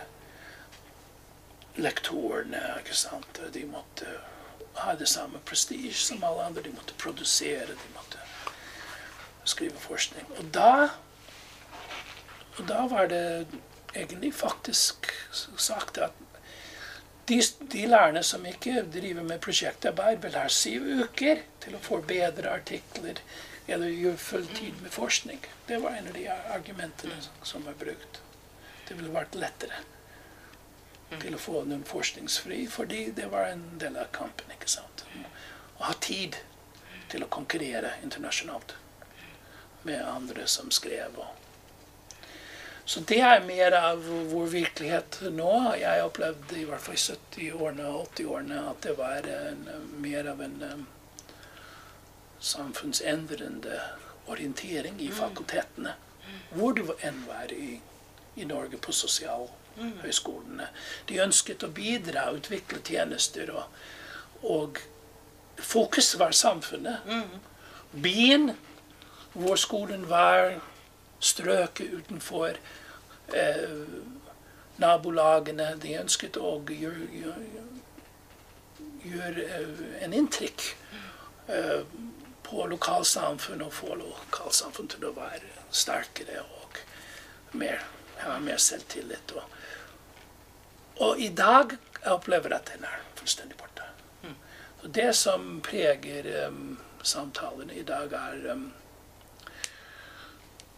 lektorene, 1.82 2.62
ikke 2.78 2.94
sant. 2.94 3.42
De 3.58 3.66
måtte 3.74 4.20
ha 4.84 4.94
det 4.94 5.10
samme 5.10 5.42
prestisje 5.50 6.12
som 6.12 6.22
alle 6.30 6.46
andre. 6.46 6.62
De 6.62 6.76
måtte 6.78 6.94
produsere, 6.94 7.74
de 7.74 7.94
måtte 7.98 8.22
skrive 9.48 9.80
forskning. 9.80 10.26
Og 10.38 10.52
da, 10.54 10.88
og 12.56 12.62
da 12.68 12.86
var 12.90 13.10
det 13.12 13.24
egentlig 13.96 14.34
faktisk 14.34 15.10
sagt 15.56 15.98
at 15.98 16.12
de, 17.28 17.40
de 17.72 17.86
lærerne 17.86 18.22
som 18.22 18.46
ikke 18.46 18.84
driver 18.92 19.22
med 19.22 19.40
prosjektarbeid, 19.42 20.22
vil 20.22 20.38
ha 20.38 20.46
syv 20.52 20.86
uker 21.02 21.42
til 21.64 21.74
å 21.74 21.82
forbedre 21.82 22.52
artikler 22.52 23.22
eller 23.66 23.90
gjøre 23.90 24.22
full 24.22 24.46
tid 24.54 24.78
med 24.82 24.94
forskning. 24.94 25.42
Det 25.66 25.80
var 25.82 25.96
en 25.98 26.06
av 26.06 26.14
de 26.14 26.28
argumentene 26.30 27.18
som 27.42 27.66
var 27.66 27.74
brukt. 27.80 28.20
Det 28.86 28.94
ville 28.94 29.10
vært 29.10 29.34
lettere 29.34 29.82
til 31.18 31.34
å 31.34 31.40
få 31.40 31.64
noen 31.66 31.82
forskningsfri, 31.86 32.64
fordi 32.70 33.10
det 33.14 33.26
var 33.32 33.50
en 33.50 33.64
del 33.82 33.98
av 33.98 34.10
kampen. 34.14 34.50
ikke 34.54 34.70
sant? 34.70 35.04
Å 35.78 35.88
ha 35.90 35.94
tid 36.00 36.38
til 37.10 37.22
å 37.22 37.30
konkurrere 37.30 37.96
internasjonalt 38.06 38.76
med 39.86 40.02
andre 40.04 40.46
som 40.46 40.70
skrev. 40.70 41.20
så 42.84 43.00
det 43.00 43.20
er 43.20 43.46
mer 43.46 43.72
av 43.72 44.02
vår 44.30 44.46
virkelighet 44.46 45.20
nå. 45.34 45.52
Jeg 45.80 46.04
opplevde 46.04 46.58
i 46.60 46.66
hvert 46.68 46.82
fall 46.82 46.94
i 46.94 47.02
70-årene 47.02 47.86
og 47.90 48.10
80-årene 48.14 48.60
at 48.70 48.82
det 48.82 48.94
var 48.98 49.26
en, 49.26 49.64
mer 50.02 50.28
av 50.30 50.42
en 50.42 50.62
um, 50.62 50.86
samfunnsendrende 52.38 53.80
orientering 54.26 55.00
i 55.00 55.10
fakultetene. 55.10 55.94
Hvor 56.54 56.74
det 56.76 56.86
enn 57.06 57.22
var 57.26 57.52
i, 57.52 57.80
i 58.36 58.44
Norge 58.46 58.78
på 58.82 58.94
sosialhøyskolene. 58.94 60.68
De 61.08 61.20
ønsket 61.22 61.66
å 61.66 61.72
bidra 61.74 62.28
utvikle 62.34 62.82
tjenester. 62.86 63.50
Og, 63.50 63.82
og 64.42 64.80
fokus 65.58 66.14
var 66.18 66.36
samfunnet. 66.36 67.06
Byen, 67.92 68.52
hvor 69.36 69.56
skolen 69.60 70.06
var 70.08 70.56
strøket 71.20 71.92
utenfor 72.00 72.56
eh, 73.34 73.86
nabolagene. 74.80 75.74
De 75.82 75.96
ønsket 76.00 76.38
å 76.40 76.58
gjøre, 76.70 77.08
gjøre, 77.12 77.64
gjøre 79.04 79.46
eh, 79.46 79.86
en 80.06 80.16
inntrykk 80.16 80.68
eh, 81.52 81.82
på 82.46 82.68
lokalsamfunn 82.70 83.64
og 83.66 83.74
få 83.74 83.96
lokalsamfunn 83.98 84.88
til 84.92 85.08
å 85.08 85.14
være 85.16 85.66
sterkere 85.74 86.44
og 86.44 86.80
mer, 87.58 87.82
ha 88.22 88.38
mer 88.40 88.60
selvtillit. 88.62 89.34
Og, 89.36 89.58
og 91.02 91.20
i 91.20 91.32
dag 91.34 91.74
jeg 92.06 92.12
opplever 92.12 92.54
at 92.54 92.70
den 92.70 92.86
er 92.86 93.02
fullstendig 93.18 93.58
borte. 93.58 93.82
Mm. 94.22 94.36
det 94.94 95.10
som 95.18 95.60
preger 95.60 96.28
um, 96.46 96.78
samtalene 97.02 97.74
i 97.74 97.82
dag, 97.82 98.12
er 98.12 98.52
um, 98.52 98.68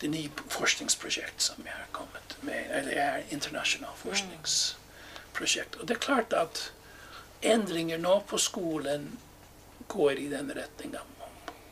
det 0.00 0.08
nye 0.08 0.30
forskningsprosjekt 0.48 1.42
som 1.42 1.64
jeg 1.66 1.74
har 1.74 1.88
kommet 1.92 2.36
med. 2.46 2.70
Eller 2.70 3.00
er 3.02 3.30
internasjonalt 3.34 3.98
forskningsprosjekt. 4.02 5.78
Og 5.80 5.88
det 5.88 5.96
er 5.96 6.04
klart 6.04 6.36
at 6.36 6.68
endringer 7.42 7.98
nå 7.98 8.20
på 8.30 8.38
skolen 8.38 9.10
går 9.88 10.22
i 10.22 10.28
den 10.30 10.52
retninga. 10.54 11.02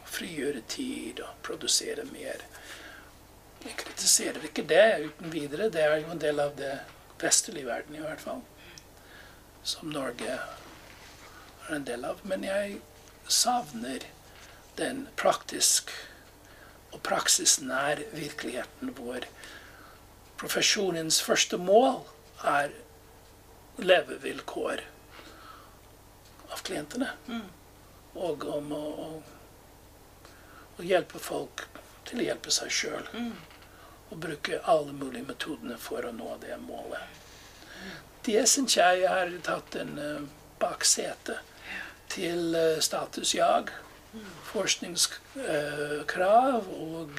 Frigjøre 0.07 0.63
tid 0.71 1.21
og 1.21 1.39
produsere 1.47 2.07
mer. 2.13 2.43
Jeg 3.67 3.79
kritiserer 3.83 4.45
ikke 4.47 4.67
det 4.71 4.85
uten 5.07 5.33
videre. 5.33 5.71
Det 5.71 5.83
er 5.83 5.97
jo 6.01 6.13
en 6.15 6.23
del 6.23 6.41
av 6.41 6.55
det 6.59 6.75
vestlige 7.21 7.67
verden, 7.67 7.97
i 7.97 8.05
hvert 8.05 8.23
fall. 8.23 8.43
Som 9.67 9.91
Norge 9.91 10.37
er 10.37 11.75
en 11.75 11.87
del 11.87 12.07
av. 12.07 12.23
Men 12.23 12.47
jeg 12.47 12.79
savner 13.29 14.07
den 14.79 15.07
praktisk 15.19 15.91
og 16.97 17.03
praksisnær 17.05 18.01
virkeligheten 18.17 18.95
vår. 18.97 19.29
profesjonens 20.37 21.23
første 21.23 21.57
mål 21.57 22.03
er 22.45 22.73
levevilkår 23.81 24.83
av 26.53 26.61
klientene. 26.65 27.09
Mm. 27.29 27.47
Og 28.15 28.45
om 28.45 28.73
å, 28.73 28.83
å, 29.07 29.09
å, 30.77 30.85
hjelpe 30.85 31.21
folk 31.21 31.65
til 32.09 32.21
å 32.21 32.27
hjelpe 32.29 32.53
seg 32.53 32.73
sjøl. 32.73 33.09
Mm. 33.13 33.33
Og 34.11 34.21
bruke 34.27 34.61
alle 34.65 34.93
mulige 34.93 35.29
metodene 35.29 35.79
for 35.81 36.05
å 36.05 36.13
nå 36.13 36.37
det 36.45 36.57
målet. 36.65 37.25
Det 38.29 38.45
syns 38.49 38.77
jeg 38.77 39.09
har 39.09 39.33
tatt 39.45 39.77
en 39.81 39.97
uh, 39.97 40.29
baksete 40.61 41.41
til 42.13 42.53
uh, 42.57 42.77
statusjag 42.81 43.73
forskningskrav 44.51 46.63
og 46.73 47.11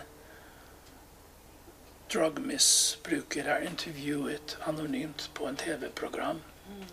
drugmisbruker 2.11 3.47
er 3.49 3.67
intervjuet 3.67 4.57
anonymt 4.69 5.29
på 5.33 5.47
en 5.47 5.57
TV-program. 5.57 6.41
Mm. 6.69 6.83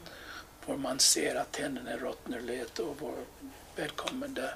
Hvor 0.65 0.77
man 0.77 0.99
ser 0.99 1.41
at 1.41 1.53
tennene 1.53 1.99
råtner 1.99 2.41
litt, 2.47 2.81
og 2.81 2.95
hvor 3.01 3.19
vedkommende 3.77 4.53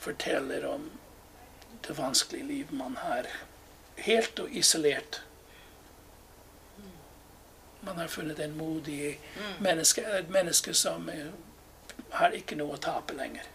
forteller 0.00 0.66
om 0.66 0.90
det 1.86 1.98
vanskelige 1.98 2.46
liv 2.46 2.72
man 2.72 2.96
har. 2.96 3.28
Helt 3.96 4.38
og 4.38 4.50
isolert. 4.50 5.20
Man 7.80 7.98
har 7.98 8.08
funnet 8.08 8.38
en 8.38 8.56
modig 8.56 9.20
menneske, 9.60 10.02
et 10.02 10.30
menneske 10.30 10.74
som 10.74 11.10
har 12.10 12.34
ikke 12.38 12.56
noe 12.56 12.76
å 12.76 12.82
tape 12.82 13.14
lenger. 13.18 13.46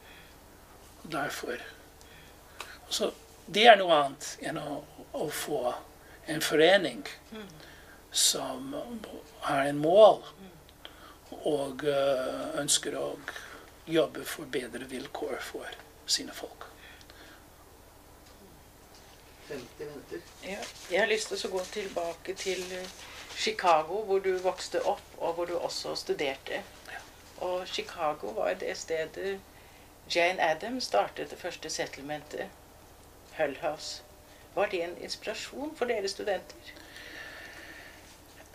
Derfor 1.08 1.62
Så 2.90 3.12
det 3.46 3.66
er 3.68 3.78
noe 3.80 3.96
annet 3.96 4.28
enn 4.48 4.58
å, 4.60 4.82
å 5.12 5.26
få 5.32 5.74
en 6.28 6.42
forening 6.42 7.04
som 8.12 8.76
har 9.40 9.66
en 9.66 9.78
mål 9.78 10.24
og 11.30 11.84
eh, 11.88 12.60
ønsker 12.60 12.96
å 13.00 13.12
jobbe 13.88 14.24
for 14.28 14.50
bedre 14.52 14.88
vilkår 14.92 15.38
for 15.44 15.78
sine 16.06 16.36
folk. 16.36 16.66
50 19.48 19.66
minutter. 19.80 20.24
Ja, 20.44 20.60
jeg 20.92 21.00
har 21.00 21.12
lyst 21.12 21.32
til 21.32 21.46
å 21.48 21.54
gå 21.56 21.64
tilbake 21.72 22.36
til 22.36 22.64
Chicago, 23.38 24.02
hvor 24.08 24.20
du 24.24 24.34
vokste 24.44 24.82
opp, 24.84 25.06
og 25.18 25.38
hvor 25.38 25.48
du 25.48 25.56
også 25.58 25.96
studerte. 25.96 26.64
Ja. 26.92 27.04
Og 27.48 27.68
Chicago 27.68 28.34
var 28.36 28.58
det 28.60 28.76
stedet 28.78 29.38
Jane 30.16 30.42
Addams 30.42 30.84
startet 30.84 31.32
det 31.32 31.40
første 31.40 31.70
settlementet, 31.70 32.48
Hull 33.38 33.58
House. 33.62 34.04
Var 34.58 34.68
det 34.72 34.84
en 34.84 34.98
inspirasjon 35.06 35.76
for 35.78 35.86
dere 35.86 36.10
studenter? 36.10 36.72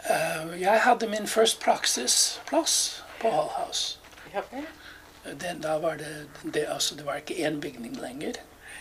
Uh, 0.03 0.61
jeg 0.61 0.80
hadde 0.82 1.07
min 1.09 1.28
første 1.30 1.62
praksisplass 1.62 3.05
på 3.20 3.30
Hall 3.30 3.53
House. 3.55 4.00
Ja. 4.34 4.42
Den, 5.38 5.61
da 5.62 5.76
var 5.78 6.00
det, 6.00 6.26
det, 6.42 6.66
altså 6.66 6.98
det 6.98 7.07
var 7.07 7.22
ikke 7.22 7.38
én 7.46 7.61
bygning 7.62 8.00
lenger 8.03 8.40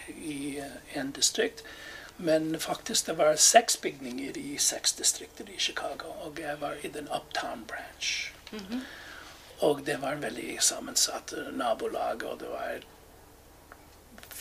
i 0.10 0.64
én 0.96 1.12
distrikt. 1.14 1.62
Men 2.18 2.60
faktisk 2.60 3.06
det 3.06 3.18
var 3.18 3.36
seks 3.36 3.78
bygninger 3.78 4.38
i 4.38 4.58
seks 4.58 4.94
distrikter 4.94 5.46
i 5.50 5.60
Chicago. 5.60 6.10
Og 6.26 6.40
jeg 6.40 6.58
var 6.62 6.74
i 6.82 6.88
den 6.88 7.08
uptown 7.08 7.66
branch. 7.68 8.34
Og 9.62 9.86
det 9.86 10.02
var 10.02 10.16
veldig 10.16 10.58
sammensatt 10.62 11.34
eh, 11.38 11.54
nabolag, 11.54 12.24
og 12.26 12.40
det 12.40 12.50
var 12.50 12.82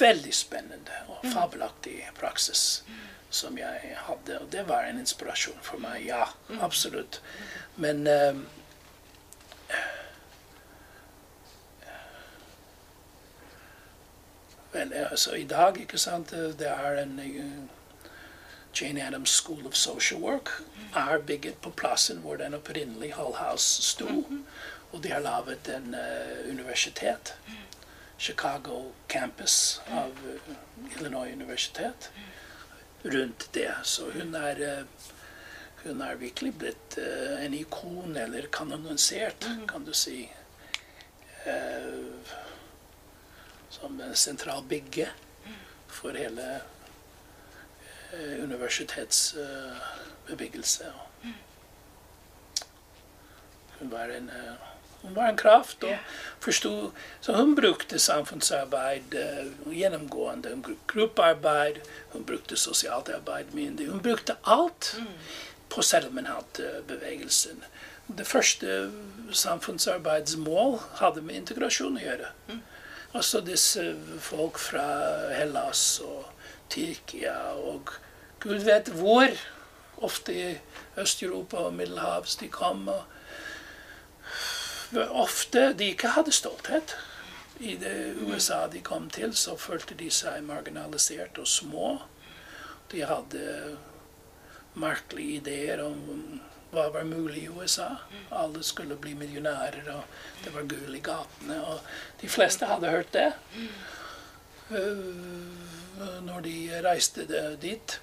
veldig 0.01 0.35
spennende 0.35 1.03
og 1.09 1.27
fabelaktig 1.33 1.99
praksis 2.19 2.83
som 3.31 3.59
jeg 3.59 3.97
hadde. 4.07 4.39
Og 4.41 4.53
det 4.53 4.69
var 4.69 4.85
en 4.85 4.99
inspirasjon 4.99 5.61
for 5.63 5.83
meg, 5.83 6.03
ja, 6.07 6.25
absolutt. 6.61 7.23
Men 7.77 8.07
um, 8.09 8.47
Vel, 14.71 14.93
altså 14.93 15.35
i 15.35 15.45
dag, 15.51 15.81
ikke 15.83 15.99
sant, 15.99 16.31
det 16.31 16.69
er 16.69 17.01
en 17.03 17.17
uh, 17.19 18.11
Jane 18.81 19.03
Addams 19.03 19.31
School 19.31 19.67
of 19.67 19.75
Social 19.75 20.21
Work 20.23 20.51
er 20.97 21.19
bygget 21.19 21.57
på 21.63 21.71
plassen 21.71 22.21
hvor 22.23 22.37
den 22.37 22.55
opprinnelig 22.55 23.13
Hull 23.17 23.35
House 23.35 23.83
sto. 23.83 24.25
Og 24.93 25.03
de 25.03 25.11
har 25.11 25.21
laget 25.21 25.69
en 25.75 25.95
uh, 25.95 26.51
universitet. 26.51 27.35
Chicago 28.21 28.93
campus 29.07 29.81
av 29.91 30.13
eh, 30.29 30.35
Illinois 30.99 31.33
universitet. 31.33 32.11
Rundt 33.03 33.53
det. 33.53 33.75
Så 33.83 34.11
hun 34.11 34.35
er 34.35 34.61
eh, 34.61 34.85
hun 35.85 36.01
er 36.05 36.15
virkelig 36.21 36.53
blitt 36.61 36.99
eh, 37.01 37.45
en 37.47 37.55
ikon, 37.57 38.17
eller 38.17 38.47
kanonisert, 38.53 39.47
kan 39.69 39.85
du 39.85 39.93
si. 39.97 40.33
Som 43.73 44.01
en 44.05 44.15
sentral 44.15 44.63
bygge 44.69 45.09
for 45.89 46.13
hele 46.13 46.61
universitetsbebyggelse. 48.45 50.93
hun 53.79 53.91
var 53.91 54.09
en 54.13 54.31
eh, 55.03 55.07
hun 55.07 55.17
var 55.17 55.29
en 55.29 55.37
kraft 55.37 55.85
og 55.85 55.97
forstod. 56.41 56.91
Så 57.21 57.37
hun 57.37 57.55
brukte 57.57 57.99
samfunnsarbeid 57.99 59.15
eh, 59.15 59.47
gjennomgående. 59.73 60.51
Hun 60.51 60.63
brukte 60.63 60.93
gruppearbeid, 60.93 61.81
hun 62.13 62.25
brukte 62.25 62.57
sosialt 62.57 63.09
arbeid 63.09 63.53
myndig. 63.53 63.89
Hun 63.89 64.03
brukte 64.03 64.37
alt 64.45 64.95
på 65.71 65.83
settlement-bevegelsen. 65.83 67.65
Det 68.19 68.27
første 68.27 68.91
samfunnsarbeidsmål 69.33 70.81
hadde 70.99 71.23
med 71.23 71.35
integrasjon 71.35 71.99
å 71.99 72.03
gjøre. 72.03 72.33
Altså 73.15 73.41
disse 73.43 73.85
folk 74.23 74.59
fra 74.59 74.85
Hellas 75.35 76.01
og 76.03 76.27
Tyrkia 76.71 77.37
og 77.59 77.95
gud 78.43 78.67
vet 78.67 78.91
hvor. 78.99 79.31
Ofte 80.01 80.33
i 80.35 80.45
Øst-Europa 80.99 81.57
og 81.69 81.75
Middelhavs 81.75 82.37
de 82.41 82.49
kom. 82.49 82.89
og 82.89 83.03
Ofte 84.99 85.73
de 85.79 85.93
ikke 85.93 86.15
hadde 86.17 86.33
stolthet. 86.35 86.97
I 87.61 87.77
det 87.77 88.15
USA 88.25 88.67
de 88.73 88.81
kom 88.81 89.11
til, 89.11 89.35
så 89.37 89.57
følte 89.57 89.95
de 89.95 90.09
seg 90.11 90.43
marginalisert 90.47 91.39
og 91.39 91.49
små. 91.49 91.91
De 92.91 93.05
hadde 93.07 93.77
merkelige 94.81 95.41
ideer 95.43 95.83
om 95.85 96.41
hva 96.71 96.87
var 96.95 97.07
mulig 97.07 97.45
i 97.45 97.49
USA. 97.51 97.89
Alle 98.31 98.63
skulle 98.67 98.97
bli 98.97 99.15
millionærer, 99.19 99.87
og 99.93 100.45
det 100.45 100.55
var 100.55 100.69
gull 100.71 100.95
i 100.97 101.03
gatene. 101.05 101.59
Og 101.67 101.81
de 102.23 102.31
fleste 102.31 102.69
hadde 102.71 102.95
hørt 102.95 103.13
det 103.13 103.33
øh, 104.71 106.23
når 106.23 106.41
de 106.47 106.57
reiste 106.87 107.27
dit. 107.63 108.01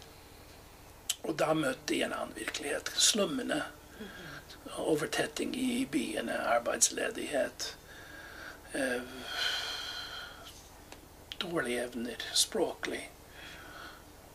Og 1.23 1.33
da 1.39 1.53
møtte 1.55 1.89
de 1.91 2.03
en 2.03 2.13
annen 2.13 2.35
virkelighet. 2.37 2.91
Slummene. 2.95 3.63
Overtetting 4.77 5.55
i 5.55 5.85
byene, 5.91 6.37
arbeidsledighet. 6.37 7.77
øh, 8.73 9.01
dårlige 11.41 11.83
evner 11.83 12.15
språklig. 12.33 13.11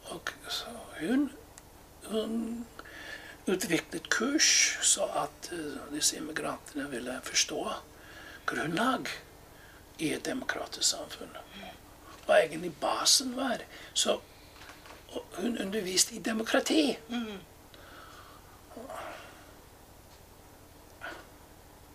Og 0.04 0.20
så 0.48 0.66
hun, 1.00 1.32
hun 2.04 2.66
utviklet 3.46 4.10
kurs 4.10 4.78
så 4.82 5.04
at 5.04 5.52
eh, 5.52 5.94
disse 5.94 6.16
immigrantene 6.16 6.90
ville 6.90 7.20
forstå 7.24 7.68
grunnlag 8.46 9.06
i 9.98 10.12
et 10.12 10.24
demokratisk 10.24 10.88
samfunn. 10.88 11.36
Hva 12.26 12.38
egentlig 12.38 12.74
basen 12.80 13.36
var 13.36 13.64
Så 13.94 14.20
hun 15.38 15.58
underviste 15.58 16.14
i 16.14 16.18
demokrati. 16.18 16.98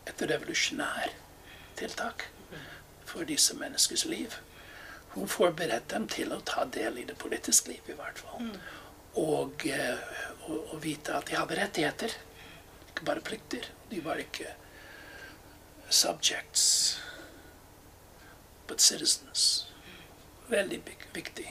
Et 0.08 0.22
revolusjonær 0.32 1.14
tiltak 1.78 2.28
for 3.08 3.28
disse 3.28 3.56
menneskers 3.58 4.06
liv. 4.10 4.36
Hun 5.16 5.30
forberedte 5.32 5.96
dem 5.96 6.08
til 6.12 6.34
å 6.34 6.42
ta 6.46 6.66
del 6.72 7.00
i 7.02 7.06
det 7.08 7.18
politiske 7.20 7.72
liv, 7.72 7.90
i 7.90 7.98
hvert 7.98 8.22
fall. 8.22 8.52
Og, 9.18 9.66
eh, 9.66 10.02
og, 10.46 10.74
og 10.74 10.82
vite 10.84 11.16
at 11.18 11.30
de 11.30 11.38
hadde 11.40 11.58
rettigheter, 11.58 12.16
ikke 12.92 13.08
bare 13.08 13.24
plikter. 13.26 13.70
De 13.90 14.02
var 14.06 14.22
ikke 14.22 14.52
subjects, 15.90 17.00
but 18.68 18.84
citizens. 18.84 19.66
Veldig 20.52 20.82
viktig 21.16 21.48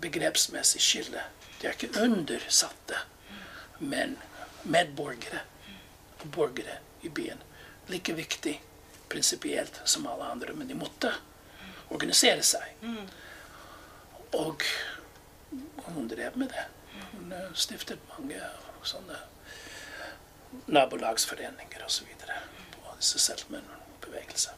begrepsmessig 0.00 0.82
skille. 0.82 1.22
De 1.60 1.68
er 1.68 1.76
ikke 1.76 2.02
undersatte, 2.02 2.98
men 3.80 4.18
medborgere 4.64 5.44
borgere 6.34 6.76
i 7.02 7.08
byen. 7.08 7.42
Like 7.88 8.12
viktig 8.14 8.60
prinsipielt 9.08 9.80
som 9.84 10.06
alle 10.06 10.24
andre, 10.24 10.52
men 10.54 10.68
de 10.68 10.74
måtte 10.78 11.12
organisere 11.90 12.42
seg. 12.46 12.76
Og 14.32 14.62
hun 15.90 16.08
drev 16.08 16.36
med 16.38 16.48
det. 16.54 16.66
Hun 17.12 17.32
eh, 17.34 17.48
stiftet 17.58 17.98
mange 18.12 18.38
sånne 18.86 19.16
nabolagsforeninger 20.70 21.84
osv. 21.86 22.06
på 22.74 22.94
disse 22.98 23.18
settlement-bevegelser. 23.18 24.52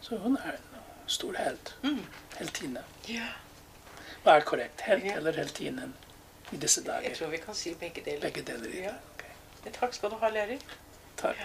Så 0.00 0.18
hun 0.22 0.36
er 0.36 0.52
en 0.58 0.82
stor 1.06 1.34
helt. 1.38 1.74
Heltine. 2.38 2.82
Ja. 3.08 3.28
Hva 4.24 4.36
er 4.40 4.46
korrekt? 4.46 4.80
Helt 4.86 5.06
eller 5.12 5.32
heltinen 5.38 5.94
i 6.52 6.56
disse 6.62 6.82
dager? 6.86 7.08
Jeg 7.08 7.18
tror 7.18 7.30
vi 7.34 7.40
kan 7.42 7.54
si 7.54 7.74
begge 7.78 8.02
deler. 8.06 8.20
Begge 8.26 8.42
deler 8.46 8.70
i 8.74 8.82
Ja. 8.82 8.90
det. 8.90 9.14
Okay. 9.14 9.72
Takk 9.80 9.94
skal 9.94 10.10
du 10.10 10.16
ha, 10.22 10.28
lærer. 10.30 10.58
Takk. 11.16 11.36